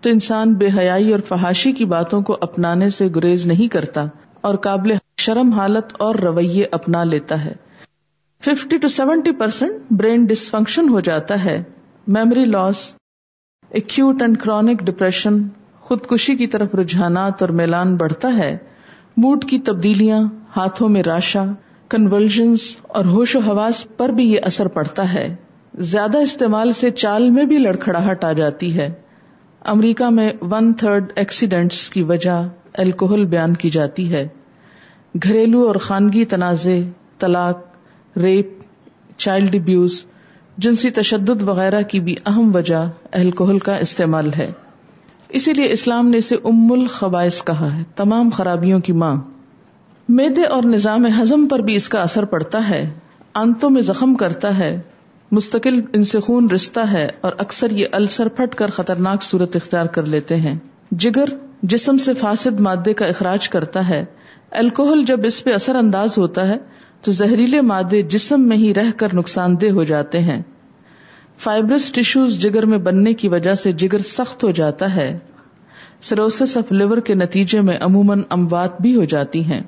تو 0.01 0.09
انسان 0.09 0.53
بے 0.53 0.67
حیائی 0.77 1.11
اور 1.11 1.19
فحاشی 1.19 1.71
کی 1.71 1.85
باتوں 1.85 2.21
کو 2.21 2.37
اپنانے 2.41 2.89
سے 2.89 3.07
گریز 3.15 3.47
نہیں 3.47 3.67
کرتا 3.67 4.05
اور 4.41 4.55
قابل 4.55 4.91
شرم 5.17 5.53
حالت 5.53 5.85
اور 5.99 6.15
رویے 6.15 6.65
اپنا 6.71 7.03
لیتا 7.03 7.45
ہے۔ 7.45 7.53
Fifty 8.41 8.77
to 8.77 8.87
seventy 8.87 9.31
percent 9.31 9.71
brain 9.91 10.25
dysfunction 10.25 10.89
ہو 10.89 10.99
جاتا 10.99 11.45
ہے۔ 11.45 11.63
Memory 12.07 12.45
loss 12.45 12.95
acute 13.69 14.21
and 14.21 14.37
chronic 14.37 14.79
depression, 14.79 15.47
خودکشی 15.79 16.35
کی 16.35 16.47
طرف 16.47 16.75
رجحانات 16.75 17.41
اور 17.41 17.49
میلان 17.49 17.95
بڑھتا 17.95 18.37
ہے۔ 18.37 18.57
موڈ 19.17 19.45
کی 19.45 19.59
تبدیلیاں، 19.59 20.21
ہاتھوں 20.55 20.89
میں 20.89 21.03
راشا 21.03 21.43
کنولژنس 21.89 22.75
اور 22.81 23.05
ہوش 23.05 23.35
و 23.35 23.39
حواس 23.39 23.87
پر 23.97 24.09
بھی 24.09 24.31
یہ 24.31 24.39
اثر 24.43 24.67
پڑتا 24.67 25.13
ہے۔ 25.13 25.35
زیادہ 25.79 26.17
استعمال 26.17 26.71
سے 26.71 26.89
چال 26.89 27.29
میں 27.29 27.43
بھی 27.43 27.57
لڑکھڑاہٹ 27.57 28.23
آ 28.23 28.31
جاتی 28.31 28.77
ہے۔ 28.77 28.93
امریکہ 29.61 30.09
میں 30.09 30.31
ون 30.41 30.73
تھرڈ 30.73 31.11
ایکسیڈینٹس 31.15 31.89
کی 31.89 32.03
وجہ 32.03 32.47
الکوہل 32.73 33.25
بیان 33.25 33.53
کی 33.53 33.69
جاتی 33.69 34.11
ہے۔ 34.13 34.27
گھریلو 35.23 35.67
اور 35.67 35.75
خانگی 35.75 36.25
تنازع، 36.25 36.79
طلاق 37.19 37.59
ریپ 38.17 38.49
چائلڈ 39.17 39.55
ابیوز 39.55 40.05
جنسی 40.57 40.91
تشدد 40.91 41.43
وغیرہ 41.43 41.81
کی 41.81 41.99
بھی 41.99 42.15
اہم 42.25 42.51
وجہ 42.55 42.89
الکوہل 43.11 43.59
کا 43.59 43.77
استعمال 43.77 44.33
ہے۔ 44.37 44.51
اسی 45.29 45.53
لیے 45.53 45.71
اسلام 45.71 46.07
نے 46.07 46.17
اسے 46.17 46.35
ام 46.43 46.71
الخبائش 46.71 47.43
کہا 47.43 47.77
ہے۔ 47.77 47.83
تمام 47.95 48.29
خرابیوں 48.29 48.79
کی 48.79 48.93
ماں۔ 48.93 49.15
میدے 50.09 50.43
اور 50.43 50.63
نظام 50.63 51.05
ہضم 51.21 51.47
پر 51.47 51.59
بھی 51.59 51.75
اس 51.75 51.89
کا 51.89 52.01
اثر 52.01 52.25
پڑتا 52.25 52.69
ہے۔ 52.69 52.93
آنتوں 53.33 53.69
میں 53.69 53.81
زخم 53.81 54.15
کرتا 54.15 54.57
ہے۔ 54.57 54.81
مستقل 55.31 55.81
ان 55.93 56.03
سے 56.03 56.19
خون 56.19 56.49
رشتہ 56.49 56.79
ہے 56.79 57.07
اور 57.21 57.31
اکثر 57.37 57.71
یہ 57.71 57.85
السر 57.91 58.27
پھٹ 58.27 58.55
کر 58.55 58.69
خطرناک 58.69 59.23
صورت 59.23 59.55
اختیار 59.55 59.85
کر 59.85 60.05
لیتے 60.05 60.35
ہیں۔ 60.35 60.59
جگر 60.91 61.25
جسم 61.63 61.97
سے 61.97 62.13
فاسد 62.13 62.59
مادے 62.59 62.93
کا 62.93 63.05
اخراج 63.05 63.49
کرتا 63.49 63.89
ہے۔ 63.89 64.05
الکوہل 64.51 65.05
جب 65.05 65.19
اس 65.23 65.43
پہ 65.43 65.53
اثر 65.53 65.75
انداز 65.75 66.17
ہوتا 66.17 66.47
ہے 66.47 66.57
تو 67.01 67.11
زہریلے 67.11 67.61
مادے 67.61 68.01
جسم 68.01 68.41
میں 68.41 68.57
ہی 68.57 68.73
رہ 68.73 68.91
کر 68.97 69.07
نقصان 69.13 69.61
دہ 69.61 69.69
ہو 69.71 69.83
جاتے 69.83 70.19
ہیں۔ 70.19 70.41
فائبرس 71.37 71.91
ٹیشوز 71.91 72.37
جگر 72.37 72.65
میں 72.65 72.77
بننے 72.77 73.13
کی 73.13 73.27
وجہ 73.27 73.53
سے 73.53 73.71
جگر 73.71 73.97
سخت 73.97 74.43
ہو 74.43 74.51
جاتا 74.51 74.95
ہے۔ 74.95 75.19
سروسس 76.01 76.57
آف 76.57 76.71
لیور 76.71 76.97
کے 76.97 77.15
نتیجے 77.15 77.61
میں 77.61 77.77
عموماً 77.81 78.21
اموات 78.29 78.81
بھی 78.81 78.95
ہو 78.95 79.03
جاتی 79.03 79.43
ہیں۔ 79.43 79.61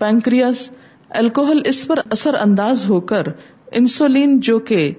پینکریاس، 0.00 0.70
الکوہل 1.10 1.60
اس 1.64 1.86
پر 1.86 1.96
اثر 2.10 2.34
انداز 2.34 2.90
ہو 2.90 3.00
کر 3.00 3.22
انسولین 3.72 4.40
جو 4.40 4.58
کہ 4.58 4.92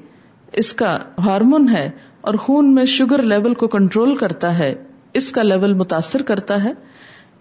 اس 0.54 0.74
کا 0.74 1.00
ہارمون 1.26 1.70
ہے 1.70 1.90
اور 2.22 2.34
خون 2.34 2.76
میں 2.76 2.86
شوگر 2.86 3.22
لیول 3.22 3.54
کو 3.54 3.68
کنٹرول 3.68 4.16
کرتا 4.16 4.58
ہے، 4.58 4.76
اس 5.14 5.32
کا 5.32 5.44
لیول 5.44 5.74
متاثر 5.74 6.22
کرتا 6.22 6.64
ہے۔ 6.64 6.72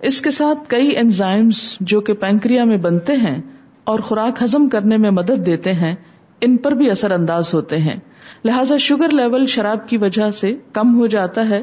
اس 0.01 0.21
کے 0.21 0.31
ساتھ 0.31 0.59
کئی 0.69 0.97
انزائمز 0.97 1.77
جو 1.81 2.01
کہ 2.01 2.13
پینکریا 2.13 2.65
میں 2.65 2.77
بنتے 2.77 3.17
ہیں 3.17 3.43
اور 3.85 4.01
خوراک 4.01 4.43
ہزم 4.43 4.69
کرنے 4.69 4.97
میں 4.97 5.11
مدد 5.11 5.47
دیتے 5.47 5.73
ہیں، 5.73 5.95
ان 6.41 6.57
پر 6.57 6.73
بھی 6.73 6.91
اثر 6.91 7.11
انداز 7.11 7.55
ہوتے 7.55 7.77
ہیں۔ 7.77 8.01
لہذا 8.45 8.77
شوگر 8.77 9.09
لیول 9.11 9.47
شراب 9.47 9.89
کی 9.89 9.97
وجہ 9.97 10.31
سے 10.31 10.57
کم 10.73 10.99
ہو 10.99 11.07
جاتا 11.07 11.49
ہے۔ 11.49 11.63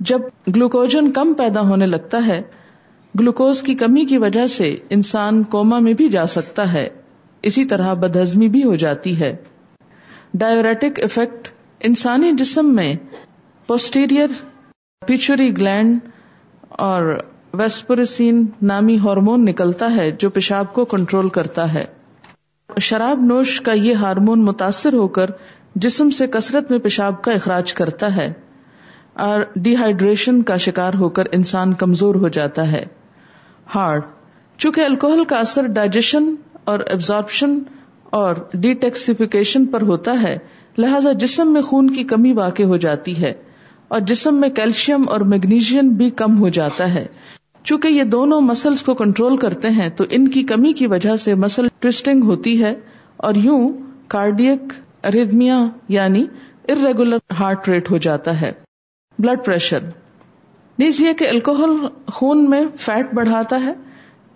جب 0.00 0.20
گلوکوجن 0.56 1.12
کم 1.12 1.32
پیدا 1.32 1.60
ہونے 1.60 1.86
لگتا 1.86 2.26
ہے 2.26 2.42
گلوکوز 3.20 3.62
کی 3.62 3.74
کمی 3.74 4.04
کی 4.04 4.18
وجہ 4.18 4.46
سے 4.46 4.76
انسان 4.90 5.42
کوما 5.42 5.78
میں 5.78 5.92
بھی 5.92 6.08
جا 6.08 6.26
سکتا 6.26 6.72
ہے۔ 6.72 6.88
اسی 7.42 7.64
طرح 7.64 7.94
بدہضمی 7.94 8.48
بھی 8.48 8.64
ہو 8.64 8.74
جاتی 8.74 9.20
ہے۔ 9.20 9.36
ڈائیوریٹک 10.34 11.00
افیکٹ 11.02 11.48
انسانی 11.80 12.32
جسم 12.32 12.74
میں 12.74 12.94
پوسٹیریئر 13.66 14.28
پیچوری 15.06 15.56
گلینڈ 15.56 15.98
اور 16.68 17.18
ویسپرسین 17.54 18.46
نامی 18.62 18.98
ہارمون 18.98 19.44
نکلتا 19.44 19.96
ہے 19.96 20.10
جو 20.10 20.30
پیشاب 20.30 20.72
کو 20.72 20.84
کنٹرول 20.84 21.28
کرتا 21.28 21.74
ہے۔ 21.74 21.84
شراب 22.80 23.20
نوش 23.20 23.60
کا 23.60 23.72
یہ 23.72 23.94
ہارمون 23.94 24.44
متاثر 24.44 24.92
ہو 24.92 25.08
کر 25.08 25.30
جسم 25.74 26.10
سے 26.10 26.26
کثرت 26.26 26.70
میں 26.70 26.78
پیشاب 26.78 27.22
کا 27.22 27.32
اخراج 27.32 27.74
کرتا 27.74 28.16
ہے۔ 28.16 28.32
اور 29.18 29.40
ڈی 29.56 29.76
ہائیڈریشن 29.76 30.42
کا 30.42 30.56
شکار 30.56 30.94
ہو 30.94 31.08
کر 31.08 31.24
انسان 31.32 31.72
کمزور 31.72 32.14
ہو 32.14 32.28
جاتا 32.28 32.72
ہے۔ 32.72 32.84
ہارٹ 33.74 34.06
چونکہ 34.58 34.80
الکوہل 34.80 35.24
کا 35.24 35.36
اثر 35.36 35.66
ڈائجیشن 35.66 36.34
اور 36.64 36.78
ایبزاربشن 36.78 37.58
اور 38.10 38.34
ڈیٹیکسیفیکیشن 38.54 39.66
پر 39.66 39.82
ہوتا 39.82 40.22
ہے، 40.22 40.36
لہذا 40.78 41.12
جسم 41.12 41.52
میں 41.52 41.62
خون 41.62 41.90
کی 41.90 42.04
کمی 42.04 42.32
واقع 42.32 42.62
ہو 42.62 42.76
جاتی 42.76 43.22
ہے 43.22 43.32
اور 43.88 44.00
جسم 44.00 44.40
میں 44.40 44.48
کیلشیم 44.48 45.08
اور 45.08 45.20
میگنیشیم 45.20 45.88
بھی 45.88 46.10
کم 46.10 46.38
ہو 46.38 46.48
جاتا 46.48 46.94
ہے۔ 46.94 47.06
چونکہ 47.62 47.88
یہ 47.88 48.04
دونوں 48.04 48.40
مسلس 48.40 48.82
کو 48.82 48.94
کنٹرول 48.94 49.36
کرتے 49.36 49.68
ہیں، 49.68 49.88
تو 49.88 50.04
ان 50.10 50.28
کی 50.28 50.42
کمی 50.42 50.72
کی 50.72 50.86
وجہ 50.86 51.16
سے 51.16 51.34
مسل 51.34 51.66
ٹوسٹنگ 51.80 52.24
ہوتی 52.24 52.62
ہے 52.62 52.74
اور 53.16 53.34
یوں 53.34 53.68
کارڈیک 54.08 54.72
اریدمیا 55.02 55.58
یعنی 55.88 56.24
ارریگولر 56.68 57.18
ہارٹ 57.40 57.68
ریٹ 57.68 57.90
ہو 57.90 57.98
جاتا 57.98 58.40
ہے۔ 58.40 58.52
Blood 59.18 59.44
pressure. 59.44 59.78
نیز 60.78 61.00
یہ 61.00 61.12
کہ 61.12 61.28
الکوہل 61.28 61.86
خون 62.06 62.50
میں 62.50 62.62
فیٹ 62.78 63.14
بڑھاتا 63.14 63.60
ہے 63.62 63.72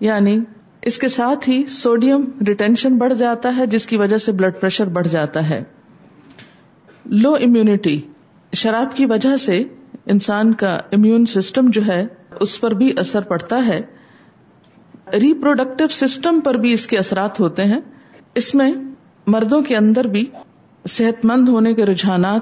یعنی 0.01 0.39
اس 0.83 0.99
کے 0.99 1.09
ساتھ 1.09 1.49
ہی 1.49 1.66
سوڈیم 1.66 2.24
ریٹینشن 2.49 2.99
بڑھ 2.99 3.14
جاتا 3.14 3.57
ہے، 3.57 3.66
جس 3.66 3.87
کی 3.87 3.97
وجہ 3.97 4.18
سے 4.18 4.33
بلڈ 4.33 4.55
پریشر 4.61 4.87
بڑھ 4.87 5.09
جاتا 5.09 5.51
ہے۔ 5.51 5.64
Low 7.07 7.35
immunity. 7.35 8.01
شراب 8.53 8.97
کی 8.97 9.07
وجہ 9.07 9.37
سے 9.37 9.62
انسان 10.07 10.55
کا 10.55 10.74
امیون 10.93 11.26
سسٹم 11.26 11.66
جو 11.68 11.87
ہے، 11.87 12.07
اس 12.41 12.61
پر 12.61 12.70
بھی 12.70 12.93
اثر 12.97 13.20
پڑتا 13.20 13.66
ہے۔ 13.66 13.80
ریپروڈکٹیو 15.12 15.89
سسٹم 15.89 16.41
پر 16.41 16.55
بھی 16.55 16.72
اس 16.72 16.87
کے 16.87 16.99
اثرات 16.99 17.41
ہوتے 17.41 17.64
ہیں۔ 17.64 17.80
اس 18.35 18.55
میں 18.55 18.72
مردوں 19.26 19.62
کے 19.62 19.76
اندر 19.76 20.05
بھی 20.05 20.24
صحت 20.89 21.24
مند 21.24 21.49
ہونے 21.49 21.74
کے 21.74 21.87
رجحانات 21.87 22.41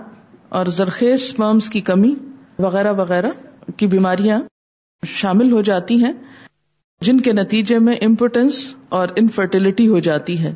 اور 0.48 0.66
زرخیز 0.66 1.22
اسپرمس 1.22 1.70
کی 1.70 1.80
کمی 1.80 2.14
وغیرہ 2.60 2.92
وغیرہ 2.92 3.30
کی 3.76 3.86
بیماریاں 3.86 4.40
شامل 5.06 5.52
ہو 5.52 5.60
جاتی 5.60 6.04
ہیں، 6.04 6.12
جن 7.00 7.20
کے 7.20 7.32
نتیجے 7.32 7.78
میں 7.78 7.94
امپورٹینس 8.00 8.74
اور 8.88 9.08
انفرٹیلٹی 9.16 9.88
ہو 9.88 9.98
جاتی 9.98 10.38
ہے۔ 10.38 10.54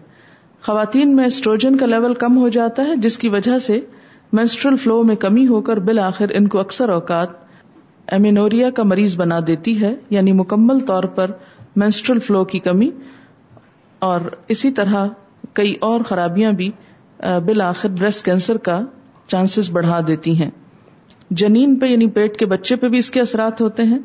خواتین 0.63 1.17
میں 1.17 1.25
اسٹروجن 1.25 1.77
کا 1.77 1.87
لیول 1.87 2.15
کم 2.15 2.37
ہو 2.37 2.49
جاتا 2.49 2.83
ہے، 2.83 2.97
جس 2.97 3.19
کی 3.19 3.29
وجہ 3.29 3.59
سے 3.59 3.81
مینسٹرل 4.33 4.77
فلو 4.77 5.03
میں 5.03 5.17
کمی 5.17 5.47
ہو 5.47 5.61
کر 5.61 5.77
بالآخر 5.77 6.27
ان 6.31 6.49
کو 6.49 6.61
اکثر 6.61 6.89
اوقات 6.89 7.29
ایمینوریا 8.07 8.71
کا 8.71 8.83
مریض 8.83 9.17
بنا 9.17 9.39
دیتی 9.47 9.81
ہے 9.81 9.95
یعنی 10.11 10.33
مکمل 10.33 10.81
طور 10.81 11.05
پر 11.05 11.31
مینسٹرل 11.77 12.19
فلو 12.19 12.45
کی 12.45 12.59
کمی۔ 12.59 12.91
اور 13.99 14.21
اسی 14.49 14.71
طرح 14.71 15.07
کئی 15.53 15.75
اور 15.81 16.01
خرابیاں 16.01 16.53
بھی 16.53 16.71
بالآخر 17.21 17.89
بریسٹ 17.89 18.25
کینسر 18.25 18.57
کا 18.57 18.81
چانسز 19.27 19.71
بڑھا 19.71 20.01
دیتی 20.07 20.43
ہیں۔ 20.43 20.51
جنین 21.31 21.77
پہ 21.77 21.87
یعنی 21.87 22.07
پیٹ 22.07 22.37
کے 22.37 22.47
بچے 22.47 22.77
پہ 22.77 22.89
بھی 22.89 22.99
اس 22.99 23.11
کے 23.11 23.21
اثرات 23.21 23.61
ہوتے 23.61 23.83
ہیں۔ 23.83 23.99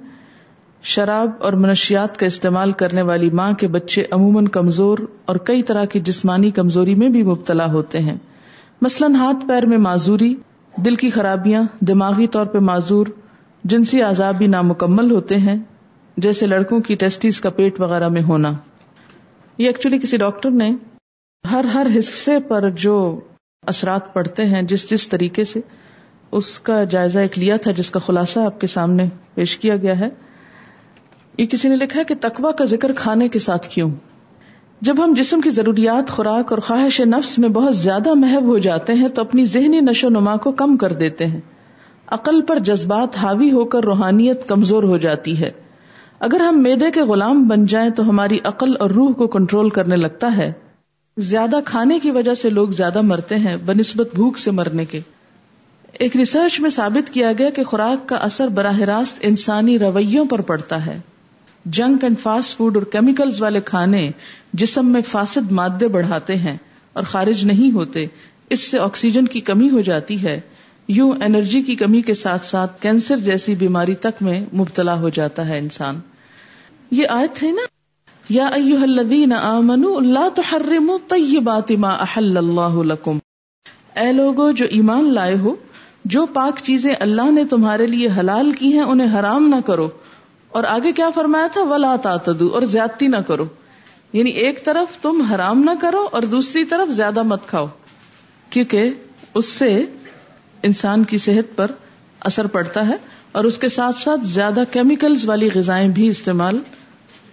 شراب 0.84 1.30
اور 1.40 1.54
منشیات 1.54 2.18
کا 2.18 2.26
استعمال 2.26 2.72
کرنے 2.72 3.02
والی 3.02 3.30
ماں 3.30 3.52
کے 3.52 3.68
بچے 3.68 4.04
عموماً 4.12 4.46
کمزور 4.46 4.98
اور 5.26 5.36
کئی 5.36 5.64
طرح 5.64 5.86
کی 5.86 6.00
جسمانی 6.00 6.52
کمزوری 6.52 6.96
میں 6.96 7.10
بھی 7.10 7.24
مبتلا 7.24 7.72
ہوتے 7.72 8.00
ہیں۔ 8.00 8.18
مثلاً 8.82 9.16
ہاتھ 9.16 9.48
پیر 9.48 9.66
میں 9.66 9.78
معذوری، 9.78 10.36
دل 10.78 10.96
کی 10.96 11.10
خرابیاں، 11.10 11.64
دماغی 11.82 12.28
طور 12.28 12.46
پہ 12.46 12.58
معذور، 12.58 13.08
جنسی 13.64 14.02
آزاد 14.02 14.34
بھی 14.34 14.48
نامکمل 14.48 15.12
ہوتے 15.12 15.36
ہیں، 15.36 15.56
جیسے 16.18 16.48
لڑکوں 16.48 16.80
کی 16.80 16.96
ٹیسٹیز 16.96 17.42
کا 17.42 17.50
پیٹ 17.50 17.80
وغیرہ 17.80 18.10
میں 18.10 18.22
ہونا۔ 18.22 18.52
یہ 19.58 19.68
ایکچولی 19.68 20.00
کسی 20.00 20.18
ڈاکٹر 20.18 20.52
نے 20.52 20.72
ہر 21.52 21.66
ہر 21.66 21.88
حصے 22.00 22.40
پر 22.40 22.70
جو 22.70 23.20
اثرات 23.68 24.14
پڑتے 24.14 24.46
ہیں، 24.46 24.62
جس 24.62 24.90
جس 24.90 25.10
طریقے 25.10 25.46
سے 25.46 25.60
اس 26.32 26.60
کا 26.60 26.84
جائزہ 26.84 27.20
ایک 27.20 27.40
لیا 27.40 27.58
تھا 27.58 27.72
جس 27.72 27.92
کا 27.92 28.00
خلاصہ 28.00 28.40
آپ 28.40 28.62
کے 28.62 28.68
سامنے 28.68 29.06
پیش 29.34 29.58
کیا 29.58 29.76
گیا 29.76 30.00
ہے۔ 30.00 30.10
یہ 31.38 31.46
کسی 31.46 31.70
نے 31.70 31.76
لکھا 31.76 32.00
ہے 32.00 32.06
کہ 32.06 32.16
تقوا 32.22 32.52
کا 32.52 32.66
ذکر 32.66 32.94
کھانے 32.94 33.28
کے 33.28 33.40
ساتھ 33.40 33.70
کیوں؟ 33.70 33.92
جب 34.82 35.04
ہم 35.04 35.14
جسم 35.14 35.42
کی 35.42 35.50
ضروریات، 35.50 36.10
خوراک 36.10 36.52
اور 36.54 36.60
خواہش 36.60 37.02
نفس 37.02 37.40
میں 37.40 37.50
بہت 37.50 37.78
زیادہ 37.78 38.14
محب 38.14 38.44
ہو 38.44 38.58
جاتے 38.58 38.94
ہیں 38.94 39.08
تو 39.08 39.22
اپنی 39.22 39.46
ذہنی 39.46 39.80
نشو 39.80 40.10
نما 40.10 40.36
کو 40.36 40.52
کم 40.52 40.78
کر 40.78 40.94
دیتے 40.94 41.26
ہیں۔ 41.26 41.40
عقل 42.08 42.42
پر 42.42 42.60
جذبات 42.60 43.18
حاوی 43.18 43.52
ہو 43.52 43.66
کر 43.66 43.84
روحانیت 43.84 44.48
کمزور 44.48 44.84
ہو 44.84 44.98
جاتی 44.98 45.40
ہے۔ 45.40 45.52
اگر 46.20 46.40
ہم 46.40 46.64
میدے 46.64 46.92
کے 46.92 47.02
غلام 47.02 47.48
بن 47.48 47.66
جائیں 47.66 47.90
تو 47.90 48.10
ہماری 48.10 48.40
عقل 48.44 48.74
اور 48.80 48.90
روح 48.90 49.12
کو 49.12 49.28
کنٹرول 49.28 49.70
کرنے 49.70 49.96
لگتا 49.96 50.38
ہے۔ 50.38 50.52
زیادہ 51.18 51.60
کھانے 51.66 52.00
کی 52.00 52.12
وجہ 52.12 52.34
سے 52.34 52.50
لوگ 52.50 52.70
زیادہ 52.70 53.02
مرتے 53.02 53.36
ہیں، 53.36 53.56
بنسبت 53.66 54.10
بھوک 54.16 54.38
سے 54.38 54.52
مرنے 54.52 54.86
کے۔ 54.86 55.00
ایک 55.94 56.18
ریسرچ 56.18 56.60
میں 56.60 56.70
ثابت 56.70 57.14
کیا 57.14 57.32
گیا 57.38 57.50
کہ 57.50 57.64
خوراک 57.64 58.10
کا 58.10 58.16
اثر 58.16 58.48
براہ 58.48 58.80
راست 58.80 59.18
انسانی 59.22 59.80
رویوں 59.80 60.26
پر 60.26 60.42
پڑتا 60.42 60.86
ہے۔ 60.86 61.00
جنک 61.66 62.04
اینڈ 62.04 62.20
فاسٹ 62.20 62.58
فوڈ 62.58 62.78
اور 62.78 62.84
کیمیکلز 62.84 63.42
والے 63.42 63.62
کھانے 63.66 64.12
جسم 64.54 64.86
میں 64.86 65.02
فاسد 65.02 65.52
مادے 65.52 65.88
بڑھاتے 65.88 66.36
ہیں 66.36 66.58
اور 66.94 67.04
خارج 67.04 67.46
نہیں 67.46 67.72
ہوتے، 67.72 68.06
اس 68.50 68.60
سے 68.60 68.80
آکسیجن 68.80 69.26
کی 69.26 69.42
کمی 69.42 69.70
ہو 69.70 69.82
جاتی 69.82 70.24
ہے۔ 70.24 70.42
یوں 70.88 71.12
انرجی 71.12 71.62
کی 71.62 71.76
کمی 71.76 72.02
کے 72.02 72.14
ساتھ 72.14 72.42
ساتھ 72.42 72.82
کینسر 72.82 73.18
جیسی 73.18 73.56
بیماری 73.56 73.96
تک 73.96 74.22
میں 74.22 74.46
مبتلا 74.54 75.00
ہو 75.00 75.10
جاتا 75.10 75.48
ہے 75.48 75.60
انسان۔ 75.60 76.00
یہ 76.92 77.08
آیت 77.10 77.44
ہے 77.44 77.52
نا؟ 77.52 77.68
یا 78.30 78.46
ایوہ 78.46 78.80
الذین 78.80 79.34
آمنوا 79.34 80.02
لا 80.02 80.28
تحرموا 80.36 80.98
طیبات 81.08 81.72
ما 81.72 81.90
احل 81.90 82.38
اللہ 82.38 82.84
لکم۔ 82.84 83.18
اے 83.96 84.12
لوگو، 84.12 84.52
جو 84.52 84.66
ایمان 84.70 85.14
لائے 85.14 85.36
ہو 85.38 85.56
جو 86.06 86.26
پاک 86.26 86.60
چیزیں 86.64 86.96
اللہ 87.00 87.32
نے 87.32 87.46
تمہارے 87.46 87.86
لیے 87.86 88.10
حلال 88.20 88.52
کی 88.52 88.74
ہیں، 88.74 88.82
انہیں 88.82 89.20
حرام 89.20 89.48
نہ 89.48 89.56
کرو۔ 89.66 89.90
اور 90.50 90.64
آگے 90.64 90.92
کیا 90.92 91.10
فرمایا 91.10 91.48
تھا؟ 91.48 91.62
ولا 91.62 91.96
تعتدو 91.96 92.48
اور 92.48 92.62
زیادتی 92.62 93.08
نہ 93.08 93.18
کرو۔ 93.28 93.46
یعنی 94.14 94.30
ایک 94.30 94.66
طرف 94.66 94.98
تم 94.98 95.22
حرام 95.22 95.60
نہ 95.60 95.72
کرو 95.82 96.08
اور 96.12 96.22
دوسری 96.22 96.64
طرف 96.64 96.92
زیادہ 96.92 97.24
مت 97.24 97.48
کھاؤ، 97.48 97.68
کیونکہ 98.50 98.90
اس 99.34 99.46
سے 99.46 99.84
انسان 100.64 101.04
کی 101.04 101.18
صحت 101.18 101.56
پر 101.56 101.72
اثر 102.20 102.48
پڑتا 102.48 102.88
ہے 102.88 102.96
اور 103.32 103.44
اس 103.44 103.58
کے 103.58 103.70
ساتھ 103.70 103.98
ساتھ 103.98 104.22
زیادہ 104.24 104.64
کیمیکلز 104.72 105.30
والی 105.30 105.50
غذائیں 105.56 105.90
بھی 105.90 106.08
استعمال 106.08 106.60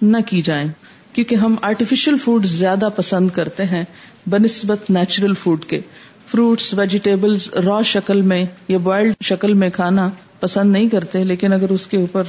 نہ 0.03 0.17
کی 0.27 0.43
جائیں۔ 0.43 0.69
کیونکہ 1.13 1.35
ہم 1.35 1.55
آرٹیفیشل 1.63 2.19
فوڈ 2.19 2.47
زیادہ 2.47 2.89
پسند 2.97 3.31
کرتے 3.31 3.65
ہیں، 3.65 3.85
بنسبت 4.27 4.91
نیچرل 4.91 5.35
فوڈ 5.35 5.65
کے۔ 5.65 5.81
فروٹس، 6.27 6.75
ویجیٹیبلز 6.75 7.49
را 7.67 7.83
شکل 7.83 8.21
میں 8.21 8.45
یا 8.69 8.79
بوائلڈ 8.79 9.15
شکل 9.25 9.53
میں 9.55 9.71
کھانا 9.71 10.09
پسند 10.41 10.73
نہیں 10.73 10.89
کرتے، 10.89 11.25
لیکن 11.25 11.53
اگر 11.53 11.71
اس 11.71 11.87
کے 11.87 11.97
اوپر 11.97 12.23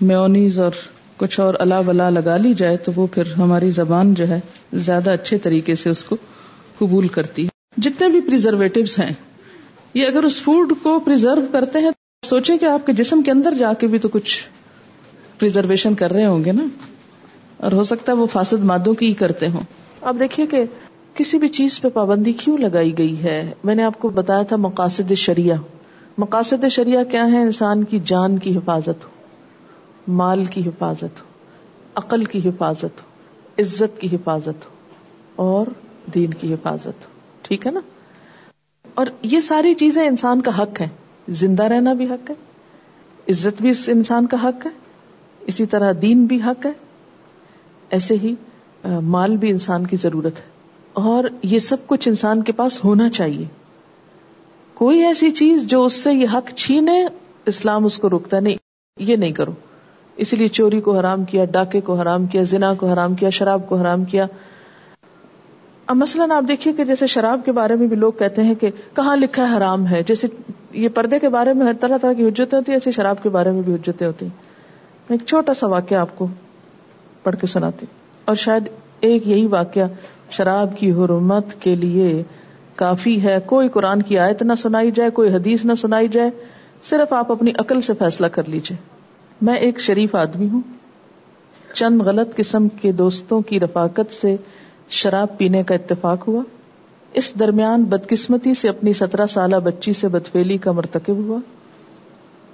میونیز 0.00 0.60
اور 0.60 0.70
کچھ 1.16 1.40
اور 1.40 1.54
اللہ 1.58 1.86
ولا 1.86 2.10
لگا 2.10 2.36
لی 2.36 2.54
جائے 2.54 2.76
تو 2.76 2.92
وہ 2.96 3.06
پھر 3.06 3.32
ہماری 3.38 3.70
زبان 3.70 4.14
جو 4.14 4.28
ہے 4.28 4.40
زیادہ 4.72 5.10
اچھے 5.10 5.38
طریقے 5.38 5.74
سے 5.74 5.90
اس 5.90 6.04
کو 6.04 6.16
قبول 6.78 7.08
کرتی 7.08 7.44
ہے۔ 7.44 7.48
جتنے 7.76 8.08
بھی 8.08 8.20
پرزرویٹوز 8.20 8.98
ہیں، 8.98 9.12
یہ 9.94 10.06
اگر 10.06 10.22
اس 10.22 10.42
فوڈ 10.42 10.72
کو 10.82 10.98
پرزرو 11.00 11.46
کرتے 11.52 11.78
ہیں، 11.78 11.90
سوچے 12.26 12.58
کہ 12.58 12.64
آپ 12.64 12.86
کے 12.86 12.92
جسم 12.92 13.22
کے 13.22 13.30
اندر 13.30 13.54
جا 13.54 13.72
کے 13.72 13.86
بھی 13.86 13.98
تو 13.98 14.08
کچھ 14.08 14.42
پرزرویشن 15.38 15.94
کر 15.94 16.12
رہے 16.12 16.26
ہوں 16.26 16.44
گے 16.44 16.52
نا؟ 16.52 16.66
اور 17.56 17.72
ہو 17.72 17.84
سکتا 17.84 18.12
ہے 18.12 18.16
وہ 18.16 18.26
فاسد 18.26 18.64
مادوں 18.64 18.94
کی 18.94 19.06
ہی 19.06 19.14
کرتے 19.14 19.48
ہوں۔ 19.48 19.60
آپ 20.02 20.16
دیکھیے 20.20 20.46
کہ 20.46 20.64
کسی 21.16 21.38
بھی 21.38 21.48
چیز 21.48 21.80
پہ 21.80 21.88
پابندی 21.88 22.32
کیوں 22.32 22.58
لگائی 22.58 22.98
گئی 22.98 23.22
ہے؟ 23.22 23.52
میں 23.64 23.74
نے 23.74 23.82
آپ 23.82 23.98
کو 23.98 24.08
بتایا 24.08 24.42
تھا 24.42 24.56
مقاصد 24.56 25.12
شریعہ۔ 25.12 25.56
مقاصد 26.18 26.64
شریعہ 26.70 27.04
کیا 27.04 27.32
ہے؟ 27.32 27.40
انسان 27.42 27.84
کی 27.84 27.98
جان 28.04 28.38
کی 28.38 28.56
حفاظت 28.56 29.04
ہو، 29.04 29.08
مال 30.08 30.44
کی 30.44 30.68
حفاظت 30.68 31.02
ہو، 31.02 31.24
عقل 31.94 32.24
کی 32.24 32.48
حفاظت 32.48 32.84
ہو، 32.84 33.04
عزت 33.58 34.00
کی 34.00 34.16
حفاظت 34.16 34.66
ہو، 34.66 34.70
اور 35.36 35.66
دین 36.14 36.34
کی 36.34 36.54
حفاظت 36.54 36.86
ہو۔ 36.86 37.20
ٹھیک 37.42 37.66
ہے 37.66 37.72
نا؟ 37.72 37.80
اور 38.94 39.06
یہ 39.22 39.40
ساری 39.40 39.74
چیزیں 39.74 40.06
انسان 40.06 40.40
کا 40.40 40.58
حق 40.58 40.80
ہے 40.80 40.88
زندہ 41.28 41.62
رہنا 41.62 41.92
بھی 41.92 42.06
حق 42.06 42.30
ہے، 42.30 42.34
عزت 43.32 43.62
بھی 43.62 43.70
اس 43.70 43.88
انسان 43.88 44.26
کا 44.26 44.36
حق 44.42 44.66
ہے، 44.66 44.70
اسی 45.40 45.66
طرح 45.66 45.92
دین 46.02 46.26
بھی 46.26 46.42
حق 46.46 46.66
ہے۔ 46.66 46.72
ایسے 47.90 48.16
ہی 48.22 48.34
مال 48.84 49.36
بھی 49.36 49.50
انسان 49.50 49.86
کی 49.86 49.96
ضرورت 49.96 50.36
ہے۔ 50.36 50.55
اور 50.96 51.24
یہ 51.42 51.58
سب 51.58 51.76
کچھ 51.86 52.08
انسان 52.08 52.42
کے 52.42 52.52
پاس 52.52 52.84
ہونا 52.84 53.08
چاہیے۔ 53.08 53.44
کوئی 54.74 55.04
ایسی 55.04 55.30
چیز 55.30 55.66
جو 55.66 55.84
اس 55.84 55.92
سے 55.92 56.12
یہ 56.12 56.26
حق 56.34 56.54
چھینے، 56.54 57.06
اسلام 57.46 57.84
اس 57.84 57.98
کو 57.98 58.10
روکتا 58.10 58.40
نہیں، 58.40 58.56
یہ 58.98 59.16
نہیں 59.16 59.32
کرو۔ 59.32 59.52
اسی 60.16 60.36
لیے 60.36 60.48
چوری 60.48 60.80
کو 60.80 60.98
حرام 60.98 61.24
کیا، 61.24 61.44
ڈاکے 61.44 61.80
کو 61.80 61.94
حرام 61.94 62.26
کیا، 62.26 62.42
زنا 62.42 62.74
کو 62.74 62.86
حرام 62.86 63.14
کیا، 63.14 63.30
شراب 63.30 63.68
کو 63.68 63.76
حرام 63.76 64.04
کیا۔ 64.04 64.26
اب 65.86 65.96
مثلاً 65.96 66.30
آپ 66.30 66.44
دیکھیے 66.48 66.74
کہ 66.74 66.84
جیسے 66.84 67.06
شراب 67.06 67.40
کے 67.44 67.52
بارے 67.52 67.74
میں 67.74 67.86
بھی 67.86 67.96
لوگ 67.96 68.12
کہتے 68.12 68.42
ہیں 68.42 68.54
کہ 68.54 68.70
کہاں 68.94 69.16
لکھا 69.16 69.50
ہے 69.50 69.56
حرام 69.56 69.86
ہے؟ 69.86 70.02
جیسے 70.06 70.26
یہ 70.72 70.88
پردے 70.88 71.18
کے 71.18 71.28
بارے 71.28 71.52
میں 71.52 71.66
ہر 71.66 71.72
طرح 71.80 71.96
طرح 72.02 72.12
کی 72.12 72.28
حجتیں 72.28 72.58
ہوتی 72.58 72.72
ہیں، 72.72 72.76
ایسے 72.76 72.90
شراب 72.90 73.22
کے 73.22 73.28
بارے 73.28 73.50
میں 73.50 73.62
بھی 73.62 73.74
حجتیں 73.74 74.06
ہوتی 74.06 74.26
ہیں۔ 74.26 74.42
ایک 75.08 75.20
چھوٹا 75.26 75.54
سا 75.54 75.66
واقعہ 75.66 75.96
آپ 75.96 76.18
کو 76.18 76.26
پڑھ 77.22 77.36
کے 77.36 77.46
سناتی 77.46 77.86
اور 78.24 78.34
شاید 78.34 78.68
ایک 79.00 79.28
یہی 79.28 79.46
واقعہ 79.46 79.86
شراب 80.30 80.76
کی 80.76 80.92
حرمت 80.92 81.44
کے 81.60 81.76
لیے 81.76 82.22
کافی 82.74 83.22
ہے۔ 83.22 83.38
کوئی 83.46 83.68
قرآن 83.68 84.02
کی 84.02 84.18
آیت 84.18 84.42
نہ 84.42 84.52
سنائی 84.58 84.90
جائے، 84.90 85.10
کوئی 85.10 85.34
حدیث 85.34 85.64
نہ 85.64 85.72
سنائی 85.74 86.08
جائے۔ 86.08 86.30
صرف 86.84 87.12
آپ 87.12 87.32
اپنی 87.32 87.50
عقل 87.58 87.80
سے 87.80 87.92
فیصلہ 87.98 88.26
کر 88.26 88.42
لیجیے 88.46 88.76
میں 89.42 89.54
ایک 89.54 89.80
شریف 89.80 90.14
آدمی 90.14 90.48
ہوں۔ 90.48 90.60
چند 91.74 92.02
غلط 92.02 92.36
قسم 92.36 92.68
کے 92.68 92.92
دوستوں 92.92 93.40
کی 93.40 93.60
رفاقت 93.60 94.14
سے 94.14 94.36
شراب 94.88 95.38
پینے 95.38 95.62
کا 95.62 95.74
اتفاق 95.74 96.28
ہوا۔ 96.28 96.42
اس 97.12 97.32
درمیان 97.38 97.84
بدقسمتی 97.84 98.54
سے 98.54 98.68
اپنی 98.68 98.92
سترہ 98.92 99.26
سالہ 99.26 99.56
بچی 99.56 99.92
سے 99.92 100.08
بدفیلی 100.08 100.56
کا 100.56 100.72
مرتکب 100.72 101.16
ہوا۔ 101.16 101.38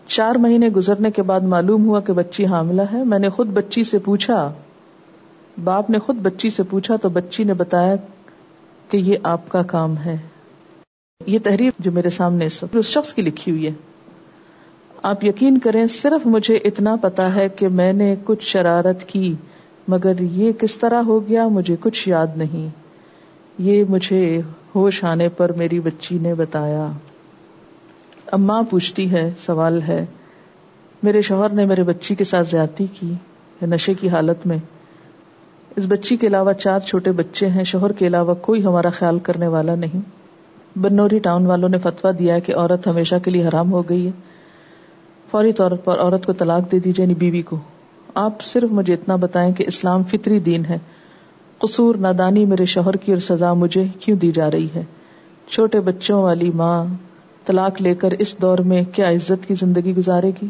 چار 0.09 0.35
مہینے 0.35 0.69
گزرنے 0.69 1.11
کے 1.11 1.23
بعد 1.23 1.41
معلوم 1.41 1.87
ہوا 1.87 2.01
کہ 2.01 2.13
بچی 2.13 2.47
حاملہ 2.47 2.83
ہے۔ 2.93 3.05
میں 3.05 3.19
نے 3.19 3.29
خود 3.29 3.47
بچی 3.47 3.85
سے 3.85 3.99
پوچھا 3.99 4.53
باپ 5.65 5.91
نے 5.91 5.99
خود 5.99 6.17
بچی 6.17 6.51
سے 6.51 6.63
پوچھا 6.63 6.97
تو 6.97 7.09
بچی 7.09 7.45
نے 7.45 7.55
بتایا 7.55 7.95
کہ 8.91 8.97
یہ 8.97 9.19
آپ 9.23 9.49
کا 9.49 9.63
کام 9.63 9.97
ہے۔ 9.97 10.17
یہ 11.27 11.39
تحریر 11.45 11.71
جو 11.79 11.93
میرے 11.93 12.11
سامنے 12.11 12.47
اس 12.47 12.87
شخص 12.87 13.15
کی 13.15 13.23
لکھی 13.23 13.53
ہوئی 13.53 13.67
ہے۔ 13.67 13.73
آپ 15.03 15.25
یقین 15.25 15.59
کریں، 15.59 15.87
صرف 15.87 16.27
مجھے 16.27 16.55
اتنا 16.55 16.97
پتا 16.97 17.35
ہے 17.35 17.49
کہ 17.49 17.69
میں 17.69 17.93
نے 17.93 18.15
کچھ 18.25 18.45
شرارت 18.45 19.09
کی، 19.09 19.35
مگر 19.89 20.21
یہ 20.21 20.53
کس 20.53 20.77
طرح 20.77 21.03
ہو 21.03 21.29
گیا 21.29 21.49
مجھے 21.49 21.77
کچھ 21.81 22.09
یاد 22.09 22.27
نہیں۔ 22.37 22.69
یہ 23.59 23.85
مجھے 23.89 24.41
ہوش 24.75 25.05
آنے 25.05 25.29
پر 25.29 25.53
میری 25.53 25.81
بچی 25.81 26.19
نے 26.19 26.35
بتایا۔ 26.35 26.93
اماں 28.33 28.63
پوچھتی 28.63 29.13
ہے، 29.13 29.33
سوال 29.47 29.83
ہے، 29.83 30.07
میرے 31.03 31.23
شوہر 31.23 31.51
نے 31.51 31.67
میرے 31.67 31.83
بچی 31.83 32.15
کے 32.15 32.25
ساتھ 32.25 32.49
زیادتی 32.49 32.87
کی 33.01 33.13
نشے 33.63 33.95
کی 33.95 34.09
حالت 34.09 34.47
میں؟ 34.47 34.59
اس 35.77 35.85
بچی 35.89 36.17
کے 36.17 36.27
علاوہ 36.27 36.53
چار 36.53 36.81
چھوٹے 36.81 37.13
بچے 37.13 37.47
ہیں، 37.47 37.65
شوہر 37.65 37.93
کے 37.93 38.07
علاوہ 38.07 38.35
کوئی 38.35 38.65
ہمارا 38.65 38.91
خیال 38.91 39.19
کرنے 39.19 39.47
والا 39.47 39.75
نہیں۔ 39.75 40.01
بنوری 40.79 41.19
ٹاؤن 41.19 41.47
والوں 41.47 41.69
نے 41.69 41.79
فتوا 41.79 42.11
دیا 42.19 42.39
کہ 42.39 42.55
عورت 42.57 42.87
ہمیشہ 42.87 43.15
کے 43.25 43.31
لیے 43.31 43.49
حرام 43.49 43.73
ہو 43.73 43.83
گئی 43.89 44.07
ہے۔ 44.07 44.11
فوری 45.31 45.53
طور 45.53 45.71
پر 45.71 45.99
عورت 45.99 46.27
کو 46.27 46.33
طلاق 46.33 46.73
دے 46.73 46.79
دیجیے 46.79 47.05
یعنی 47.05 47.15
بیوی 47.15 47.43
کو۔ 47.43 47.57
آپ 48.15 48.43
صرف 48.43 48.71
مجھے 48.71 48.95
اتنا 48.95 49.17
بتائیں 49.17 49.55
کہ 49.55 49.65
اسلام 49.69 50.03
فطری 50.03 50.39
دین 50.39 50.65
ہے۔ 50.65 50.79
قصور 51.59 51.95
نادانی 51.95 52.45
میرے 52.45 52.65
شوہر 52.65 52.93
کی 52.93 53.13
اور 53.13 53.21
سزا 53.21 53.53
مجھے 53.53 53.85
کیوں 54.01 54.17
دی 54.17 54.33
جا 54.33 54.51
رہی 54.51 54.69
ہے؟ 54.75 54.83
چھوٹے 55.51 55.81
بچوں 55.81 56.23
والی 56.23 56.51
ماں 56.55 56.85
طلاق 57.47 57.83
لے 57.83 57.95
کر 57.95 58.11
اس 58.11 58.43
دور 58.43 58.59
میں 58.59 58.83
کیا 58.93 59.11
عزت 59.11 59.49
کی 59.49 59.55
زندگی 59.55 59.97
گزارے 59.97 60.31
گی؟ 60.43 60.47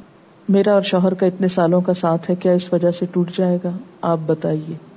میرا 0.48 0.72
اور 0.72 0.82
شوہر 0.82 1.14
کا 1.14 1.26
اتنے 1.26 1.48
سالوں 1.48 1.80
کا 1.80 1.94
ساتھ 1.94 2.30
ہے، 2.30 2.36
کیا 2.36 2.52
اس 2.52 2.72
وجہ 2.72 2.90
سے 2.90 3.06
ٹوٹ 3.12 3.30
جائے 3.36 3.58
گا؟ 3.64 3.70
آپ 4.02 4.18
بتائیے۔ 4.26 4.91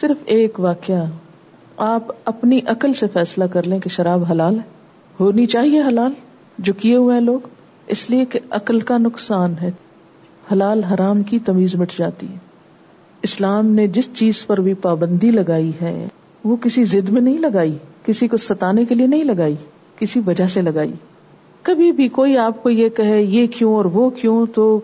صرف 0.00 0.22
ایک 0.24 0.60
واقعہ، 0.60 1.04
آپ 1.76 2.02
اپنی 2.24 2.60
عقل 2.66 2.92
سے 2.92 3.06
فیصلہ 3.12 3.44
کر 3.44 3.62
لیں 3.62 3.78
کہ 3.78 3.88
شراب 3.88 4.24
حلال 4.30 4.54
ہے۔ 4.54 4.62
ہونی 5.20 5.46
چاہیے 5.46 5.80
حلال، 5.80 6.12
جو 6.58 6.72
کیے 6.72 6.96
ہوئے 6.96 7.14
ہیں 7.14 7.24
لوگ۔ 7.24 7.40
اس 7.86 8.10
لیے 8.10 8.24
کہ 8.24 8.38
عقل 8.50 8.80
کا 8.80 8.98
نقصان 8.98 9.54
ہے۔ 9.62 9.70
حلال 10.52 10.84
حرام 10.84 11.22
کی 11.22 11.38
تمیز 11.38 11.74
مٹ 11.74 11.92
جاتی 11.98 12.28
ہے۔ 12.28 12.36
اسلام 13.22 13.66
نے 13.66 13.86
جس 13.86 14.08
چیز 14.14 14.46
پر 14.46 14.60
بھی 14.60 14.74
پابندی 14.74 15.30
لگائی 15.30 15.72
ہے، 15.82 16.08
وہ 16.44 16.56
کسی 16.56 16.84
ضد 16.84 17.08
میں 17.08 17.22
نہیں 17.22 17.38
لگائی، 17.38 17.78
کسی 18.04 18.28
کو 18.28 18.36
ستانے 18.36 18.84
کے 18.84 18.94
لیے 18.94 19.06
نہیں 19.06 19.24
لگائی، 19.24 19.56
کسی 19.96 20.20
وجہ 20.26 20.46
سے 20.46 20.62
لگائی۔ 20.62 20.92
کبھی 21.62 21.92
بھی 21.92 22.08
کوئی 22.08 22.38
آپ 22.38 22.62
کو 22.62 22.70
یہ 22.70 22.88
کہے، 22.88 23.22
یہ 23.22 23.46
کیوں 23.46 23.74
اور 23.74 23.84
وہ 23.84 24.10
کیوں، 24.10 24.46
تو 24.54 24.80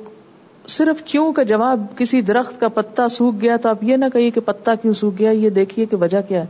صرف 0.71 1.03
کیوں 1.03 1.33
کا 1.33 1.43
جواب 1.43 1.87
کسی 1.97 2.21
درخت 2.21 2.61
کا 2.61 2.68
پتا 2.68 3.09
سوکھ 3.09 3.37
گیا 3.41 3.57
تو 3.57 3.68
آپ 3.68 3.85
یہ 3.85 3.97
نہ 3.97 4.05
کہیے 4.12 4.31
کہ 4.31 4.41
پتا 4.41 4.75
کیوں 4.75 4.93
سوکھ 4.93 5.18
گیا، 5.18 5.31
یہ 5.31 5.51
دیکھیے 5.51 5.87
کہ 5.87 5.97
وجہ 5.97 6.21
کیا 6.29 6.41
ہے۔ 6.41 6.47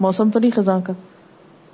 موسم 0.00 0.30
تو 0.30 0.38
نہیں 0.38 0.50
خزاں 0.56 0.80
کا۔ 0.84 0.92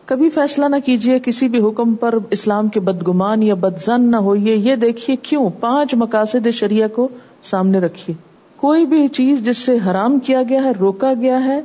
کبھی 0.05 0.31
فیصلہ 0.31 0.67
نہ 0.67 0.77
کیجیے 0.85 1.19
کسی 1.19 1.49
بھی 1.49 1.61
حکم 1.61 1.95
پر 1.95 2.15
اسلام 2.31 2.69
کے 2.69 2.81
بدگمان 2.81 3.43
یا 3.43 3.55
بدزن 3.55 4.11
نہ 4.11 4.17
ہوئیے، 4.17 4.57
یہ 4.57 4.77
دیکھیے 4.77 5.17
کیوں۔ 5.17 5.51
پانچ 5.61 5.95
مقاصد 5.95 6.47
شریعہ 6.51 6.89
کو 6.89 7.09
سامنے 7.43 7.79
رکھیے۔ 7.79 8.17
کوئی 8.57 8.87
بھی 8.87 9.09
چیز 9.09 9.45
جس 9.45 9.59
سے 9.59 9.79
حرام 9.87 10.19
کیا 10.19 10.43
گیا 10.49 10.63
ہے، 10.63 10.71
روکا 10.81 11.13
گیا 11.21 11.45
ہے 11.45 11.61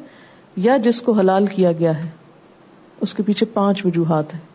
یا 0.55 0.77
جس 0.77 1.01
کو 1.01 1.11
حلال 1.11 1.45
کیا 1.45 1.71
گیا 1.71 2.03
ہے، 2.03 2.09
اس 3.01 3.13
کے 3.13 3.23
پیچھے 3.23 3.45
پانچ 3.45 3.85
وجوہات 3.85 4.33
ہیں۔ 4.33 4.52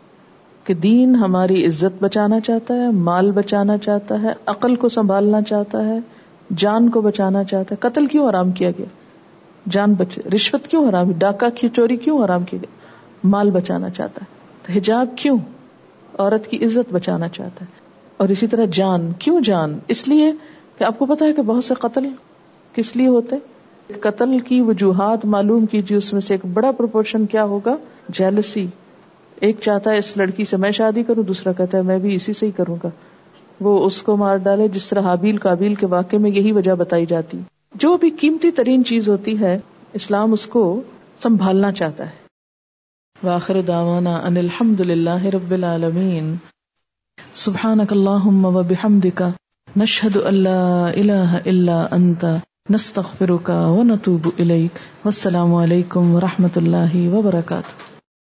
کہ 0.65 0.75
دین 0.75 1.15
ہماری 1.15 1.67
عزت 1.67 2.03
بچانا 2.03 2.41
چاہتا 2.41 2.75
ہے، 2.75 2.91
مال 2.91 3.31
بچانا 3.31 3.79
چاہتا 3.79 4.23
ہے، 4.23 4.29
عقل 4.47 4.77
کو 4.77 4.89
سنبھالنا 4.89 5.43
چاہتا 5.43 5.85
ہے، 5.85 5.99
جان 6.57 6.89
کو 6.89 7.01
بچانا 7.01 7.45
چاہتا 7.45 7.75
ہے۔ 7.75 7.91
قتل 7.91 8.07
کیوں 8.07 8.31
حرام 8.31 8.51
کیا 8.51 8.71
گیا؟ 8.71 8.87
جان 9.71 9.95
بچے 9.95 10.21
رشوت 10.35 10.69
کیوں 10.69 10.89
حرام؟ 10.89 11.13
ڈاکہ 11.19 11.49
کی 11.49 11.69
چوری 11.69 11.97
کیوں 11.97 12.25
حرام 12.25 12.45
کیا 12.45 12.59
گیا 12.63 12.77
مال 13.25 13.51
بچانا 13.51 13.91
چاہتا 13.91 14.21
ہے۔ 14.23 14.39
تو 14.67 14.73
حجاب 14.73 15.07
کیوں؟ 15.17 15.39
عورت 16.19 16.47
کی 16.47 16.65
عزت 16.65 16.93
بچانا 16.93 17.29
چاہتا 17.29 17.65
ہے۔ 17.65 17.81
اور 18.17 18.29
اسی 18.29 18.47
طرح 18.47 18.65
جان، 18.73 19.13
کیوں 19.19 19.41
جان؟ 19.41 19.79
اس 19.89 20.09
لیے 20.09 20.33
کہ 20.79 20.85
آپ 20.85 20.99
کو 20.99 21.07
پتا 21.07 21.25
ہے 21.25 21.33
کہ 21.33 21.43
بہت 21.43 21.65
سے 21.65 21.75
قتل 21.75 22.09
کس 22.73 22.97
لیے 22.97 23.09
ہوتے؟ 23.09 23.37
قتل 24.01 24.39
کی 24.39 24.61
وجوہات 24.61 25.25
معلوم 25.25 25.67
کیجیے 25.67 25.99
اس 25.99 26.13
میں 26.13 26.21
سے 26.21 26.35
ایک 26.35 26.47
بڑا 26.53 26.71
پروپورشن 26.71 27.27
کیا 27.27 27.45
ہوگا؟ 27.45 27.77
جیلسی 28.09 28.67
ایک 29.41 29.57
چاہتا 29.63 29.91
ہے 29.91 29.99
اس 29.99 30.17
لڑکی 30.17 30.45
سے 30.45 30.57
میں 30.57 30.71
شادی 30.71 31.03
کروں، 31.03 31.23
دوسرا 31.23 31.53
کہتا 31.53 31.79
ہے 31.79 31.83
میں 31.83 31.99
بھی 31.99 32.15
اسی 32.15 32.33
سے 32.33 32.47
ہی 32.47 32.51
کروں 32.51 32.77
گا۔ 32.85 32.89
وہ 33.61 33.87
اس 33.87 34.03
کو 34.03 34.17
مار 34.17 34.37
ڈالے، 34.37 34.69
جس 34.69 34.89
طرح 34.89 35.01
حابیل 35.01 35.37
کابیل 35.37 35.75
کے 35.75 35.87
واقعے 35.87 36.19
میں 36.19 36.31
یہی 36.31 36.53
وجہ 36.53 36.73
بتائی 36.73 37.07
جاتی۔ 37.07 37.41
جو 37.75 37.97
بھی 37.97 38.11
قیمتی 38.11 38.51
ترین 38.51 38.85
چیز 38.85 39.09
ہوتی 39.09 39.41
ہے، 39.41 39.59
اسلام 39.93 40.33
اس 40.33 40.47
کو 40.47 40.81
سنبھالنا 41.23 41.73
چاہتا 41.73 42.07
ہے۔ 42.07 42.11
واخر 43.23 43.63
دعوانا 43.63 44.17
ان 44.17 44.37
الحمد 44.37 44.81
للہ 44.81 45.25
رب 45.25 45.51
العالمین۔ 45.51 46.35
سبحانک 47.35 47.93
اللہم 47.93 48.45
و 48.45 48.63
بحمدک۔ 48.63 49.23
نشہد 49.77 50.17
اللہ 50.25 50.91
الہ 50.97 51.39
الا 51.47 51.87
انت۔ 51.91 52.25
نستغفرک 52.71 53.51
و 53.51 53.83
نتوب 53.83 54.29
الیک۔ 54.39 54.71
والسلام 55.05 55.55
علیکم 55.55 56.15
و 56.15 56.21
رحمت 56.21 56.57
اللہ 56.57 57.09
وبرکاتہ۔ 57.13 57.98